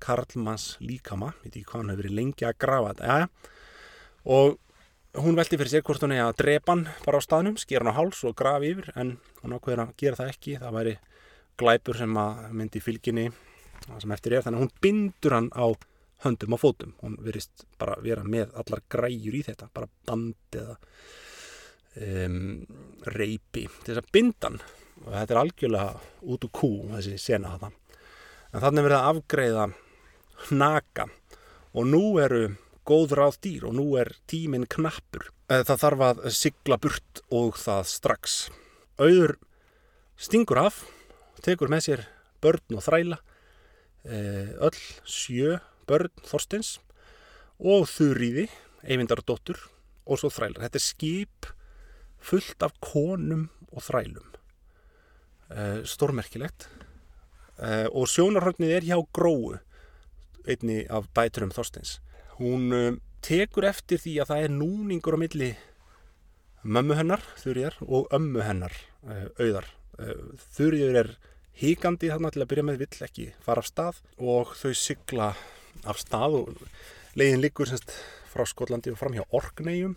Karlmanns 0.00 0.76
líkama. 0.80 1.34
Veit 1.42 1.54
ekki 1.54 1.66
hvað 1.66 1.80
hann 1.82 1.90
hefur 1.92 2.04
verið 2.04 2.18
lengi 2.18 2.46
að 2.46 2.58
grafa 2.62 2.94
þetta. 2.94 3.06
Ja, 3.06 3.28
og 4.24 4.58
hún 5.18 5.34
veldi 5.34 5.58
fyrir 5.58 5.72
sér 5.72 5.84
hvort 5.86 6.02
hún 6.04 6.14
er 6.14 6.22
að 6.24 6.38
drepa 6.38 6.74
hann 6.74 6.84
bara 7.04 7.18
á 7.18 7.24
staðnum, 7.24 7.56
sker 7.58 7.82
hann 7.82 7.90
á 7.90 7.98
háls 7.98 8.22
og 8.28 8.36
grafi 8.38 8.72
yfir 8.74 8.90
en 8.94 9.16
hún 9.42 9.54
ákveður 9.56 9.84
að 9.84 9.94
gera 9.98 10.18
það 10.20 10.32
ekki. 10.34 10.58
Það 10.60 10.76
væri 10.76 10.96
glæpur 11.60 11.98
sem 11.98 12.18
myndi 12.56 12.82
fylginni 12.84 13.26
sem 13.90 14.14
eftir 14.14 14.36
er. 14.36 14.44
Þannig 14.44 14.60
að 14.60 14.64
hún 14.66 14.76
bindur 14.84 15.36
hann 15.36 15.50
á 15.50 15.66
höndum 16.24 16.54
og 16.54 16.62
fótum. 16.62 16.94
Hún 17.02 17.18
verist 17.24 17.66
bara 17.80 17.98
vera 18.04 18.22
með 18.22 18.54
allar 18.60 18.84
græjur 18.92 19.40
í 19.40 19.42
þetta 19.48 19.70
bara 19.74 19.90
band 20.06 20.60
eða 20.60 20.78
um, 21.96 22.40
reypi 23.10 23.66
til 23.82 23.94
þess 23.94 24.04
að 24.04 24.14
bindan 24.14 24.60
og 25.00 25.12
þetta 25.14 25.34
er 25.34 25.42
algjörlega 25.42 26.08
út 26.28 26.44
úr 26.44 26.52
kú 26.54 26.72
þessi 26.90 27.16
sena 27.18 27.54
þetta 27.56 27.70
en 28.50 28.64
þannig 28.64 28.84
verið 28.86 28.98
að 28.98 29.10
afgreiða 29.14 29.68
hnaka. 30.48 31.06
Og 31.70 31.86
nú 31.86 32.02
eru 32.22 32.48
góð 32.90 33.14
ráð 33.14 33.38
dýr 33.44 33.68
og 33.68 33.76
nú 33.78 33.86
er 34.00 34.10
tíminn 34.30 34.66
knappur. 34.70 35.28
Eh, 35.50 35.62
það 35.66 35.82
þarf 35.84 36.02
að 36.08 36.22
sigla 36.34 36.78
burt 36.80 37.20
og 37.30 37.58
það 37.60 37.84
strax. 37.86 38.38
Auður 38.98 39.36
stingur 40.18 40.58
af 40.58 40.80
tekur 41.44 41.70
með 41.70 41.84
sér 41.86 42.02
börn 42.42 42.76
og 42.76 42.84
þræla 42.84 43.20
eh, 44.04 44.50
öll 44.58 44.80
sjö 45.06 45.60
börn 45.88 46.10
Þorstins 46.26 46.78
og 47.60 47.86
þurriði, 47.92 48.48
eyvindardóttur 48.82 49.62
og 50.10 50.20
svo 50.20 50.32
þrælar. 50.32 50.66
Þetta 50.66 50.80
er 50.80 50.86
skip 50.88 51.50
fullt 52.20 52.66
af 52.66 52.74
konum 52.82 53.48
og 53.70 53.86
þrælum. 53.86 54.36
Eh, 55.54 55.80
stórmerkilegt. 55.86 56.68
Og 57.92 58.06
sjónarhörnið 58.08 58.70
er 58.72 58.84
hjá 58.88 58.96
gróu 59.12 59.58
einni 60.48 60.86
af 60.88 61.10
dæturum 61.12 61.50
Þorstins 61.52 61.98
hún 62.40 63.00
tekur 63.24 63.68
eftir 63.68 64.00
því 64.00 64.14
að 64.22 64.32
það 64.32 64.44
er 64.44 64.54
núningur 64.54 65.16
á 65.16 65.22
milli 65.22 65.50
mömmu 66.62 66.96
hennar, 66.98 67.22
þurriðar, 67.40 67.76
og 67.86 68.08
ömmu 68.16 68.44
hennar, 68.44 68.74
uh, 69.06 69.28
auðar. 69.40 69.68
Uh, 70.00 70.32
þurriður 70.56 70.98
er 71.02 71.10
híkandi 71.60 72.10
þarna 72.10 72.32
til 72.32 72.44
að 72.44 72.50
byrja 72.52 72.66
með 72.68 72.82
vill 72.84 73.06
ekki 73.06 73.26
fara 73.44 73.64
af 73.64 73.68
stað 73.68 74.00
og 74.18 74.54
þau 74.56 74.72
sykla 74.76 75.32
af 75.88 76.00
stað 76.00 76.36
og 76.40 76.62
leiðin 77.18 77.42
liggur 77.44 77.68
semst 77.68 77.92
frá 78.30 78.46
Skotlandi 78.48 78.92
og 78.92 79.00
fram 79.00 79.16
hjá 79.16 79.24
Orkneium 79.36 79.96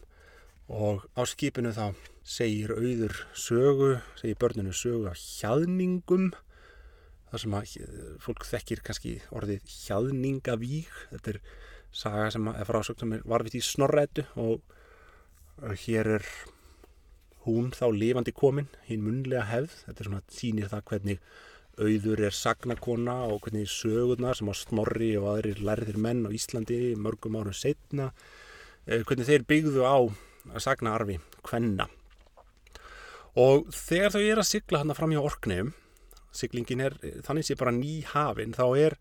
og 0.71 1.03
á 1.15 1.21
skipinu 1.27 1.71
þá 1.75 1.93
segir 2.23 2.71
auður 2.73 3.15
sögu, 3.35 3.97
segir 4.19 4.39
börnunu 4.39 4.73
sögu 4.75 5.09
að 5.11 5.19
hjaðningum 5.21 6.31
þar 7.29 7.43
sem 7.43 7.55
að 7.57 7.75
fólk 8.23 8.47
þekkir 8.47 8.83
kannski 8.85 9.13
orðið 9.35 9.75
hjaðningavíg 9.75 10.91
þetta 11.11 11.35
er 11.35 11.41
saga 11.93 12.29
sem 12.33 12.49
er 12.51 12.67
frásögn 12.67 13.03
sem 13.03 13.15
er 13.17 13.25
varfitt 13.29 13.57
í 13.59 13.63
snorrætu 13.63 14.25
og 14.41 14.61
hér 15.85 16.15
er 16.17 16.27
hún 17.45 17.71
þá 17.75 17.87
lifandi 17.93 18.33
komin 18.35 18.69
hinn 18.87 19.03
munlega 19.03 19.45
hefð, 19.49 19.73
þetta 19.85 20.01
er 20.01 20.09
svona 20.09 20.21
sínir 20.31 20.71
það 20.71 20.85
hvernig 20.89 21.25
auður 21.73 22.21
er 22.27 22.35
sagnakona 22.37 23.15
og 23.31 23.41
hvernig 23.43 23.69
sögurnar 23.71 24.37
sem 24.37 24.49
á 24.49 24.55
snorri 24.55 25.13
og 25.17 25.31
aðrir 25.31 25.61
lærðir 25.65 25.97
menn 25.97 26.25
á 26.25 26.29
Íslandi 26.29 26.93
mörgum 26.99 27.39
árum 27.39 27.55
setna 27.57 28.11
eh, 28.85 29.01
hvernig 29.01 29.29
þeir 29.29 29.47
byggðu 29.49 29.85
á 29.85 29.97
sagnaarfi 30.61 31.17
hvenna 31.41 31.87
og 33.39 33.71
þegar 33.73 34.13
þau 34.13 34.21
er 34.21 34.41
að 34.43 34.49
sigla 34.51 34.83
hann 34.83 34.97
fram 34.97 35.15
hjá 35.15 35.23
orknefum 35.23 35.73
siglingin 36.33 36.83
er 36.85 36.97
þannig 37.25 37.47
sé 37.47 37.57
bara 37.57 37.73
ný 37.73 38.01
hafin 38.09 38.53
þá 38.53 38.65
er 38.77 38.97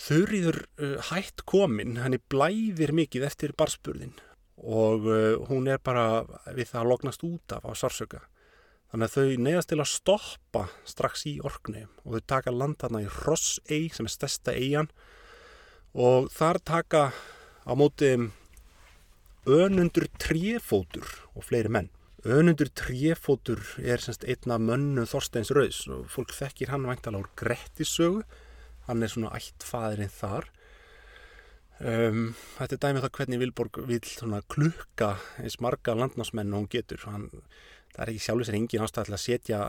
Þurriður 0.00 0.62
uh, 0.80 0.96
hætt 1.10 1.44
komin, 1.48 1.98
henni 2.00 2.20
blæðir 2.32 2.94
mikið 2.96 3.26
eftir 3.28 3.56
barspurðin 3.58 4.16
og 4.60 5.06
uh, 5.08 5.40
hún 5.48 5.68
er 5.72 5.80
bara 5.82 6.22
við 6.52 6.72
það 6.72 6.80
að 6.82 6.90
lognast 6.92 7.24
út 7.24 7.56
af 7.56 7.64
á 7.68 7.72
sársöka. 7.76 8.20
Þannig 8.90 9.06
að 9.06 9.14
þau 9.14 9.44
neðast 9.44 9.70
til 9.70 9.78
að 9.78 9.92
stoppa 9.92 10.64
strax 10.88 11.24
í 11.30 11.36
orkni 11.46 11.84
og 12.02 12.16
þau 12.16 12.26
taka 12.32 12.54
landarna 12.54 13.04
í 13.04 13.10
Ross-ei 13.20 13.86
sem 13.94 14.08
er 14.08 14.14
stærsta 14.16 14.56
eigan 14.56 14.90
og 15.94 16.30
þar 16.34 16.58
taka 16.66 17.02
á 17.62 17.72
móti 17.78 18.10
önundur 19.46 20.08
tréfótur 20.18 21.06
og 21.36 21.46
fleiri 21.46 21.70
menn. 21.70 21.90
Önundur 22.26 22.68
tréfótur 22.76 23.62
er 23.78 24.02
semst 24.02 24.26
einna 24.28 24.58
mönnu 24.60 25.06
Þorsteins 25.08 25.52
Rauðs 25.54 25.86
og 25.88 26.10
fólk 26.12 26.34
þekkir 26.36 26.74
hann 26.74 26.88
væntalega 26.88 27.24
úr 27.24 27.30
Grettissögu 27.38 28.24
hann 28.90 29.06
er 29.06 29.12
svona 29.12 29.32
ættfæðirinn 29.38 30.12
þar. 30.12 30.50
Um, 31.80 32.34
þetta 32.58 32.76
er 32.76 32.80
dæmið 32.82 33.04
það 33.06 33.14
hvernig 33.16 33.40
Vilborg 33.40 33.78
vil 33.88 34.02
klukka 34.52 35.14
eins 35.40 35.56
marga 35.64 35.94
landnámsmenn 35.96 36.52
og 36.52 36.64
hún 36.64 36.72
getur. 36.74 37.06
Hann, 37.08 37.30
það 37.94 38.02
er 38.04 38.12
ekki 38.12 38.24
sjálfur 38.26 38.48
sér 38.50 38.58
engin 38.58 38.84
ástæð 38.84 39.14
að 39.14 39.22
setja 39.22 39.62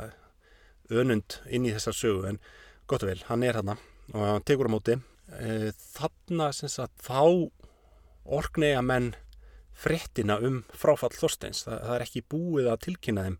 önund 0.91 1.39
inn 1.47 1.69
í 1.69 1.71
þessa 1.71 1.93
sögu 1.95 2.27
en 2.27 2.41
gott 2.89 3.05
og 3.05 3.13
vel, 3.13 3.21
hann 3.29 3.45
er 3.47 3.61
hann 3.61 3.71
og 3.77 4.25
hann 4.25 4.43
tekur 4.43 4.67
á 4.67 4.73
móti. 4.73 4.97
E, 5.31 5.71
þarna 5.95 6.49
sagt, 6.51 6.97
þá 6.99 7.47
orknega 8.27 8.81
menn 8.83 9.13
frettina 9.71 10.35
um 10.43 10.61
fráfall 10.75 11.13
Þorsteins. 11.15 11.63
Það, 11.63 11.79
það 11.85 11.95
er 11.95 12.05
ekki 12.09 12.25
búið 12.33 12.69
að 12.73 12.83
tilkynna 12.89 13.25
þeim 13.29 13.39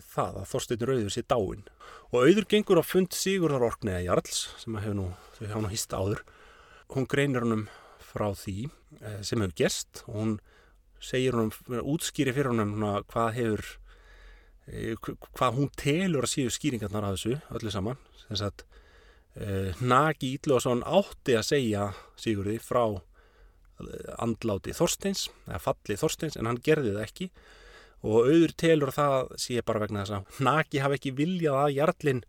það 0.00 0.38
að 0.40 0.48
Þorstein 0.52 0.86
Rauður 0.88 1.12
sé 1.12 1.22
dáin 1.28 1.64
og 2.12 2.18
auður 2.24 2.46
gengur 2.48 2.80
á 2.80 2.84
fund 2.84 3.16
Sigurðar 3.16 3.66
Orkneiða 3.68 4.04
Jarls 4.06 4.40
sem 4.60 4.76
hefur 4.78 4.96
nú, 4.98 5.06
þau 5.36 5.44
hafa 5.46 5.62
nú 5.64 5.70
hýst 5.72 5.94
áður. 5.96 6.24
Hún 6.92 7.08
greinir 7.08 7.44
honum 7.44 7.66
frá 8.04 8.30
því 8.36 8.56
eh, 9.00 9.20
sem 9.24 9.40
hefur 9.40 9.54
gerst 9.62 10.02
og 10.06 10.18
hún 10.18 10.34
segir 11.02 11.36
honum, 11.36 11.52
útskýri 11.94 12.34
fyrir 12.34 12.52
honum 12.52 12.74
hvað 13.10 13.30
hefur 13.38 13.64
eh, 14.68 14.92
hvað 15.32 15.58
hún 15.60 15.72
telur 15.78 16.28
að 16.28 16.34
séu 16.34 16.52
skýringarnar 16.52 17.08
að 17.08 17.16
þessu 17.16 17.38
öllu 17.58 17.72
saman. 17.74 18.02
Þess 18.26 18.46
að 18.48 18.66
eh, 19.36 19.80
Nagi 19.80 20.34
Ídlóðsson 20.36 20.84
átti 20.86 21.38
að 21.38 21.48
segja 21.54 21.88
Sigurði 22.20 22.60
frá 22.62 22.84
andláti 24.22 24.70
Þorsteins 24.76 25.26
eða 25.48 25.58
falli 25.64 25.96
Þorsteins 25.98 26.36
en 26.38 26.46
hann 26.46 26.60
gerði 26.62 26.92
það 26.94 27.06
ekki 27.06 27.28
og 28.02 28.26
auður 28.26 28.54
telur 28.58 28.92
það 28.94 29.34
sé 29.38 29.62
bara 29.66 29.82
vegna 29.84 30.02
þess 30.02 30.16
að 30.18 30.44
Naki 30.46 30.82
hafi 30.82 30.98
ekki 30.98 31.14
viljað 31.18 31.58
að 31.60 31.74
Jarlinn 31.76 32.22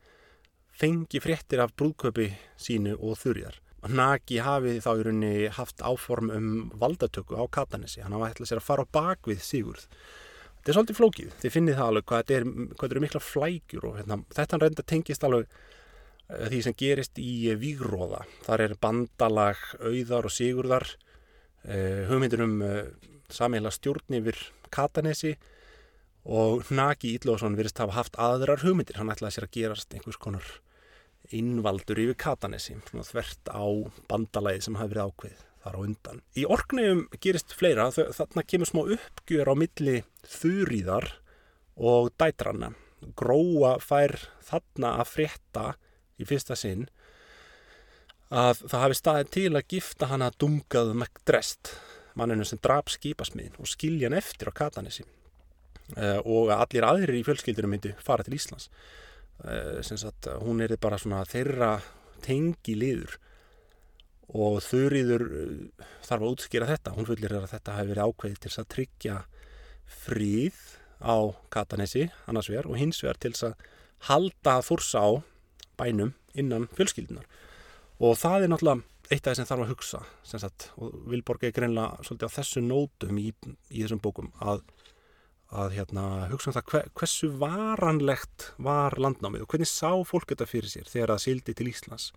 fengi 0.73 1.21
fréttir 1.21 1.61
af 1.63 1.73
brúðköpi 1.77 2.31
sínu 2.61 2.95
og 2.99 3.17
þurjar. 3.21 3.59
Naki 3.89 4.39
hafi 4.39 4.77
þá 4.79 4.91
í 4.93 5.05
rauninni 5.07 5.49
haft 5.51 5.81
áform 5.83 6.29
um 6.31 6.51
valdatöku 6.79 7.35
á 7.35 7.43
Katanessi, 7.51 8.01
hann 8.01 8.15
hafa 8.15 8.31
ætlað 8.31 8.51
sér 8.53 8.61
að 8.61 8.67
fara 8.69 8.85
á 8.87 8.93
bakvið 8.95 9.41
Sigurð. 9.43 9.87
Þetta 10.55 10.71
er 10.71 10.77
svolítið 10.77 10.99
flókið, 10.99 11.31
þið 11.41 11.53
finnið 11.57 11.79
það 11.79 11.89
alveg 11.89 12.05
hvað 12.07 12.21
þetta 12.21 12.35
er, 12.37 12.45
eru 12.87 13.03
mikla 13.03 13.21
flækjur 13.27 13.87
og 13.89 13.97
hérna, 13.99 14.19
þetta 14.37 14.59
reynda 14.61 14.85
tengist 14.87 15.25
alveg 15.27 15.49
uh, 15.49 16.45
því 16.47 16.61
sem 16.63 16.77
gerist 16.79 17.19
í 17.19 17.33
Vígróða. 17.59 18.21
Þar 18.45 18.63
er 18.63 18.75
bandalag 18.85 19.65
auðar 19.81 20.29
og 20.29 20.35
Sigurðar, 20.37 20.87
uh, 21.67 22.05
hugmyndir 22.07 22.45
um 22.45 22.55
samíla 23.33 23.73
stjórn 23.73 24.21
yfir 24.21 24.39
Katanessi 24.71 25.35
og 26.23 26.69
Nagi 26.71 27.17
Íllóðsson 27.17 27.57
virðist 27.59 27.81
hafa 27.83 27.97
haft 27.97 28.19
aðrar 28.21 28.63
hugmyndir 28.63 28.99
hann 28.99 29.11
ætlaði 29.11 29.37
sér 29.37 29.47
að 29.47 29.55
gerast 29.57 29.95
einhvers 29.95 30.19
konar 30.21 30.45
innvaldur 31.35 31.99
yfir 32.03 32.19
Katanesi 32.19 32.75
svona 32.87 33.05
þvert 33.07 33.51
á 33.51 33.65
bandalæði 34.11 34.63
sem 34.65 34.77
hafi 34.79 34.93
verið 34.93 35.11
ákveð 35.11 35.43
þar 35.63 35.77
á 35.79 35.83
undan. 35.83 36.21
Í 36.35 36.43
orknefum 36.47 37.05
gerist 37.23 37.53
fleira, 37.55 37.89
þarna 37.91 38.43
kemur 38.47 38.69
smá 38.69 38.81
uppgjör 38.83 39.51
á 39.51 39.55
milli 39.55 40.01
þurriðar 40.27 41.07
og 41.79 42.11
dætranna. 42.19 42.73
Gróa 43.19 43.77
fær 43.83 44.15
þarna 44.43 44.97
að 45.01 45.09
frétta 45.11 45.65
í 46.19 46.27
fyrsta 46.27 46.55
sinn 46.59 46.85
að 48.33 48.63
það 48.65 48.83
hafi 48.83 48.99
staðið 48.99 49.33
til 49.35 49.49
að 49.51 49.67
gifta 49.75 50.07
hana 50.11 50.31
Dungað 50.39 50.93
McDrest, 50.95 51.73
manninu 52.19 52.47
sem 52.47 52.61
drap 52.63 52.91
skipasmiðin 52.91 53.59
og 53.59 53.69
skilja 53.69 54.09
hann 54.09 54.17
eftir 54.17 54.51
á 54.51 54.53
Katanesi 54.55 55.05
uh, 55.97 56.19
og 56.23 56.53
allir 56.55 56.87
aðrir 56.87 57.19
í 57.19 57.25
fjölskyldunum 57.27 57.75
myndi 57.75 57.93
fara 58.03 58.25
til 58.25 58.37
Íslands. 58.37 58.69
Uh, 59.43 59.81
sagt, 59.83 60.29
hún 60.43 60.63
er 60.63 60.75
bara 60.81 60.99
svona 61.01 61.23
þeirra 61.29 61.75
tengi 62.23 62.77
liður. 62.79 63.17
Og 64.33 64.61
þurriður 64.65 65.27
uh, 65.27 65.89
þarf 66.05 66.21
að 66.21 66.31
útskýra 66.31 66.69
þetta. 66.69 66.95
Hún 66.97 67.09
fullir 67.09 67.37
að 67.37 67.51
þetta 67.55 67.77
hefur 67.79 67.93
verið 67.93 68.09
ákveðið 68.09 68.41
til 68.45 68.53
að 68.53 68.71
tryggja 68.77 69.19
fríð 70.03 70.63
á 71.03 71.35
Katanesi 71.51 72.07
annars 72.27 72.49
vegar 72.49 72.69
og 72.71 72.79
hins 72.79 73.01
vegar 73.03 73.19
til 73.21 73.33
að 73.43 73.55
halda 74.07 74.57
þursa 74.63 75.03
á 75.03 75.09
bænum 75.79 76.13
innan 76.33 76.69
fjölskyldunar 76.77 77.27
og 78.03 78.17
það 78.19 78.45
er 78.45 78.51
náttúrulega 78.51 78.83
eitt 79.11 79.27
af 79.27 79.33
það 79.33 79.37
sem 79.37 79.49
þarf 79.49 79.63
að 79.63 79.71
hugsa 79.73 80.01
sagt, 80.23 80.69
og 80.79 80.95
Vilborg 81.11 81.43
er 81.43 81.55
greinlega 81.55 82.05
svolítið 82.07 82.31
á 82.31 82.35
þessu 82.37 82.63
nótum 82.63 83.19
í, 83.19 83.27
í 83.69 83.83
þessum 83.83 84.01
bókum 84.03 84.31
að 84.41 84.63
að 85.53 85.75
hérna, 85.77 86.03
hugsa 86.31 86.49
um 86.49 86.55
það 86.57 86.69
hver, 86.71 86.91
hversu 86.97 87.29
varanlegt 87.41 88.49
var 88.57 88.95
landnámið 88.97 89.45
og 89.45 89.53
hvernig 89.53 89.69
sá 89.69 89.91
fólk 90.07 90.31
þetta 90.31 90.49
fyrir 90.49 90.71
sér 90.71 90.89
þegar 90.89 91.13
það 91.13 91.23
sildi 91.25 91.55
til 91.57 91.69
Íslands? 91.69 92.07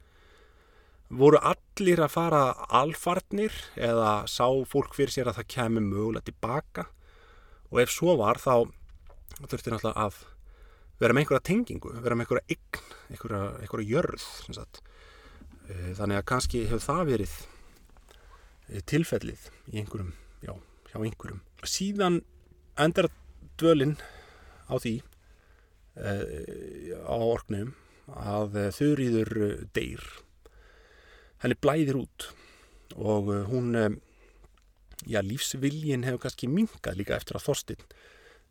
Voru 1.06 1.38
allir 1.38 2.00
að 2.02 2.14
fara 2.16 2.42
alfarnir 2.80 3.54
eða 3.78 4.24
sá 4.30 4.48
fólk 4.66 4.96
fyrir 4.96 5.14
sér 5.14 5.30
að 5.30 5.40
það 5.40 5.50
kemi 5.54 5.82
mögulega 5.84 6.26
tilbaka? 6.30 6.86
Og 7.70 7.82
ef 7.82 7.92
svo 7.94 8.16
var 8.18 8.40
þá 8.42 8.66
þurfti 9.44 9.74
náttúrulega 9.74 10.06
að 10.06 10.22
vera 11.02 11.12
með 11.12 11.24
einhverja 11.24 11.46
tengingu, 11.50 11.92
vera 12.00 12.16
með 12.16 12.26
einhverja 12.26 12.56
ygn, 12.56 12.94
einhverja, 13.12 13.42
einhverja 13.60 13.90
jörð 13.90 14.24
eh, 14.56 15.92
þannig 15.98 16.20
að 16.22 16.26
kannski 16.30 16.62
hefur 16.70 16.84
það 16.86 17.02
verið 17.10 17.34
eh, 18.70 18.80
tilfellið 18.88 19.50
í 19.74 19.82
einhverjum, 19.82 20.14
já, 20.40 20.54
hjá 20.88 20.98
einhverjum. 21.02 21.42
Síðan 21.68 22.22
endar 22.80 23.10
dvölin 23.60 23.96
á 24.70 24.74
því 24.76 24.94
uh, 25.00 26.24
á 27.06 27.16
orknum 27.16 27.74
að 28.06 28.58
uh, 28.60 28.68
þurriður 28.74 29.32
uh, 29.36 29.54
deyr. 29.76 30.02
Henni 31.42 31.58
blæðir 31.60 32.00
út 32.00 32.30
og 32.96 33.28
hún 33.50 33.74
já, 35.04 35.18
lífsviljin 35.20 36.06
hefur 36.06 36.22
kannski 36.22 36.48
minkað 36.48 37.00
líka 37.00 37.16
eftir 37.18 37.36
að 37.36 37.48
Þorstein 37.50 37.82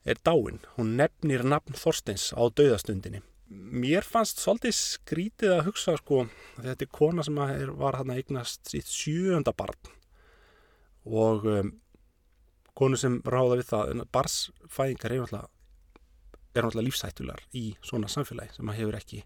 er 0.06 0.20
dáin 0.22 0.60
hún 0.76 0.94
nefnir 1.00 1.42
nafn 1.48 1.74
Þorsteins 1.80 2.30
á 2.38 2.46
dauðastundinni. 2.46 3.24
Mér 3.50 4.06
fannst 4.06 4.42
svolítið 4.42 4.76
skrítið 4.78 5.56
að 5.56 5.66
hugsa 5.70 5.96
sko, 5.98 6.26
þetta 6.58 6.86
er 6.86 6.94
kona 6.94 7.26
sem 7.26 7.42
er, 7.46 7.72
var 7.78 7.98
hann 8.00 8.14
að 8.14 8.22
eignast 8.22 8.70
sitt 8.70 8.90
sjöönda 8.90 9.54
barn 9.58 9.92
og 11.06 11.46
um, 11.46 11.74
konu 12.76 13.00
sem 13.00 13.20
ráða 13.24 13.60
við 13.60 13.70
það 13.72 14.04
barsfæðingar 14.16 15.16
er 15.16 15.24
náttúrulega, 15.26 16.86
lífsættular 16.88 17.42
í 17.56 17.66
svona 17.84 18.10
samfélagi 18.12 18.58
sem 18.58 18.74
hefur 18.78 18.98
ekki 19.00 19.24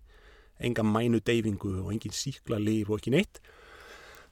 enga 0.59 0.83
mænu 0.83 1.21
deyfingu 1.25 1.75
og 1.83 1.93
engin 1.93 2.15
síkla 2.15 2.59
líf 2.59 2.89
og 2.89 2.99
ekki 2.99 3.13
neitt. 3.15 3.39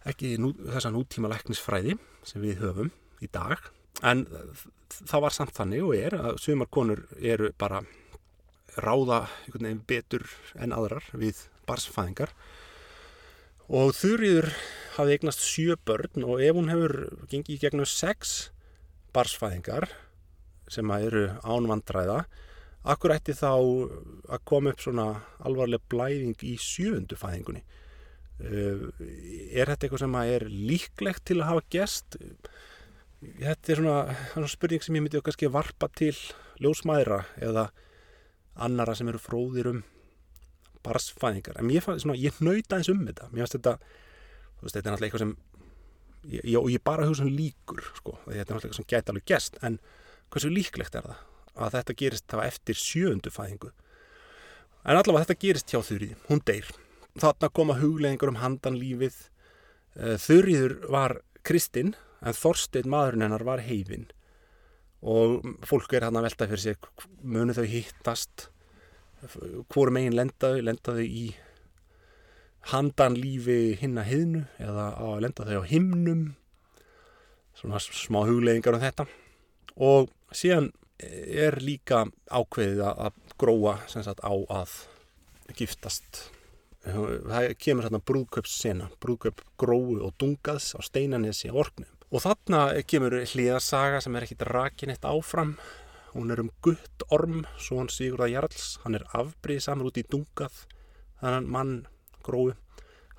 Ekki 0.08 0.36
nú, 0.42 0.54
þessa 0.56 0.92
nútíma 0.94 1.32
læknisfræði 1.32 1.98
sem 2.28 2.44
við 2.44 2.62
höfum 2.64 2.92
í 3.24 3.30
dag. 3.32 3.62
En 4.06 4.26
það 4.90 5.24
var 5.24 5.36
samt 5.36 5.56
þannig 5.58 5.86
og 5.86 5.96
er 5.98 6.18
að 6.18 6.42
sumar 6.44 6.70
konur 6.72 7.06
eru 7.18 7.52
bara 7.58 7.82
ráða 8.78 9.26
betur 9.88 10.28
en 10.56 10.76
aðrar 10.76 11.06
við 11.18 11.48
barsfæðingar 11.68 12.34
og 13.68 13.96
Þurriður 13.98 14.52
hafði 14.96 15.18
eignast 15.18 15.42
sjö 15.44 15.76
börn 15.88 16.24
og 16.24 16.44
ef 16.44 16.56
hún 16.56 16.70
hefur 16.72 16.94
gengið 17.32 17.66
gegnum 17.66 17.90
sex 17.90 18.52
barsfæðingar 19.18 19.90
sem 20.72 20.92
eru 20.98 21.26
ánvandræða 21.44 22.22
akkur 22.88 23.16
ætti 23.16 23.36
þá 23.36 23.52
að 23.52 24.46
koma 24.48 24.72
upp 24.72 24.84
svona 24.84 25.08
alvarleg 25.48 25.84
blæðing 25.92 26.46
í 26.48 26.56
sjöundu 26.62 27.18
fæðingunni? 27.20 27.64
Uh, 28.38 28.92
er 29.50 29.66
þetta 29.66 29.88
eitthvað 29.88 30.04
sem 30.04 30.18
er 30.22 30.46
líklegt 30.48 31.26
til 31.26 31.40
að 31.42 31.48
hafa 31.50 31.64
gest 31.74 32.20
þetta 33.18 33.74
er 33.74 33.80
svona, 33.82 34.18
svona 34.34 34.50
spurning 34.52 34.84
sem 34.86 34.98
ég 34.98 35.04
myndi 35.04 35.22
kannski 35.26 35.50
varpa 35.50 35.90
til 35.98 36.14
ljósmæðra 36.62 37.24
eða 37.42 37.68
annara 38.62 38.94
sem 38.98 39.10
eru 39.10 39.22
fróðir 39.22 39.72
um 39.72 39.82
barsfæðingar 40.86 41.58
en 41.62 41.72
ég, 41.74 41.88
ég 42.22 42.38
nöyta 42.46 42.78
eins 42.78 42.90
um 42.94 43.02
þetta. 43.08 43.32
Mér 43.34 43.46
finnst 43.46 43.58
þetta 43.58 43.78
þetta 44.62 44.78
er 44.78 44.94
náttúrulega 44.94 45.08
eitthvað 45.08 45.24
sem 45.24 45.36
ég, 46.26 46.42
ég, 46.44 46.58
og 46.60 46.70
ég 46.72 46.84
bara 46.84 47.08
hugsa 47.08 47.26
um 47.26 47.32
líkur 47.34 47.84
sko, 47.98 48.18
þetta 48.26 48.40
er 48.42 48.58
náttúrulega 48.58 48.78
sem 48.78 48.88
gæti 48.88 49.14
alveg 49.14 49.28
gest 49.30 49.60
en 49.66 49.80
hversu 50.34 50.52
líklegt 50.52 50.98
er 50.98 51.08
það? 51.10 51.22
Að 51.58 51.78
þetta 51.78 51.96
gerist 52.02 52.28
það 52.30 52.44
eftir 52.46 52.78
sjöndu 52.78 53.32
fæðingu. 53.34 53.72
En 54.86 55.00
allavega 55.00 55.26
þetta 55.26 55.42
gerist 55.42 55.72
hjá 55.74 55.80
Þurriði 55.82 56.18
hún 56.28 56.44
deyr, 56.46 56.68
þarna 57.18 57.50
koma 57.50 57.78
hugleðingur 57.80 58.32
um 58.32 58.42
handan 58.42 58.78
lífið. 58.78 59.16
Eh, 59.98 60.18
Þurriður 60.22 60.78
var 60.94 61.18
kristinn 61.48 61.96
en 62.22 62.38
Þorstein 62.38 62.90
maðurinn 62.92 63.26
hennar 63.26 63.46
var 63.48 63.64
heifinn 63.66 64.08
og 65.08 65.44
fólk 65.68 65.94
er 65.94 66.08
hann 66.08 66.18
að 66.18 66.26
velta 66.26 66.48
fyrir 66.50 66.64
sig 66.64 66.88
munu 67.22 67.54
þau 67.54 67.66
hittast? 67.70 68.48
Hvorum 69.74 69.98
eigin 70.00 70.18
lendaðu 70.18 70.64
lendaðu 70.66 71.06
í 71.06 71.26
handan 72.72 73.16
lífi 73.18 73.78
hinn 73.80 74.00
að 74.00 74.10
hiðnu 74.12 74.44
eða 74.64 74.90
að 75.04 75.22
lenda 75.26 75.48
þau 75.48 75.62
á 75.64 75.70
himnum. 75.70 76.24
Svona 77.58 77.82
smá 77.82 78.22
hugleðingar 78.28 78.78
um 78.78 78.84
þetta. 78.84 79.08
Og 79.78 80.12
síðan 80.36 80.72
er 81.00 81.60
líka 81.62 82.06
ákveðið 82.34 82.84
að 82.90 83.20
gróa 83.38 83.78
sagt, 83.90 84.24
á 84.26 84.34
að 84.34 84.74
giftast. 85.58 86.24
Það 86.88 87.52
kemur 87.60 87.88
hérna 87.88 88.02
brúðköpssena 88.04 88.90
brúðköp 89.04 89.44
gróu 89.60 90.00
og 90.06 90.14
dungaðs 90.22 90.72
á 90.78 90.80
steinanessi 90.86 91.52
á 91.52 91.60
orknum 91.60 91.90
og 92.08 92.24
þarna 92.24 92.62
kemur 92.88 93.18
hlýðarsaga 93.28 94.00
sem 94.04 94.16
er 94.16 94.24
ekkit 94.24 94.46
rakin 94.48 94.94
eitt 94.94 95.06
áfram. 95.08 95.58
Hún 96.14 96.32
er 96.32 96.40
um 96.42 96.52
gutt 96.64 97.04
orm 97.14 97.42
svo 97.60 97.82
hann 97.82 97.92
Sigurða 97.92 98.30
Jarls. 98.32 98.78
Hann 98.84 98.96
er 98.96 99.04
afbrið 99.18 99.66
samar 99.66 99.90
út 99.90 100.00
í 100.00 100.06
dungað. 100.08 100.64
Þannig 101.20 101.52
mann 101.52 101.74
grói 102.28 102.56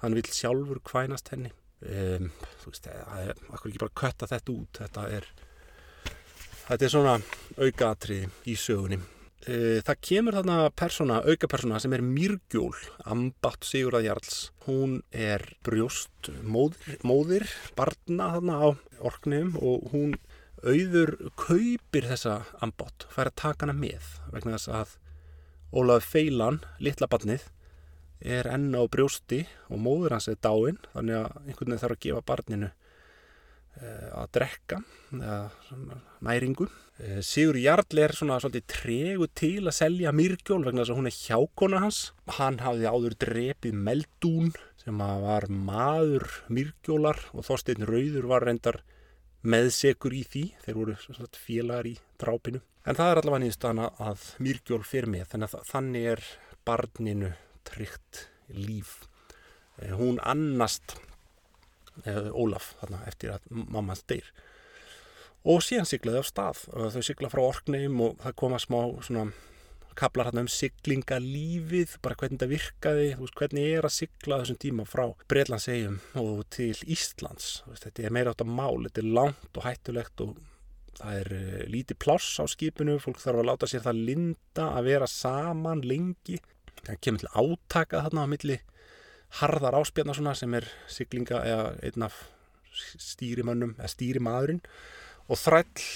hann 0.03 0.15
vil 0.15 0.31
sjálfur 0.31 0.81
kvænast 0.87 1.33
henni. 1.33 1.53
Um, 1.79 2.33
þú 2.63 2.73
veist, 2.73 2.89
það 2.89 3.21
er 3.23 3.45
akkur 3.55 3.71
ekki 3.71 3.83
bara 3.85 3.93
að 3.93 4.01
kötta 4.01 4.29
þetta 4.33 4.55
út? 4.55 4.81
Þetta 4.81 5.05
er 5.15 5.29
þetta 6.65 6.85
er 6.85 6.93
svona 6.93 7.15
aukaatrið 7.59 8.51
í 8.51 8.57
sögunni. 8.59 8.99
Uh, 9.49 9.79
það 9.87 10.01
kemur 10.09 10.39
þarna 10.39 10.57
persóna, 10.77 11.21
aukapersóna 11.25 11.79
sem 11.83 11.95
er 11.95 12.05
Mýrgjól 12.05 12.75
Ambatt 13.07 13.67
Sigurða 13.67 14.03
Jarls. 14.05 14.49
Hún 14.67 14.99
er 15.15 15.45
brjóst 15.67 16.33
móðir, 16.43 16.99
móðir 17.07 17.47
barna 17.79 18.33
þarna 18.37 18.59
á 18.59 18.69
orknum 18.99 19.55
og 19.63 19.87
hún 19.95 20.17
auður 20.67 21.15
kaupir 21.39 22.09
þessa 22.11 22.41
Ambatt 22.65 23.07
fær 23.15 23.31
að 23.31 23.39
taka 23.39 23.67
hana 23.67 23.79
með 23.79 24.17
vegna 24.35 24.59
þess 24.59 24.75
að 24.75 24.97
Ólaf 25.79 26.07
Feilan, 26.09 26.63
litla 26.83 27.07
barnið 27.13 27.45
er 28.21 28.49
enn 28.51 28.73
á 28.75 28.83
brjósti 28.91 29.45
og 29.71 29.81
móður 29.83 30.17
hans 30.17 30.29
er 30.31 30.39
dáin 30.43 30.79
þannig 30.93 31.21
að 31.21 31.39
einhvern 31.45 31.71
veginn 31.71 31.83
þarf 31.85 31.97
að 31.97 32.05
gefa 32.05 32.27
barninu 32.27 32.69
uh, 32.69 34.09
að 34.23 34.29
drekka 34.39 34.81
næringu. 36.27 36.69
Uh, 36.99 37.21
Sigur 37.23 37.59
Jarl 37.63 38.03
er 38.03 38.15
svona 38.17 38.41
svolítið 38.43 38.67
tregu 38.75 39.29
til 39.39 39.65
að 39.67 39.77
selja 39.79 40.15
myrkjól 40.15 40.65
vegna 40.67 40.83
þess 40.83 40.95
að 40.95 41.01
hún 41.01 41.11
er 41.11 41.19
hjákona 41.19 41.83
hans. 41.85 42.01
Hann 42.39 42.61
hafði 42.65 42.91
áður 42.91 43.19
drepið 43.27 43.81
Meldún 43.89 44.53
sem 44.83 44.99
var 44.99 45.49
maður 45.53 46.27
myrkjólar 46.51 47.21
og 47.35 47.47
Þorstein 47.47 47.87
Rauður 47.87 48.31
var 48.31 48.49
reyndar 48.49 48.83
meðsegur 49.47 50.17
í 50.17 50.25
því. 50.27 50.45
Þeir 50.65 50.81
voru 50.81 50.99
félagar 51.39 51.87
í 51.91 51.99
drápinu. 52.19 52.63
En 52.89 52.97
það 52.97 53.11
er 53.13 53.21
allavega 53.21 53.43
nýðist 53.45 53.67
að 53.69 54.23
myrkjól 54.41 54.85
fyrir 54.87 55.13
með 55.13 55.27
þannig 55.35 55.57
þannig 55.69 56.07
er 56.15 56.23
barninu 56.65 57.35
tryggt 57.69 58.27
líf. 58.49 59.03
Eh, 59.83 59.95
hún 59.95 60.19
annast 60.25 60.97
eh, 62.05 62.31
Ólaf 62.33 62.75
þarna, 62.81 63.03
eftir 63.11 63.35
að 63.37 63.51
mamma 63.51 63.97
deyr. 64.09 64.31
Og 65.49 65.63
síðan 65.63 65.87
siglaði 65.89 66.23
á 66.23 66.25
stað. 66.27 66.65
Þau 66.95 67.05
sigla 67.07 67.31
frá 67.33 67.45
orkneim 67.45 68.01
og 68.05 68.19
það 68.25 68.41
koma 68.43 68.59
smá 68.61 68.81
svona 69.07 69.29
kaplar 69.99 70.29
hérna 70.29 70.45
um 70.45 70.51
siglingalífið, 70.53 71.97
bara 72.05 72.15
hvernig 72.19 72.39
þetta 72.39 72.51
virkaði, 72.53 73.07
veist, 73.19 73.39
hvernig 73.39 73.73
er 73.79 73.89
að 73.89 73.95
sigla 73.97 74.39
þessum 74.43 74.59
tíma 74.63 74.85
frá 74.87 75.05
Breitlandsegjum 75.31 75.97
og 76.23 76.45
til 76.55 76.75
Íslands. 76.87 77.49
Þetta 77.83 78.05
er 78.05 78.15
meira 78.15 78.35
átt 78.35 78.45
að 78.45 78.53
mál, 78.61 78.85
þetta 78.87 79.03
er 79.03 79.11
langt 79.19 79.59
og 79.59 79.67
hættulegt 79.67 80.23
og 80.23 80.37
það 80.99 81.19
er 81.23 81.33
lítið 81.73 82.01
pláss 82.05 82.39
á 82.39 82.45
skipinu, 82.51 82.99
fólk 83.03 83.19
þarf 83.23 83.43
að 83.43 83.51
láta 83.51 83.71
sér 83.71 83.85
það 83.87 84.05
linda 84.11 84.69
að 84.79 84.93
vera 84.93 85.11
saman 85.11 85.83
lengi 85.87 86.39
það 86.87 87.01
kemur 87.05 87.23
til 87.23 87.33
átaka 87.35 88.03
þarna 88.07 88.27
á 88.27 88.33
milli 88.33 88.59
harðar 89.41 89.79
áspjarnar 89.81 90.37
sem 90.37 90.55
er 90.57 90.69
siglinga 90.89 91.43
eða 91.45 91.67
einn 91.85 92.07
af 92.07 92.21
stýrimönnum 92.79 93.75
eða 93.77 93.91
stýrimaðurinn 93.93 94.63
og 95.29 95.41
þræll 95.41 95.89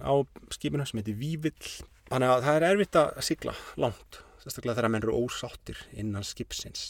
á 0.00 0.14
skipinu 0.54 0.86
sem 0.86 1.00
heitir 1.00 1.18
Vívill 1.18 1.72
þannig 2.10 2.32
að 2.32 2.46
það 2.46 2.58
er 2.58 2.68
erfitt 2.70 3.00
að 3.00 3.24
sigla 3.26 3.56
langt 3.80 4.20
sérstaklega 4.42 4.78
þegar 4.78 4.94
menn 4.94 5.04
eru 5.04 5.18
ósáttir 5.26 5.82
innan 5.92 6.26
skipsins 6.26 6.88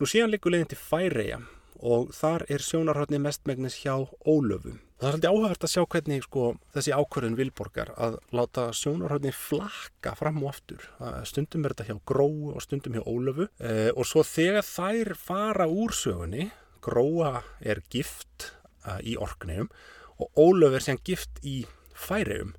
nú 0.00 0.08
síðan 0.08 0.32
likur 0.34 0.54
leiðin 0.54 0.70
til 0.70 0.80
Færeia 0.80 1.40
og 1.80 2.12
þar 2.16 2.44
er 2.52 2.62
sjónarhaldni 2.64 3.20
mestmægnis 3.22 3.78
hjá 3.80 3.94
Ólöfu. 4.28 4.76
Það 5.00 5.06
er 5.08 5.14
svolítið 5.14 5.30
áhugavert 5.32 5.62
að 5.64 5.70
sjá 5.72 5.82
hvernig 5.94 6.24
sko, 6.26 6.42
þessi 6.74 6.92
ákvörðun 6.92 7.36
Vilborgar 7.38 7.90
að 8.04 8.16
láta 8.36 8.66
sjónarhaldni 8.76 9.30
flakka 9.32 10.12
fram 10.18 10.42
og 10.42 10.50
aftur. 10.50 10.82
Stundum 11.24 11.64
er 11.64 11.72
þetta 11.72 11.86
hjá 11.88 12.02
Gróu 12.10 12.50
og 12.52 12.60
stundum 12.60 12.98
hjá 12.98 13.06
Ólöfu 13.08 13.46
eh, 13.64 13.88
og 13.94 14.04
svo 14.04 14.20
þegar 14.28 14.68
þær 14.68 15.12
fara 15.16 15.70
úr 15.72 15.96
sögunni, 15.96 16.50
Gróa 16.84 17.32
er 17.64 17.80
gift 17.88 18.50
eh, 18.84 19.00
í 19.00 19.16
orknegjum 19.16 19.72
og 20.20 20.36
Ólöfu 20.36 20.76
er 20.76 20.84
síðan 20.90 21.02
gift 21.08 21.40
í 21.48 21.56
færegjum 21.96 22.52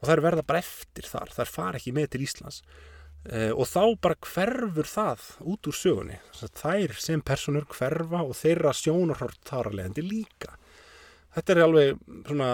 og 0.00 0.10
þær 0.10 0.26
verða 0.26 0.48
bara 0.50 0.66
eftir 0.66 1.06
þar, 1.06 1.30
þær 1.30 1.56
fara 1.60 1.78
ekki 1.78 1.94
með 1.94 2.10
til 2.16 2.26
Íslands. 2.26 2.64
Uh, 3.28 3.50
og 3.50 3.66
þá 3.66 3.82
bara 3.98 4.16
hverfur 4.22 4.86
það 4.86 5.24
út 5.50 5.68
úr 5.68 5.74
sögunni 5.74 6.18
þær 6.38 6.94
sem 7.02 7.22
personur 7.26 7.66
hverfa 7.66 8.22
og 8.22 8.36
þeirra 8.38 8.70
sjónarhort 8.78 9.42
þar 9.44 9.68
að 9.68 9.74
leiðandi 9.80 10.04
líka 10.06 10.54
þetta 11.38 11.54
er 11.54 11.62
alveg 11.64 12.02
svona 12.28 12.50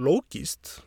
logíst 0.00 0.80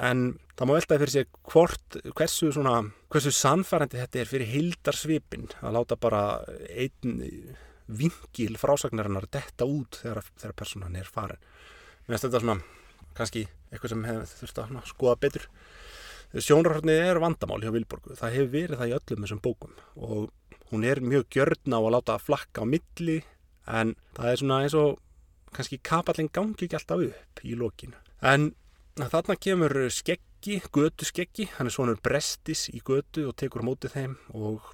en 0.00 0.24
það 0.56 0.68
má 0.68 0.74
veltaði 0.76 1.02
fyrir 1.02 1.14
sig 1.14 1.40
hvort 1.52 1.98
hversu 2.16 2.52
svona, 2.54 2.76
hversu 3.12 3.32
sannfærandi 3.34 4.00
þetta 4.00 4.22
er 4.22 4.30
fyrir 4.30 4.52
hildarsvipin 4.52 5.50
að 5.60 5.76
láta 5.76 5.98
bara 6.00 6.22
einn 6.70 7.20
vingil 7.92 8.56
frásagnarinnar 8.60 9.26
detta 9.32 9.66
út 9.68 10.00
þegar, 10.02 10.22
þegar 10.38 10.56
personan 10.56 10.96
er 10.96 11.08
farin. 11.08 11.40
Mér 12.06 12.14
finnst 12.14 12.28
þetta 12.28 12.42
svona 12.42 12.58
kannski 13.16 13.46
eitthvað 13.72 13.92
sem 13.92 14.06
hefur 14.08 14.30
þurft 14.40 14.60
að 14.62 14.76
skoða 14.88 15.18
betur. 15.22 15.48
Sjónarhörnið 16.32 17.02
er 17.10 17.20
vandamál 17.20 17.60
hjá 17.60 17.72
Vilborgu. 17.74 18.16
Það 18.16 18.36
hefur 18.38 18.52
verið 18.54 18.80
það 18.80 18.92
í 18.92 18.96
öllum 18.98 19.26
þessum 19.26 19.42
bókum 19.44 19.74
og 20.00 20.30
hún 20.70 20.86
er 20.88 21.02
mjög 21.04 21.26
gjörn 21.34 21.76
á 21.76 21.80
að 21.80 21.92
láta 21.92 22.18
flakka 22.22 22.64
á 22.64 22.66
milli 22.68 23.18
en 23.68 23.92
það 24.16 24.30
er 24.30 24.40
svona 24.40 24.60
eins 24.64 24.76
og 24.78 24.96
kannski 25.56 25.80
kapallin 25.84 26.30
gangi 26.32 26.66
ekki 26.66 26.78
alltaf 26.78 27.06
upp 27.08 27.42
í 27.44 27.56
lokinu 27.58 27.98
en 28.22 28.52
þarna 28.96 29.36
kemur 29.40 29.74
skeggi, 29.92 30.60
götu 30.72 31.08
skeggi 31.08 31.48
hann 31.56 31.68
er 31.68 31.74
svonur 31.74 32.00
brestis 32.02 32.68
í 32.72 32.82
götu 32.84 33.28
og 33.30 33.36
tekur 33.40 33.64
mótið 33.66 33.98
þeim 33.98 34.16
og 34.36 34.72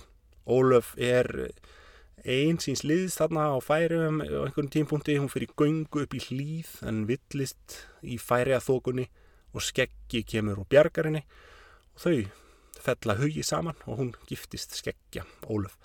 Ólöf 0.48 0.94
er 0.96 1.28
einn 2.24 2.56
síns 2.62 2.80
liðs 2.88 3.18
þarna 3.20 3.50
á 3.52 3.58
færiðum 3.60 4.22
á 4.24 4.40
einhvern 4.46 4.70
tímpunkti, 4.72 5.18
hún 5.20 5.28
fyrir 5.28 5.52
göngu 5.52 6.06
upp 6.06 6.14
í 6.16 6.22
hlýð 6.24 6.70
en 6.88 7.02
villist 7.08 7.82
í 8.00 8.16
færiða 8.16 8.62
þókunni 8.64 9.06
og 9.52 9.64
skeggi 9.64 10.24
kemur 10.24 10.62
úr 10.62 10.70
bjargarinni 10.72 11.22
og 11.94 12.00
þau 12.04 12.16
fell 12.78 13.12
að 13.12 13.22
hugi 13.24 13.44
saman 13.44 13.78
og 13.86 14.00
hún 14.00 14.14
giftist 14.28 14.76
skeggja 14.78 15.26
Ólöf. 15.46 15.76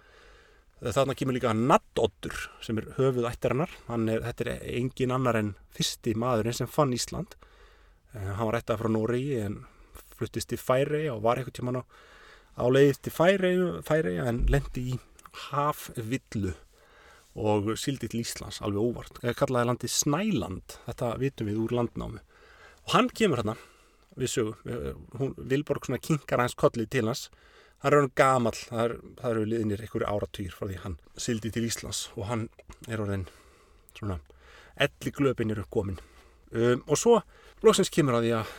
Þarna 0.84 1.16
kemur 1.16 1.38
líka 1.38 1.54
Naddoddur 1.56 2.36
sem 2.64 2.80
er 2.82 2.90
höfuð 2.98 3.28
ættarinnar. 3.30 3.72
Er, 3.88 4.24
þetta 4.26 4.48
er 4.50 4.66
engin 4.76 5.14
annar 5.16 5.40
en 5.40 5.54
fyrsti 5.76 6.16
maðurinn 6.20 6.58
sem 6.58 6.72
fann 6.72 6.92
Ísland. 6.96 7.38
Uh, 8.12 8.34
hann 8.36 8.50
var 8.50 8.60
ættað 8.60 8.82
frá 8.82 8.92
Nóri 8.92 9.24
en 9.40 9.62
fluttist 10.18 10.52
til 10.52 10.60
Færi 10.60 11.06
og 11.12 11.24
var 11.24 11.40
eitthvað 11.40 11.58
tíman 11.60 11.80
á, 11.80 11.84
á 12.60 12.66
leið 12.68 13.00
til 13.06 13.16
Færi, 13.16 13.54
Færi 13.88 14.18
en 14.22 14.44
lendi 14.52 14.86
í 14.94 15.00
hafvillu 15.50 16.54
og 17.34 17.72
sildi 17.80 18.12
til 18.12 18.22
Íslands 18.22 18.60
alveg 18.62 18.84
óvart. 18.84 19.22
Það 19.24 19.40
kallaði 19.40 19.70
landi 19.72 19.90
Snæland. 19.90 20.76
Þetta 20.86 21.16
vitum 21.22 21.50
við 21.50 21.62
úr 21.64 21.78
landnámi. 21.80 22.22
Og 22.84 22.98
hann 22.98 23.10
kemur 23.10 23.42
hérna 23.42 23.56
við 24.20 24.30
sögum, 24.36 25.34
Vilborg 25.38 25.88
svona 25.88 26.02
kinkar 26.04 26.44
hans 26.44 26.54
kollið 26.60 26.92
til 26.94 27.08
hans 27.10 27.30
hann 27.84 27.92
er 27.92 28.00
orðin 28.00 28.16
gamal, 28.16 28.56
það, 28.56 28.84
er, 28.84 28.98
eru 29.30 29.46
liðinir 29.48 29.84
einhverju 29.84 30.08
áratýr 30.10 30.56
frá 30.56 30.68
því 30.70 30.82
hann 30.86 31.00
sildi 31.20 31.52
til 31.52 31.66
Íslands 31.68 32.06
og 32.16 32.30
hann 32.30 32.46
er 32.88 33.04
orðin 33.04 33.26
svona 33.98 34.20
elli 34.82 35.12
glöpin 35.14 35.52
eru 35.54 35.66
komin 35.70 36.00
um, 36.56 36.84
og 36.88 36.98
svo 36.98 37.18
loksins 37.64 37.92
kemur 37.94 38.18
að 38.18 38.28
því 38.28 38.38
að 38.40 38.54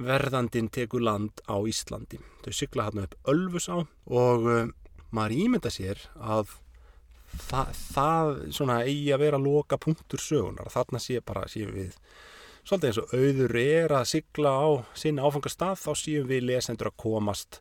verðandin 0.00 0.70
tekur 0.72 1.02
land 1.04 1.42
á 1.44 1.56
Íslandi. 1.68 2.20
Þau 2.44 2.52
sykla 2.56 2.86
hann 2.88 3.02
upp 3.02 3.16
Ölfus 3.28 3.68
á 3.68 3.84
og 3.84 4.46
um, 4.48 4.72
maður 5.12 5.36
ímynda 5.36 5.72
sér 5.72 6.00
að 6.16 6.54
það, 7.48 7.72
það 7.94 8.32
svona 8.56 8.80
eigi 8.84 9.10
að 9.14 9.24
vera 9.24 9.40
loka 9.40 9.78
punktur 9.80 10.22
sögunar 10.22 10.70
þarna 10.72 11.02
sé 11.02 11.20
bara, 11.24 11.46
séum 11.50 11.74
við 11.74 11.96
svolítið 12.64 12.88
eins 12.90 13.00
og 13.02 13.14
auður 13.16 13.56
er 13.60 13.94
að 13.98 14.08
sigla 14.12 14.52
á 14.52 14.68
sinna 14.98 15.26
áfangastað 15.26 15.80
þá 15.80 15.90
séum 15.98 16.28
við 16.30 16.46
lesendur 16.50 16.90
að 16.90 16.98
komast 17.02 17.60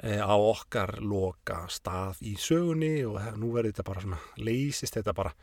á 0.00 0.32
okkar 0.32 0.96
loka 1.04 1.64
stað 1.68 2.22
í 2.24 2.36
sögunni 2.40 3.02
og 3.04 3.18
nú 3.36 3.52
verður 3.52 3.74
þetta 3.74 3.88
bara 3.90 4.04
svona, 4.04 4.20
leysist 4.40 4.96
þetta 4.96 5.16
bara 5.16 5.34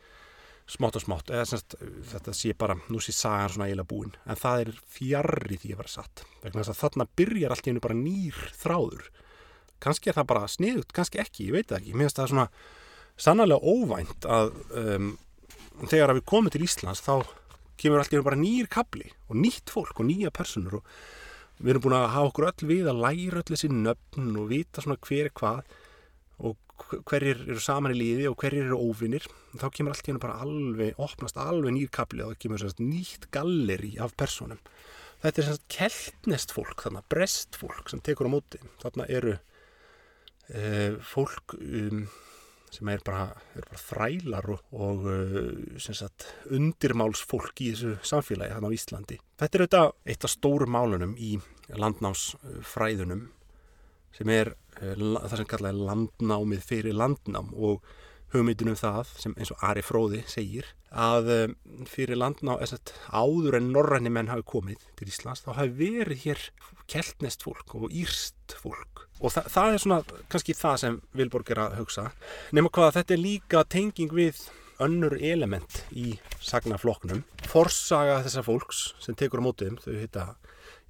smátt 0.68 0.98
og 0.98 1.04
smátt, 1.04 1.30
eða 1.32 1.46
semst 1.48 1.76
þetta 2.10 2.34
sé 2.36 2.52
bara, 2.58 2.76
nú 2.92 3.00
sé 3.00 3.14
sagan 3.16 3.54
svona 3.54 3.68
eiginlega 3.70 3.88
búin 3.88 4.10
en 4.28 4.40
það 4.40 4.64
er 4.64 4.72
fjarrri 4.96 5.56
því 5.62 5.72
að 5.72 5.80
vera 5.80 5.92
satt 5.94 6.24
vegna 6.42 6.60
þess 6.60 6.74
að 6.74 6.82
þarna 6.82 7.08
byrjar 7.20 7.54
allt 7.54 7.64
í 7.64 7.70
hennu 7.70 7.84
bara 7.86 7.96
nýr 7.96 8.42
þráður. 8.58 9.06
Kannski 9.78 10.10
er 10.10 10.18
það 10.18 10.28
bara 10.34 10.50
sniðut, 10.50 10.92
kannski 10.92 11.22
ekki, 11.22 11.48
ég 11.48 11.56
veit 11.56 11.70
það 11.70 11.80
ekki 11.80 11.94
mér 11.94 12.08
finnst 12.08 12.20
það 12.20 12.30
svona 12.34 12.48
sannarlega 13.18 13.72
óvænt 13.72 14.28
að 14.28 14.52
um, 14.82 15.12
þegar 15.86 16.12
að 16.12 16.20
við 16.20 16.28
komum 16.34 16.52
til 16.52 16.64
Íslands 16.66 17.02
þá 17.06 17.14
kemur 17.78 18.02
alltaf 18.02 18.26
bara 18.26 18.38
nýjir 18.38 18.68
kabli 18.70 19.06
og 19.30 19.38
nýtt 19.38 19.70
fólk 19.72 20.02
og 20.02 20.08
nýja 20.08 20.34
personur 20.34 20.80
og 20.80 20.92
við 21.58 21.74
erum 21.74 21.84
búin 21.86 21.98
að 21.98 22.08
hafa 22.14 22.30
okkur 22.30 22.48
öll 22.50 22.70
við 22.70 22.88
að 22.90 23.02
læra 23.04 23.42
öll 23.42 23.50
þessi 23.50 23.70
nöfn 23.74 24.32
og 24.38 24.48
vita 24.52 24.84
svona 24.84 24.98
hver 25.08 25.28
er 25.28 25.34
hvað 25.40 25.76
og 26.38 26.86
hverjir 27.10 27.42
eru 27.48 27.62
saman 27.62 27.94
í 27.94 27.98
líði 27.98 28.28
og 28.30 28.38
hverjir 28.38 28.68
eru 28.68 28.78
óvinnir 28.78 29.26
þá 29.58 29.66
kemur 29.74 29.96
alltaf 29.96 30.20
bara 30.22 30.38
alveg 30.44 31.00
opnast 31.02 31.40
alveg 31.42 31.74
nýjir 31.74 31.90
kabli 31.94 32.22
og 32.22 32.34
það 32.34 32.42
kemur 32.44 32.62
svona 32.62 32.90
nýtt 32.92 33.26
galleri 33.34 33.96
af 33.98 34.14
personum 34.20 34.62
þetta 35.22 35.42
er 35.42 35.48
svona 35.48 35.72
keltnest 35.74 36.54
fólk 36.54 36.84
þannig 36.84 37.02
að 37.02 37.10
brest 37.14 37.58
fólk 37.58 37.90
sem 37.90 38.02
tekur 38.04 38.30
á 38.30 38.34
móti. 38.34 38.60
Þarna 38.82 39.06
eru 39.18 39.34
e, 40.54 40.62
fólk 41.02 41.56
um 41.58 42.06
sem 42.74 42.90
er 42.92 43.02
bara, 43.04 43.28
er 43.56 43.66
bara 43.66 43.80
þrælar 43.82 44.50
og, 44.54 44.64
og 44.76 45.06
uh, 45.08 45.78
sagt, 45.78 46.28
undirmálsfólk 46.54 47.62
í 47.64 47.72
þessu 47.72 47.94
samfélagi 48.10 48.56
hann 48.56 48.68
á 48.68 48.70
Íslandi. 48.74 49.18
Þetta 49.40 49.58
er 49.58 49.64
auðvitað 49.64 50.12
eitt 50.12 50.26
af 50.28 50.34
stórum 50.34 50.74
málunum 50.76 51.14
í 51.16 51.36
landnámsfræðunum 51.74 53.24
sem 54.16 54.34
er 54.34 54.52
uh, 54.52 54.94
það 55.24 55.36
sem 55.40 55.50
kallaði 55.54 55.88
landnámið 55.90 56.68
fyrir 56.68 56.98
landnám 56.98 57.54
og 57.54 57.88
hugmyndunum 58.32 58.76
það 58.78 59.12
sem 59.20 59.34
eins 59.38 59.52
og 59.54 59.62
Ari 59.64 59.82
Fróði 59.84 60.22
segir 60.28 60.68
að 60.88 61.30
um, 61.34 61.56
fyrir 61.88 62.18
landná 62.20 62.56
áður 62.58 63.58
en 63.58 63.72
norræni 63.72 64.12
menn 64.12 64.30
hafi 64.32 64.46
komið 64.48 64.84
til 64.98 65.08
Íslands 65.08 65.44
þá 65.44 65.52
hafi 65.60 65.74
verið 65.78 66.24
hér 66.26 66.44
keltnest 66.88 67.44
fólk 67.44 67.74
og 67.76 67.88
írst 67.92 68.56
fólk. 68.60 69.06
Og 69.20 69.34
þa 69.34 69.44
það 69.52 69.74
er 69.74 69.82
svona 69.82 70.22
kannski 70.30 70.56
það 70.56 70.78
sem 70.84 71.00
Vilborg 71.16 71.52
er 71.52 71.64
að 71.64 71.76
hugsa. 71.82 72.08
Nema 72.56 72.72
hvað 72.72 72.90
að 72.90 72.96
þetta 73.00 73.16
er 73.16 73.24
líka 73.24 73.64
tenging 73.68 74.14
við 74.14 74.46
önnur 74.82 75.16
element 75.18 75.82
í 75.90 76.12
sagnafloknum 76.44 77.24
forsaga 77.50 78.20
þessar 78.26 78.46
fólks 78.46 78.82
sem 79.02 79.16
tekur 79.18 79.42
á 79.42 79.46
mótum 79.48 79.78
þau 79.82 79.94
heita, 79.98 80.26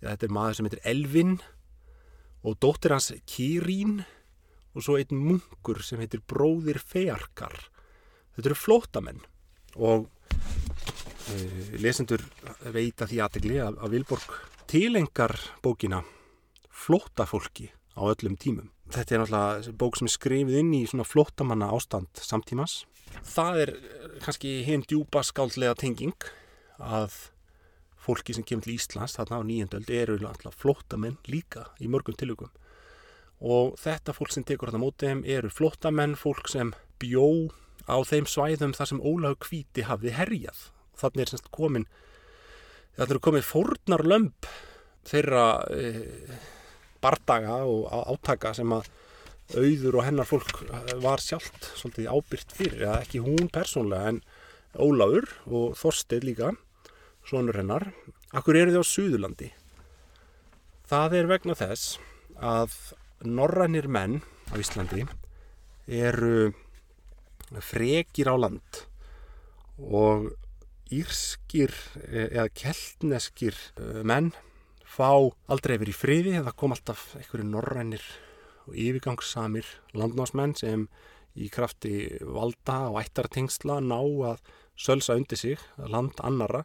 ja, 0.03 0.11
þetta 0.13 0.29
er 0.29 0.35
maður 0.37 0.59
sem 0.59 0.69
heitir 0.69 0.85
Elvin 0.93 1.39
og 2.45 2.59
dóttir 2.63 2.95
hans 2.95 3.11
Kirín 3.29 4.03
og 4.79 4.87
svo 4.87 4.99
einn 5.01 5.19
munkur 5.19 5.83
sem 5.85 6.01
heitir 6.03 6.23
Bróðir 6.23 6.79
Fearkar 6.79 7.57
þetta 8.37 8.47
eru 8.47 8.59
flótamenn 8.59 9.25
og 9.77 10.07
uh, 10.07 11.73
lesendur 11.83 12.23
veita 12.71 13.09
því 13.11 13.23
aðtegli 13.25 13.59
að, 13.65 13.81
að 13.83 13.97
Vilborg 13.97 14.39
tilengar 14.71 15.35
bókina 15.65 16.05
flótafólki 16.71 17.73
á 17.99 18.07
öllum 18.07 18.37
tímum. 18.39 18.69
Þetta 18.95 19.15
er 19.15 19.23
náttúrulega 19.25 19.73
bók 19.81 19.99
sem 19.99 20.07
er 20.09 20.15
skrifið 20.15 20.61
inn 20.63 20.71
í 20.79 20.85
svona 20.89 21.05
flótamanna 21.05 21.73
ástand 21.75 22.23
samtímas 22.23 22.85
það 23.27 23.61
er 23.63 23.73
kannski 24.25 24.53
hinn 24.67 24.85
djúpa 24.87 25.23
skáldlega 25.27 25.77
tenging 25.79 26.29
að 26.79 27.17
fólki 27.99 28.35
sem 28.37 28.47
kemur 28.47 28.65
til 28.65 28.77
Íslands 28.77 29.17
þarna 29.19 29.41
á 29.43 29.49
nýjendöld 29.49 29.91
eru 29.93 30.19
flótamenn 30.57 31.19
líka 31.27 31.69
í 31.81 31.89
mörgum 31.89 32.17
tilökum 32.17 32.53
og 33.39 33.77
þetta 33.79 34.15
fólk 34.17 34.35
sem 34.35 34.45
tekur 34.47 34.73
þetta 34.73 34.83
mótið 34.83 35.13
þeim 35.13 35.25
eru 35.37 35.51
flottamenn, 35.53 36.17
fólk 36.19 36.51
sem 36.51 36.73
bjó 36.99 37.49
á 37.87 37.97
þeim 38.05 38.27
svæðum 38.29 38.75
þar 38.77 38.91
sem 38.91 39.03
Ólaug 39.03 39.39
Kvíti 39.45 39.87
hafði 39.87 40.15
herjað. 40.17 40.69
Þannig 40.99 41.25
er 41.25 41.33
semst 41.33 41.51
komin, 41.55 41.87
þannig 42.99 43.15
er 43.17 43.23
komin 43.23 43.47
fórnar 43.47 44.05
lömp 44.05 44.49
þeirra 45.09 45.45
e, 45.71 45.93
bardaga 47.03 47.63
og 47.65 47.87
átaka 48.11 48.53
sem 48.57 48.73
að 48.75 48.91
auður 49.57 50.01
og 50.01 50.05
hennar 50.05 50.29
fólk 50.29 50.59
var 51.01 51.23
sjálft 51.25 51.71
svolítið 51.79 52.11
ábyrgt 52.13 52.53
fyrir, 52.53 52.83
eða 52.85 52.99
ekki 53.07 53.23
hún 53.25 53.49
persónlega 53.53 54.13
en 54.13 54.21
Ólaur 54.77 55.25
og 55.49 55.79
Þorstein 55.79 56.27
líka, 56.27 56.53
svonur 57.25 57.57
hennar. 57.57 57.89
Akkur 58.37 58.59
eru 58.59 58.75
þið 58.75 58.85
á 58.85 58.91
Suðurlandi? 58.91 59.49
Það 60.89 61.17
er 61.17 61.31
vegna 61.31 61.57
þess 61.57 61.97
að 62.37 62.75
norrænir 63.25 63.89
menn 63.89 64.21
á 64.53 64.55
Íslandi 64.61 65.07
eru 65.89 66.53
frekir 67.65 68.29
á 68.29 68.37
land 68.37 68.85
og 69.79 70.31
írskir 70.93 71.73
eða 72.09 72.49
keltneskir 72.53 73.57
eh, 73.77 74.03
menn 74.05 74.33
fá 74.89 75.11
aldrei 75.51 75.77
verið 75.77 75.93
í 75.93 75.99
friði 75.99 76.33
eða 76.41 76.55
kom 76.57 76.73
alltaf 76.75 77.13
einhverju 77.19 77.47
norrænir 77.49 78.05
og 78.69 78.77
yfirgangssamir 78.77 79.69
landnáðsmenn 79.97 80.57
sem 80.59 80.87
í 81.39 81.49
krafti 81.53 82.19
valda 82.25 82.89
og 82.91 83.01
ættartengsla 83.03 83.79
ná 83.85 84.01
að 84.01 84.41
sölsa 84.79 85.17
undir 85.19 85.39
sig 85.39 85.61
land 85.77 86.19
annara 86.25 86.65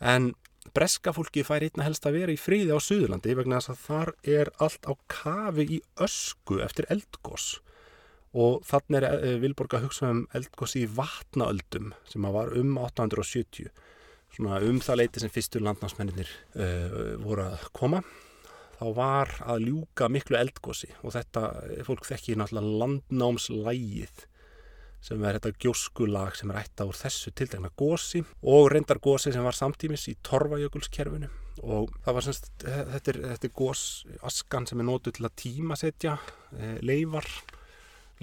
en 0.00 0.34
breska 0.74 1.12
fólki 1.14 1.44
fær 1.46 1.64
einna 1.66 1.86
helst 1.86 2.06
að 2.08 2.18
vera 2.20 2.34
í 2.34 2.40
fríði 2.40 2.74
á 2.74 2.80
Suðurlandi 2.82 3.36
vegna 3.38 3.60
þess 3.60 3.72
að 3.74 3.82
þar 3.84 4.12
er 4.38 4.50
allt 4.62 4.88
á 4.90 4.92
kafi 5.12 5.66
í 5.76 5.80
ösku 6.02 6.60
eftir 6.64 6.88
eldgós 6.92 7.56
og 8.36 8.62
þannig 8.68 9.00
er 9.00 9.06
eh, 9.16 9.36
Vilborg 9.40 9.78
að 9.78 9.86
hugsa 9.86 10.10
um 10.12 10.24
eldgós 10.36 10.76
í 10.76 10.84
vatnaöldum 10.92 11.92
sem 12.08 12.26
var 12.34 12.52
um 12.58 12.76
870 12.82 13.70
svona 14.36 14.60
um 14.66 14.78
það 14.84 15.00
leiti 15.00 15.22
sem 15.22 15.32
fyrstur 15.32 15.64
landnámsmenninir 15.64 16.30
uh, 16.60 17.16
voru 17.22 17.46
að 17.46 17.66
koma. 17.76 18.02
Þá 18.76 18.86
var 18.98 19.30
að 19.48 19.68
ljúka 19.70 20.10
miklu 20.12 20.36
eldgósi 20.36 20.90
og 21.00 21.14
þetta 21.14 21.46
fólk 21.86 22.04
þekki 22.04 22.36
náttúrulega 22.36 22.80
landnámslægið 22.82 24.26
sem 25.04 25.22
er 25.24 25.38
þetta 25.38 25.52
gjóskulag 25.62 26.36
sem 26.38 26.50
er 26.50 26.62
ætta 26.64 26.86
úr 26.88 26.96
þessu 26.98 27.32
tildegna 27.36 27.70
gósi 27.78 28.22
og 28.42 28.70
reyndar 28.72 29.00
gósi 29.02 29.32
sem 29.34 29.44
var 29.44 29.56
samtímis 29.56 30.08
í 30.10 30.16
Torfajökulskerfinu. 30.26 31.28
Og 31.64 31.92
það 32.04 32.16
var 32.16 32.26
semst, 32.26 32.48
þetta 32.62 33.12
er, 33.12 33.20
þetta 33.32 33.48
er 33.48 33.54
gós 33.56 33.82
askan 34.26 34.66
sem 34.68 34.80
er 34.82 34.88
nótuð 34.88 35.16
til 35.16 35.28
að 35.28 35.36
tímasetja 35.40 36.16
e, 36.52 36.72
leifar 36.84 37.28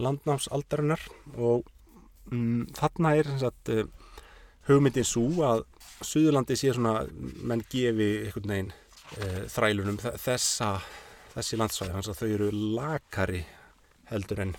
landnámsaldarinnar. 0.02 1.02
Og 1.38 1.66
mm, 2.30 2.74
þarna 2.78 3.16
er 3.18 3.32
semst 3.42 3.74
e, 3.74 3.86
hugmyndin 4.70 5.08
svo 5.08 5.30
að 5.48 5.66
Suðurlandi 6.04 6.58
sé 6.60 6.74
svona, 6.76 7.06
menn 7.48 7.64
gefi 7.72 8.10
einhvern 8.26 8.52
veginn 8.52 8.72
e, 8.74 9.48
þrælunum 9.54 10.00
þessa, 10.04 10.76
þessi 11.38 11.60
landsvæði, 11.62 11.94
þannig 11.94 12.12
að 12.12 12.22
þau 12.22 12.32
eru 12.36 12.50
lakari 12.76 13.44
heldur 14.12 14.44
en 14.44 14.56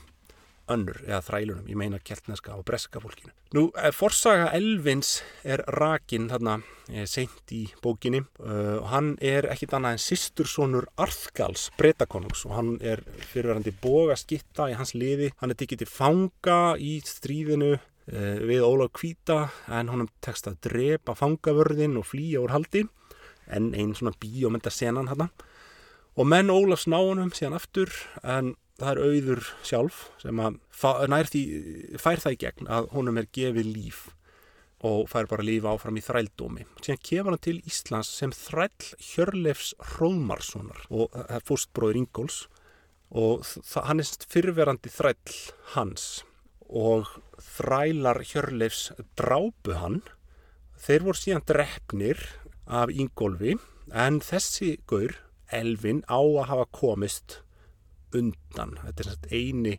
önnur 0.70 1.00
eða 1.04 1.20
þrælunum, 1.26 1.68
ég 1.68 1.78
meina 1.78 2.00
keltneska 2.00 2.54
og 2.56 2.64
breska 2.68 3.00
fólkinu. 3.02 3.32
Nú, 3.54 3.66
eh, 3.76 3.92
forsaga 3.94 4.50
Elvins 4.56 5.22
er 5.44 5.62
rakin 5.78 6.28
þarna 6.30 6.56
eh, 6.88 7.06
seint 7.06 7.52
í 7.54 7.66
bókinni 7.82 8.24
uh, 8.40 8.80
og 8.80 8.88
hann 8.90 9.10
er 9.20 9.48
ekkit 9.52 9.76
annað 9.76 9.96
en 9.96 10.04
sýstursonur 10.04 10.88
Arthgals 11.00 11.68
breytakonungs 11.78 12.44
og 12.48 12.56
hann 12.56 12.74
er 12.82 13.04
fyrirverandi 13.30 13.74
bógaskitta 13.82 14.70
í 14.72 14.76
hans 14.78 14.94
liði. 14.94 15.30
Hann 15.40 15.54
er 15.54 15.60
tikið 15.60 15.84
til 15.84 15.90
fanga 15.90 16.60
í 16.80 16.98
stríðinu 17.04 17.74
uh, 17.76 18.36
við 18.42 18.66
Ólaf 18.66 18.94
Kvíta 18.98 19.48
en 19.68 19.92
honum 19.92 20.10
tekst 20.24 20.50
að 20.50 20.60
drepa 20.68 21.16
fangavörðin 21.18 21.98
og 22.00 22.08
flýja 22.10 22.42
úr 22.44 22.56
haldi 22.56 22.86
en 23.46 23.74
einn 23.76 23.92
svona 23.94 24.16
bíómynda 24.16 24.72
senan 24.72 25.10
hann 25.12 25.28
og 26.14 26.28
menn 26.30 26.52
Ólafs 26.52 26.86
náunum 26.90 27.32
síðan 27.34 27.56
aftur 27.58 27.90
en 28.22 28.54
það 28.80 28.90
er 28.90 29.00
auður 29.04 29.46
sjálf 29.62 30.02
sem 30.22 30.42
að 30.42 30.58
því, 31.30 31.42
fær 32.00 32.22
það 32.24 32.36
í 32.36 32.40
gegn 32.42 32.70
að 32.76 32.90
honum 32.94 33.20
er 33.20 33.30
gefið 33.34 33.70
líf 33.70 34.04
og 34.84 35.06
fær 35.08 35.28
bara 35.30 35.44
líf 35.46 35.64
áfram 35.64 35.96
í 35.96 36.04
þrældómi. 36.04 36.66
Síðan 36.82 37.04
kemur 37.08 37.34
hann 37.34 37.44
til 37.46 37.60
Íslands 37.64 38.10
sem 38.18 38.34
þræll 38.36 38.90
Hjörleifs 39.00 39.72
Hróðmarssonar 39.94 40.84
og 40.90 41.14
það 41.14 41.36
er 41.38 41.46
fórstbróður 41.48 42.00
Ingóls 42.02 42.40
og 43.14 43.46
hann 43.86 44.02
er 44.02 44.10
fyrverandi 44.28 44.92
þræll 44.92 45.38
hans 45.76 46.08
og 46.68 47.08
þrælar 47.54 48.24
Hjörleifs 48.26 48.90
drápu 49.16 49.78
hann. 49.78 50.02
Þeir 50.84 51.06
voru 51.06 51.20
síðan 51.22 51.46
drefnir 51.48 52.20
af 52.66 52.92
Ingólfi 52.92 53.56
en 53.94 54.20
þessi 54.24 54.74
gaur, 54.90 55.16
Elvin, 55.54 56.02
á 56.10 56.18
að 56.18 56.48
hafa 56.50 56.68
komist 56.74 57.38
undan. 58.16 58.76
Þetta 58.84 59.08
er 59.08 59.34
eini 59.34 59.74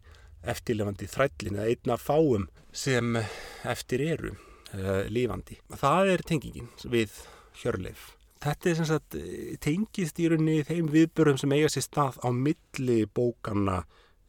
eftirlefandi 0.45 1.09
þrællin 1.09 1.57
eða 1.59 1.71
einna 1.71 1.97
fáum 2.01 2.49
sem 2.75 3.17
eftir 3.65 4.03
eru 4.05 4.35
uh, 4.35 5.05
lífandi. 5.09 5.57
Það 5.73 6.13
er 6.13 6.25
tengingin 6.29 6.69
við 6.83 7.17
hjörleif. 7.61 8.11
Þetta 8.45 8.69
er 8.69 8.77
sem 8.77 8.87
sagt 8.89 9.15
tengist 9.63 10.19
í 10.21 10.27
rauninni 10.29 10.65
þeim 10.67 10.91
viðbörðum 10.93 11.39
sem 11.41 11.53
eiga 11.55 11.69
sér 11.71 11.85
stað 11.87 12.19
á 12.21 12.29
milli 12.29 13.05
bókanna 13.09 13.85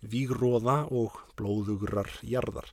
Vígróða 0.07 0.85
og 0.95 1.19
Blóðugrar 1.37 2.09
jarðar. 2.25 2.71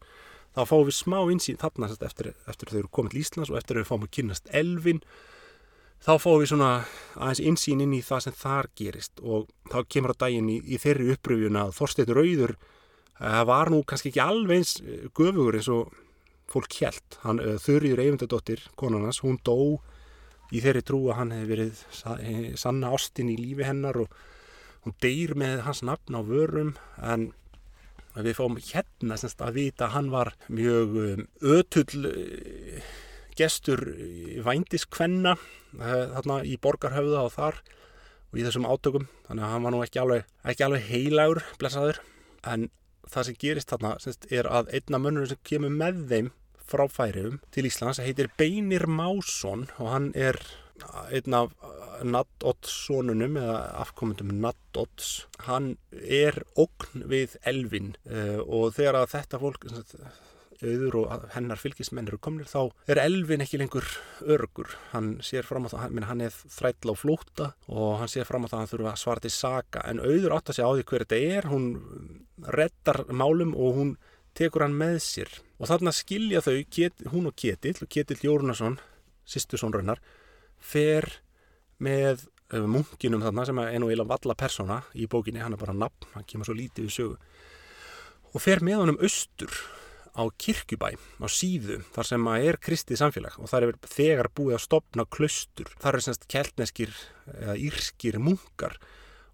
Þá 0.53 0.61
fáum 0.69 0.87
við 0.87 0.97
smá 0.99 1.17
insýn 1.33 1.59
þarna 1.61 1.89
eftir, 1.93 2.33
eftir 2.47 2.69
þau 2.69 2.79
eru 2.83 2.91
komið 2.93 3.15
til 3.15 3.21
Íslands 3.23 3.51
og 3.51 3.57
eftir 3.57 3.79
þau 3.79 3.89
fáum 3.89 4.03
við 4.05 4.13
kynast 4.19 4.51
elvin 4.53 5.01
þá 6.03 6.13
fáum 6.19 6.41
við 6.41 6.49
svona 6.51 6.69
aðeins 7.15 7.41
insýn 7.47 7.83
inn 7.85 7.95
í 7.95 8.01
það 8.03 8.25
sem 8.25 8.35
þar 8.35 8.69
gerist 8.79 9.21
og 9.23 9.47
þá 9.71 9.77
kemur 9.95 10.11
á 10.11 10.21
daginn 10.25 10.49
í, 10.51 10.57
í 10.59 10.79
þeirri 10.81 11.13
uppröfjun 11.15 11.59
að 11.61 11.75
Þorstein 11.77 12.11
Rauður 12.17 12.55
eh, 12.57 13.43
var 13.47 13.71
nú 13.71 13.83
kannski 13.87 14.11
ekki 14.11 14.23
alveg 14.23 14.59
eins 14.59 14.73
eh, 14.83 15.05
göfugur 15.15 15.59
eins 15.59 15.69
og 15.71 15.93
fólk 16.51 16.75
hjælt 16.75 17.19
hann 17.23 17.39
eh, 17.39 17.55
þurriður 17.61 18.03
Eyvindadóttir 18.03 18.65
konarnas, 18.79 19.21
hún 19.23 19.39
dó 19.47 19.79
í 20.53 20.61
þeirri 20.63 20.83
trú 20.85 21.05
að 21.07 21.21
hann 21.21 21.31
hefði 21.37 21.53
verið 21.53 22.57
sanna 22.59 22.91
ástin 22.93 23.31
í 23.31 23.37
lífi 23.39 23.65
hennar 23.65 24.03
og 24.03 24.19
hún 24.83 24.97
deyr 25.01 25.33
með 25.39 25.63
hans 25.65 25.81
nafn 25.87 26.19
á 26.19 26.21
vörum. 26.27 26.75
En 27.01 27.31
við 28.13 28.35
fáum 28.37 28.59
hérna 28.59 29.17
semst 29.17 29.41
að 29.41 29.55
vita 29.57 29.87
að 29.87 29.95
hann 29.95 30.11
var 30.13 30.33
mjög 30.53 31.23
ötull 31.41 32.03
gestur 33.39 33.81
vændiskvenna 34.45 35.35
eh, 35.35 36.05
þarna 36.15 36.39
í 36.45 36.57
borgarhöfða 36.61 37.25
og 37.27 37.33
þar 37.35 37.59
og 38.33 38.39
í 38.39 38.45
þessum 38.45 38.69
átökum. 38.69 39.09
Þannig 39.27 39.45
að 39.45 39.53
hann 39.53 39.67
var 39.67 39.75
nú 39.75 39.83
ekki 39.85 40.01
alveg, 40.01 40.31
ekki 40.53 40.65
alveg 40.67 40.87
heilagur 40.89 41.43
blessaður. 41.61 42.01
En 42.49 42.69
það 43.09 43.27
sem 43.27 43.39
gerist 43.41 43.73
þarna 43.73 43.97
semst, 44.03 44.27
er 44.31 44.49
að 44.49 44.71
einna 44.73 45.01
mönnur 45.01 45.29
sem 45.29 45.43
kemur 45.45 45.73
með 45.73 46.01
þeim 46.11 46.31
frá 46.63 46.87
færiðum 46.89 47.39
til 47.53 47.67
Íslands 47.67 48.01
heitir 48.01 48.31
Beinir 48.39 48.87
Másson 48.87 49.67
og 49.77 49.89
hann 49.91 50.11
er 50.15 50.39
einn 51.13 51.35
af 51.37 51.51
Naddotts-sónunum 52.03 53.37
eða 53.39 53.57
afkomundum 53.83 54.31
Naddotts 54.41 55.27
hann 55.47 55.75
er 55.91 56.39
okn 56.59 57.05
við 57.11 57.37
Elvin 57.49 57.93
og 58.43 58.73
þegar 58.77 59.03
að 59.03 59.11
þetta 59.17 59.41
fólk 59.43 59.67
auður 60.67 60.97
og 61.01 61.27
hennar 61.35 61.59
fylgismenn 61.61 62.07
eru 62.09 62.19
komnir 62.23 62.49
þá 62.49 62.71
er 62.89 63.01
Elvin 63.03 63.43
ekki 63.43 63.59
lengur 63.61 63.87
örgur. 64.23 64.71
Hann 64.93 65.17
sér 65.25 65.47
fram 65.47 65.67
á 65.67 65.73
það, 65.73 65.99
hann 66.09 66.23
er 66.25 66.33
þrætla 66.55 66.95
á 66.95 67.01
flóta 67.01 67.49
og 67.67 67.99
hann 68.01 68.11
sér 68.11 68.27
fram 68.29 68.45
á 68.45 68.49
það 68.49 68.57
að 68.57 68.63
hann 68.63 68.71
þurfa 68.73 68.93
að 68.93 69.03
svara 69.03 69.23
til 69.25 69.33
saga 69.35 69.85
en 69.91 70.01
auður 70.03 70.37
átt 70.37 70.51
að 70.51 70.59
segja 70.59 70.71
á 70.71 70.75
því 70.75 70.87
hver 70.89 71.05
þetta 71.05 71.37
er 71.37 71.49
hún 71.51 71.67
reddar 72.57 73.03
málum 73.11 73.53
og 73.55 73.79
hún 73.79 73.95
tekur 74.37 74.65
hann 74.65 74.77
með 74.77 74.99
sér. 75.05 75.31
Og 75.61 75.69
þarna 75.69 75.93
skilja 75.95 76.41
þau, 76.43 76.57
ket, 76.73 77.05
hún 77.13 77.29
og 77.29 77.37
Ketill 77.37 77.77
og 77.83 77.89
Ketill 77.91 78.25
Jórnarsson, 78.25 78.79
sýstusónrunnar 79.29 80.01
fer 80.63 81.07
með 81.83 82.25
uh, 82.53 82.65
munkinum 82.69 83.23
þarna 83.23 83.45
sem 83.47 83.61
er 83.63 83.79
nú 83.81 83.91
eila 83.91 84.07
valla 84.07 84.35
persóna 84.37 84.81
í 84.95 85.07
bókinni, 85.11 85.43
hann 85.43 85.55
er 85.55 85.61
bara 85.61 85.75
nafn, 85.77 86.09
hann 86.15 86.27
kemur 86.27 86.49
svo 86.49 86.57
lítið 86.57 86.89
við 86.89 86.97
sögu. 86.97 87.17
Og 88.33 88.41
fer 88.41 88.63
með 88.65 88.81
honum 88.81 89.01
austur 89.03 89.53
á 90.13 90.23
kirkjubæ 90.37 90.93
á 90.93 91.27
síðu 91.31 91.79
þar 91.93 92.09
sem 92.09 92.27
að 92.29 92.47
er 92.49 92.57
kristið 92.61 92.99
samfélag 93.01 93.37
og 93.41 93.49
það 93.49 93.65
er 93.65 93.77
þegar 93.89 94.29
búið 94.37 94.57
að 94.57 94.65
stopna 94.67 95.05
klaustur. 95.09 95.71
Það 95.81 95.97
er 95.97 96.05
semst 96.05 96.27
keltneskir 96.29 96.93
eða 97.33 97.55
írskir 97.57 98.19
munkar 98.21 98.77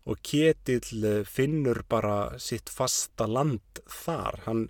og 0.10 0.22
Ketill 0.24 1.04
eh, 1.06 1.26
finnur 1.28 1.84
bara 1.90 2.40
sitt 2.40 2.72
fasta 2.72 3.28
land 3.28 3.84
þar. 3.86 4.40
Hann 4.48 4.64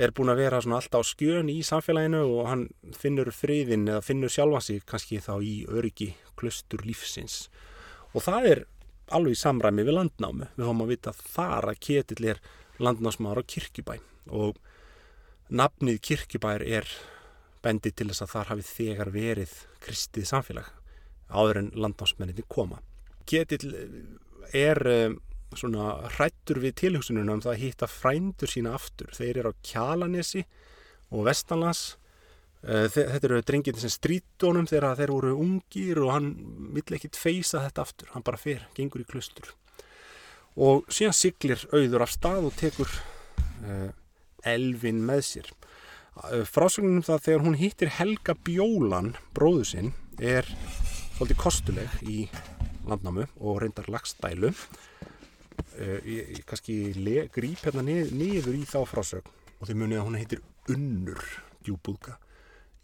er 0.00 0.14
búin 0.16 0.32
að 0.32 0.40
vera 0.40 0.62
alltaf 0.62 1.04
á 1.04 1.10
skjön 1.10 1.52
í 1.52 1.60
samfélaginu 1.66 2.22
og 2.24 2.48
hann 2.48 2.66
finnur 2.96 3.28
friðin 3.34 3.88
eða 3.90 4.04
finnur 4.06 4.32
sjálfa 4.32 4.62
sig 4.64 4.84
kannski 4.88 5.20
þá 5.20 5.34
í 5.44 5.54
öryggi 5.68 6.14
klaustur 6.40 6.80
lífsins. 6.86 7.50
Og 8.16 8.24
það 8.24 8.48
er 8.54 8.64
alveg 9.12 9.36
í 9.36 9.42
samræmi 9.42 9.84
við 9.84 9.98
landnámi. 9.98 10.48
Við 10.56 10.64
höfum 10.64 10.84
að 10.86 10.92
vita 10.94 11.12
þar 11.12 11.70
að 11.74 11.84
Ketill 11.84 12.32
er 12.32 12.42
landnámsmaður 12.80 13.44
á 13.44 13.50
kirkjubæ 13.52 14.00
og 14.30 14.56
nafnið 15.50 16.00
kirkjubær 16.06 16.62
er 16.64 16.88
bendið 17.64 17.96
til 17.98 18.08
þess 18.10 18.24
að 18.24 18.34
þar 18.34 18.52
hafi 18.52 18.66
þegar 18.68 19.10
verið 19.14 19.56
kristið 19.84 20.28
samfélag 20.30 20.70
áður 21.30 21.60
en 21.60 21.72
landnámsmenninni 21.78 22.46
koma. 22.50 22.80
Ketill 23.28 23.74
er 24.56 24.80
um, 24.90 25.18
svona 25.54 25.92
hrættur 26.16 26.60
við 26.62 26.76
tilhugsununa 26.84 27.36
um 27.36 27.42
það 27.44 27.54
að 27.54 27.62
hitta 27.64 27.88
frændur 27.90 28.50
sína 28.50 28.74
aftur. 28.78 29.10
Þeir 29.14 29.42
eru 29.42 29.52
á 29.54 29.60
Kjalanesi 29.66 30.44
og 31.10 31.26
Vestanlands. 31.28 31.84
Eh, 32.60 32.86
þetta 32.92 33.26
eru 33.28 33.40
drengið 33.46 33.80
sem 33.80 33.92
strítónum 33.92 34.68
þegar 34.68 34.98
þeir 34.98 35.14
voru 35.14 35.36
ungir 35.40 36.02
og 36.02 36.12
hann 36.14 36.28
vill 36.76 36.98
ekkit 36.98 37.18
feysa 37.18 37.62
þetta 37.66 37.86
aftur. 37.86 38.10
Hann 38.14 38.26
bara 38.26 38.40
fer, 38.40 38.66
gengur 38.76 39.02
í 39.02 39.08
klustur. 39.08 39.54
Og 40.60 40.84
síðan 40.92 41.16
siglir 41.16 41.62
auður 41.72 42.04
af 42.04 42.12
stað 42.12 42.50
og 42.50 42.58
tekur 42.58 42.90
Elvin 44.48 45.02
með 45.06 45.24
sér. 45.26 45.50
Frásögnum 46.48 47.04
það 47.06 47.26
þegar 47.26 47.44
hún 47.46 47.58
hittir 47.60 47.92
Helga 47.96 48.34
Bjólan, 48.44 49.14
bróðu 49.36 49.66
sinn, 49.68 49.92
er 50.20 50.48
svolítið 51.16 51.38
kostuleg 51.40 52.00
í 52.04 52.22
landnámu 52.88 53.26
og 53.38 53.60
reyndar 53.62 53.88
lagstælu. 53.92 54.52
Ég, 55.80 56.40
kannski 56.48 56.92
grýp 57.32 57.62
hérna 57.64 57.84
nið, 57.86 58.12
niður 58.16 58.56
í 58.58 58.64
þá 58.68 58.80
frásögn 58.88 59.30
og 59.60 59.68
þið 59.68 59.78
munið 59.80 60.00
að 60.00 60.06
hún 60.08 60.18
heitir 60.18 60.42
Unnur 60.70 61.22
djúbúðka 61.64 62.16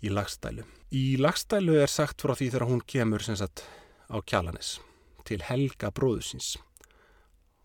í 0.04 0.12
lagstælu. 0.12 0.64
Í 0.92 1.16
lagstælu 1.20 1.76
er 1.80 1.90
sagt 1.92 2.22
frá 2.22 2.34
því 2.36 2.50
þegar 2.52 2.68
hún 2.70 2.82
kemur 2.88 3.24
sagt, 3.26 3.64
á 4.12 4.16
kjalanis 4.22 4.76
til 5.26 5.40
Helga 5.42 5.90
bróðusins 5.90 6.54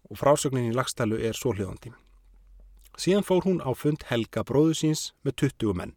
og 0.09 0.17
frásögnin 0.19 0.71
í 0.71 0.75
lagstælu 0.75 1.19
er 1.21 1.37
svo 1.37 1.53
hljóðandi. 1.55 1.93
Síðan 3.01 3.25
fór 3.25 3.47
hún 3.47 3.63
á 3.65 3.73
fund 3.73 4.03
Helga 4.11 4.43
bróðu 4.45 4.75
síns 4.77 5.07
með 5.25 5.39
20 5.47 5.73
menn 5.79 5.93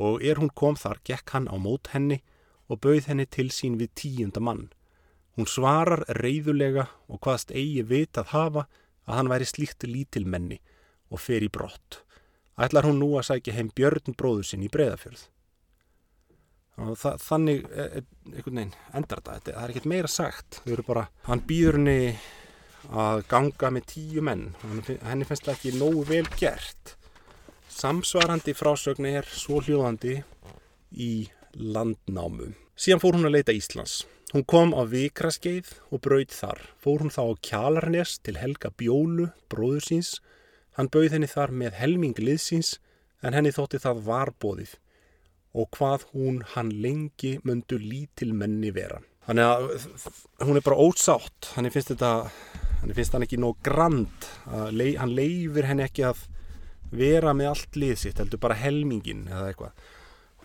og 0.00 0.20
er 0.24 0.36
hún 0.40 0.50
kom 0.52 0.76
þar 0.76 0.98
gekk 1.04 1.32
hann 1.32 1.48
á 1.48 1.56
mót 1.56 1.88
henni 1.94 2.18
og 2.68 2.82
bauð 2.84 3.08
henni 3.08 3.24
til 3.24 3.48
sín 3.52 3.78
við 3.80 3.94
tíunda 3.96 4.40
mann. 4.44 4.68
Hún 5.36 5.48
svarar 5.48 6.04
reyðulega 6.20 6.86
og 7.08 7.20
hvaðst 7.24 7.54
eigi 7.56 7.82
vit 7.88 8.20
að 8.20 8.34
hafa 8.34 8.66
að 9.08 9.16
hann 9.16 9.30
væri 9.32 9.48
slíkt 9.48 9.86
lítilmenni 9.88 10.60
og 11.08 11.22
fer 11.24 11.44
í 11.44 11.48
brott. 11.52 12.02
Ætlar 12.60 12.84
hún 12.88 13.00
nú 13.00 13.14
að 13.16 13.30
sækja 13.30 13.56
heim 13.56 13.70
Björn 13.72 14.16
bróðu 14.16 14.44
sinn 14.44 14.66
í 14.66 14.72
breyðafjörð. 14.72 15.24
þa 17.00 17.14
þannig 17.20 17.64
e, 17.64 17.86
e, 18.00 18.02
einhvern 18.34 18.60
veginn 18.60 18.76
endar 18.96 19.20
þetta, 19.24 19.52
það 19.52 19.64
er 19.64 19.72
ekkert 19.72 19.88
meira 19.92 20.08
sagt 20.08 20.60
þau 20.64 20.72
eru 20.72 20.84
bara, 20.86 21.08
hann 21.26 21.42
býður 21.48 21.76
henni 21.76 21.98
að 22.88 23.26
ganga 23.30 23.70
með 23.74 23.90
tíu 23.92 24.24
menn. 24.24 24.48
Henni 25.04 25.28
finnst 25.28 25.46
það 25.48 25.54
ekki 25.56 25.76
nógu 25.76 26.06
vel 26.08 26.24
gert. 26.40 26.96
Samsvarandi 27.70 28.56
frásögn 28.56 29.06
er 29.08 29.28
svo 29.28 29.60
hljóðandi 29.64 30.18
í 30.90 31.12
landnámu 31.54 32.52
síðan 32.80 33.02
fór 33.02 33.18
hún 33.18 33.28
að 33.28 33.36
leita 33.36 33.54
Íslands. 33.54 34.04
Hún 34.30 34.46
kom 34.48 34.70
á 34.72 34.86
Vikraskeið 34.88 35.72
og 35.90 36.00
brauð 36.04 36.32
þar. 36.32 36.60
Fór 36.80 37.02
hún 37.02 37.12
þá 37.12 37.22
á 37.28 37.40
Kjalarnes 37.44 38.12
til 38.24 38.38
Helga 38.40 38.70
Bjólu, 38.72 39.30
bróður 39.52 39.84
síns. 39.84 40.12
Hann 40.78 40.88
bauð 40.92 41.16
henni 41.16 41.28
þar 41.28 41.52
með 41.52 41.76
helming 41.80 42.16
liðsins 42.22 42.78
en 43.20 43.36
henni 43.36 43.52
þótti 43.52 43.82
það 43.82 44.04
varbóðið 44.06 44.76
og 45.50 45.66
hvað 45.74 46.06
hún 46.14 46.44
hann 46.54 46.70
lengi 46.70 47.34
myndu 47.44 47.76
lítil 47.82 48.30
menni 48.38 48.70
vera. 48.72 49.00
Þannig 49.26 49.50
að 49.50 50.46
hún 50.46 50.56
er 50.56 50.64
bara 50.64 50.78
ósátt, 50.78 51.50
hann 51.56 51.68
finnst 51.74 51.90
þetta, 51.90 52.30
hann 52.80 52.94
finnst 52.96 53.14
hann 53.14 53.24
ekki 53.26 53.38
nóg 53.40 53.58
grand, 53.64 54.28
lei, 54.72 54.94
hann 54.98 55.14
leifir 55.14 55.68
henni 55.68 55.84
ekki 55.86 56.06
að 56.08 56.26
vera 56.90 57.34
með 57.36 57.52
allt 57.52 57.78
lið 57.78 57.96
sitt, 58.02 58.20
heldur 58.20 58.40
bara 58.42 58.58
helmingin 58.58 59.26
eða 59.30 59.50
eitthvað. 59.50 59.82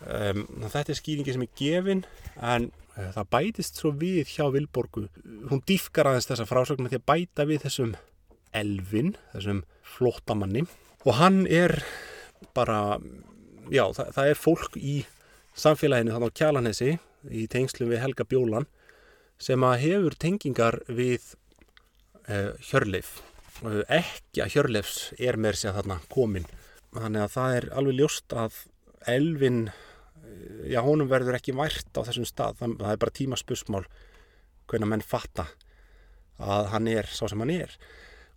Um, 0.06 0.42
þetta 0.68 0.92
er 0.92 1.00
skýringi 1.00 1.34
sem 1.34 1.46
er 1.46 1.54
gefin 1.58 2.02
en 2.44 2.68
uh, 2.98 3.08
það 3.16 3.30
bætist 3.32 3.80
svo 3.80 3.94
við 3.96 4.28
hjá 4.36 4.50
Vilborgu. 4.54 5.08
Hún 5.50 5.64
dýfkar 5.66 6.12
aðeins 6.12 6.28
þessa 6.30 6.48
frásögnu 6.50 6.92
því 6.92 7.00
að 7.00 7.08
bæta 7.10 7.48
við 7.48 7.64
þessum 7.66 7.96
elvin, 8.56 9.16
þessum 9.34 9.64
flóttamanni 9.96 10.66
og 11.06 11.18
hann 11.20 11.44
er 11.48 11.80
bara 12.56 13.00
já, 13.72 13.86
það, 13.96 14.12
það 14.18 14.30
er 14.30 14.40
fólk 14.40 14.78
í 14.80 14.96
samfélaginu 15.56 16.14
þannig 16.14 16.36
á 16.36 16.38
Kjalanesi 16.40 16.92
í 17.32 17.46
tengslum 17.52 17.92
við 17.92 18.04
Helga 18.04 18.28
Bjólan 18.28 18.68
sem 19.42 19.64
að 19.68 19.82
hefur 19.84 20.16
tengingar 20.20 20.80
við 20.88 21.34
Hjörleif. 22.70 23.18
Uh, 23.64 23.82
ekki 23.88 24.44
að 24.44 24.56
Hjörleifs 24.56 25.00
er 25.22 25.38
með 25.40 25.62
sér 25.62 25.76
þarna 25.78 26.00
komin. 26.12 26.48
Þannig 26.96 27.26
að 27.26 27.36
það 27.36 27.58
er 27.60 27.68
alveg 27.80 28.00
ljóst 28.00 28.36
að 28.36 28.58
Elvin 29.12 29.62
uh, 29.70 30.64
já, 30.72 30.80
honum 30.84 31.12
verður 31.12 31.38
ekki 31.38 31.56
vært 31.56 31.92
á 31.96 32.02
þessum 32.08 32.28
stað. 32.28 32.60
Það, 32.62 32.76
er 32.92 33.02
bara 33.04 33.18
tíma 33.22 33.40
spusmál 33.40 33.86
hvernig 34.66 34.92
menn 34.92 35.06
fatta 35.06 35.48
að 36.42 36.72
hann 36.74 36.90
er 36.92 37.08
sá 37.08 37.28
sem 37.30 37.42
hann 37.44 37.54
er. 37.54 37.76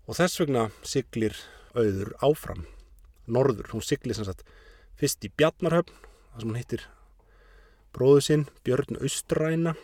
Og 0.06 0.18
þess 0.18 0.40
vegna 0.42 0.68
siglir 0.86 1.34
auður 1.74 2.14
áfram 2.24 2.66
norður, 3.28 3.72
hún 3.74 3.84
siglir 3.84 4.16
sem 4.16 4.26
sagt 4.28 4.46
fyrst 4.98 5.24
í 5.26 5.32
Bjarnarhöfn 5.36 5.92
þar 5.98 6.40
sem 6.40 6.50
hún 6.52 6.60
hittir 6.60 6.86
bróðu 7.96 8.22
sinn 8.24 8.46
Björn 8.66 9.00
Austræna. 9.02 9.74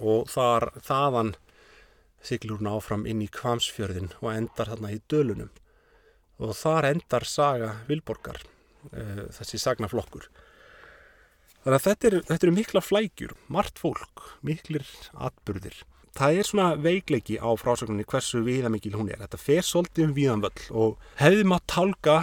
Og 0.00 0.28
þar, 0.32 0.70
þaðan 0.80 1.34
siglir 2.22 2.56
hún 2.56 2.70
áfram 2.70 3.06
inn 3.08 3.22
í 3.24 3.30
Kvamsfjörðin 3.32 4.12
og 4.20 4.30
endar 4.32 4.72
þarna 4.72 4.94
í 4.94 5.00
Dölunum. 5.10 5.52
Og 6.42 6.54
þar 6.58 6.90
endar 6.92 7.26
saga 7.28 7.74
Vilborgar 7.88 8.40
uh, 8.42 9.28
þessi 9.36 9.60
sagnaflokkur. 9.62 10.28
Þannig 11.62 11.78
að 11.78 11.86
þetta 11.86 12.10
eru 12.10 12.50
er 12.50 12.54
mikla 12.56 12.82
flækjur 12.82 13.36
margt 13.52 13.78
fólk, 13.78 14.24
miklir 14.42 14.86
atbyrðir 15.14 15.84
það 16.16 16.38
er 16.38 16.48
svona 16.48 16.68
veikleiki 16.80 17.38
á 17.40 17.48
frásögninni 17.56 18.04
hversu 18.08 18.42
viðamikil 18.44 18.94
hún 18.96 19.10
er. 19.12 19.20
Þetta 19.24 19.40
fer 19.40 19.66
svolítið 19.66 20.06
um 20.06 20.14
viðanvöll 20.16 20.66
og 20.82 21.06
hefði 21.20 21.46
maður 21.48 21.68
tálka 21.72 22.16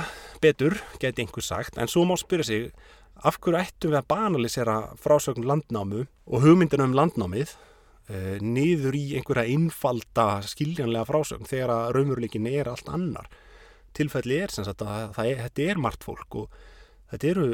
betur, 0.44 0.78
geti 1.02 1.26
einhver 1.26 1.46
sagt, 1.46 1.80
en 1.80 1.90
svo 1.92 2.06
má 2.08 2.16
spyrja 2.20 2.50
sig 2.50 2.70
af 3.26 3.40
hverju 3.42 3.60
ættum 3.60 3.94
við 3.94 4.00
að 4.00 4.10
banalisera 4.14 4.78
frásögn 5.02 5.48
landnámu 5.48 6.06
og 6.06 6.46
hugmyndinu 6.46 6.88
um 6.88 6.96
landnámið 6.96 7.56
niður 8.42 8.96
í 8.98 9.04
einhverja 9.20 9.54
innfalda 9.54 10.40
skiljanlega 10.50 11.06
frásögn 11.06 11.50
þegar 11.50 11.74
að 11.76 11.92
raumurleikin 11.98 12.50
er 12.50 12.72
allt 12.72 12.90
annar. 12.90 13.30
Tilfelli 13.94 14.40
er 14.42 14.54
sem 14.54 14.66
sagt 14.66 14.82
að 14.86 15.12
það 15.18 15.34
þetta 15.44 15.66
er 15.70 15.82
margt 15.82 16.06
fólk 16.06 16.38
og 16.44 16.60
þetta 17.12 17.32
eru 17.32 17.48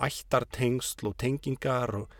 ættartengsl 0.00 1.10
og 1.10 1.16
tengingar 1.20 1.94
og 1.96 2.16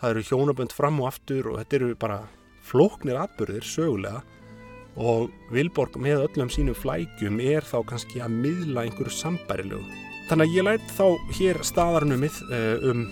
það 0.00 0.10
eru 0.10 0.24
hjónabönd 0.28 0.74
fram 0.74 1.00
og 1.02 1.10
aftur 1.10 1.50
og 1.52 1.60
þetta 1.62 1.78
eru 1.80 1.90
bara 1.98 2.20
flóknir 2.64 3.18
atbyrðir 3.20 3.66
sögulega 3.66 4.22
og 4.94 5.30
Vilborg 5.50 5.98
með 5.98 6.28
öllum 6.28 6.50
sínum 6.54 6.76
flækjum 6.78 7.40
er 7.42 7.66
þá 7.66 7.80
kannski 7.90 8.22
að 8.22 8.36
miðla 8.44 8.86
einhverju 8.86 9.14
sambærilegu. 9.16 9.82
Þannig 10.28 10.46
að 10.46 10.56
ég 10.56 10.66
lætt 10.68 10.94
þá 10.94 11.06
hér 11.38 11.62
staðarnumið 11.66 12.42
uh, 12.46 12.90
um 12.92 13.06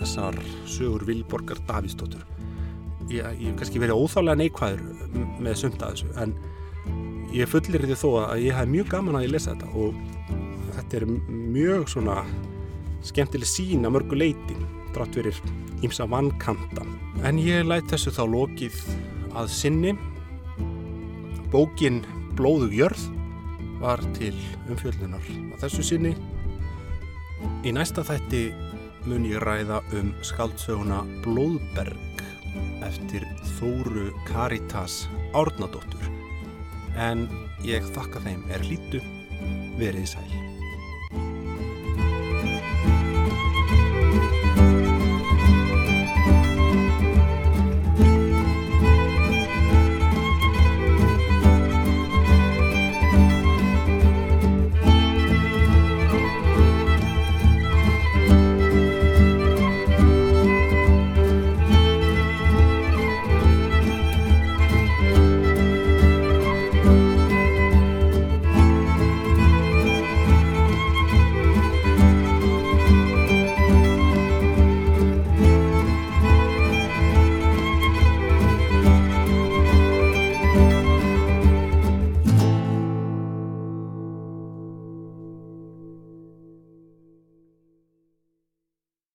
þessar 0.00 0.40
sögur 0.64 1.04
Vilborgar 1.06 1.60
Davíðsdóttur. 1.68 2.39
Ég 3.10 3.26
hef 3.26 3.56
kannski 3.58 3.82
verið 3.82 3.98
óþálega 3.98 4.38
neikvæður 4.38 4.82
með 5.42 5.56
sumt 5.58 5.82
að 5.82 5.96
þessu 5.96 6.12
en 6.22 6.34
ég 7.34 7.50
fullir 7.50 7.86
því 7.86 7.96
þó 7.98 8.08
að 8.24 8.44
ég 8.44 8.58
hef 8.58 8.70
mjög 8.70 8.92
gaman 8.92 9.18
að 9.18 9.26
ég 9.26 9.32
lesa 9.34 9.54
þetta 9.54 9.70
og 9.74 9.96
þetta 10.76 11.00
er 11.00 11.06
mjög 11.56 11.88
svona 11.90 12.20
skemmtileg 13.06 13.50
sín 13.50 13.86
að 13.86 13.96
mörgu 13.96 14.18
leitin 14.18 14.66
drátt 14.94 15.16
verir 15.18 15.36
ímsa 15.86 16.06
vannkanta. 16.10 16.84
En 17.26 17.38
ég 17.40 17.66
læt 17.66 17.88
þessu 17.90 18.12
þá 18.14 18.24
lokið 18.30 18.78
að 19.38 19.52
sinni. 19.54 19.94
Bókin 21.50 22.02
Blóðu 22.38 22.70
jörð 22.72 23.08
var 23.80 24.02
til 24.16 24.34
umfjöldunar 24.70 25.24
að 25.24 25.64
þessu 25.64 25.86
sinni. 25.86 26.14
Í 27.64 27.72
næsta 27.74 28.04
þætti 28.06 28.50
mun 29.08 29.26
ég 29.28 29.42
ræða 29.42 29.80
um 29.96 30.12
skaldsöguna 30.26 31.02
Blóðberg 31.24 32.24
eftir 32.86 33.26
Þóru 33.58 34.10
Karitas 34.28 35.04
Árnadóttur. 35.36 36.06
En 36.98 37.28
ég 37.66 37.86
þakka 37.94 38.22
þeim 38.26 38.46
er 38.50 38.64
lítu 38.66 39.02
verið 39.80 40.14
sæl. 40.16 40.49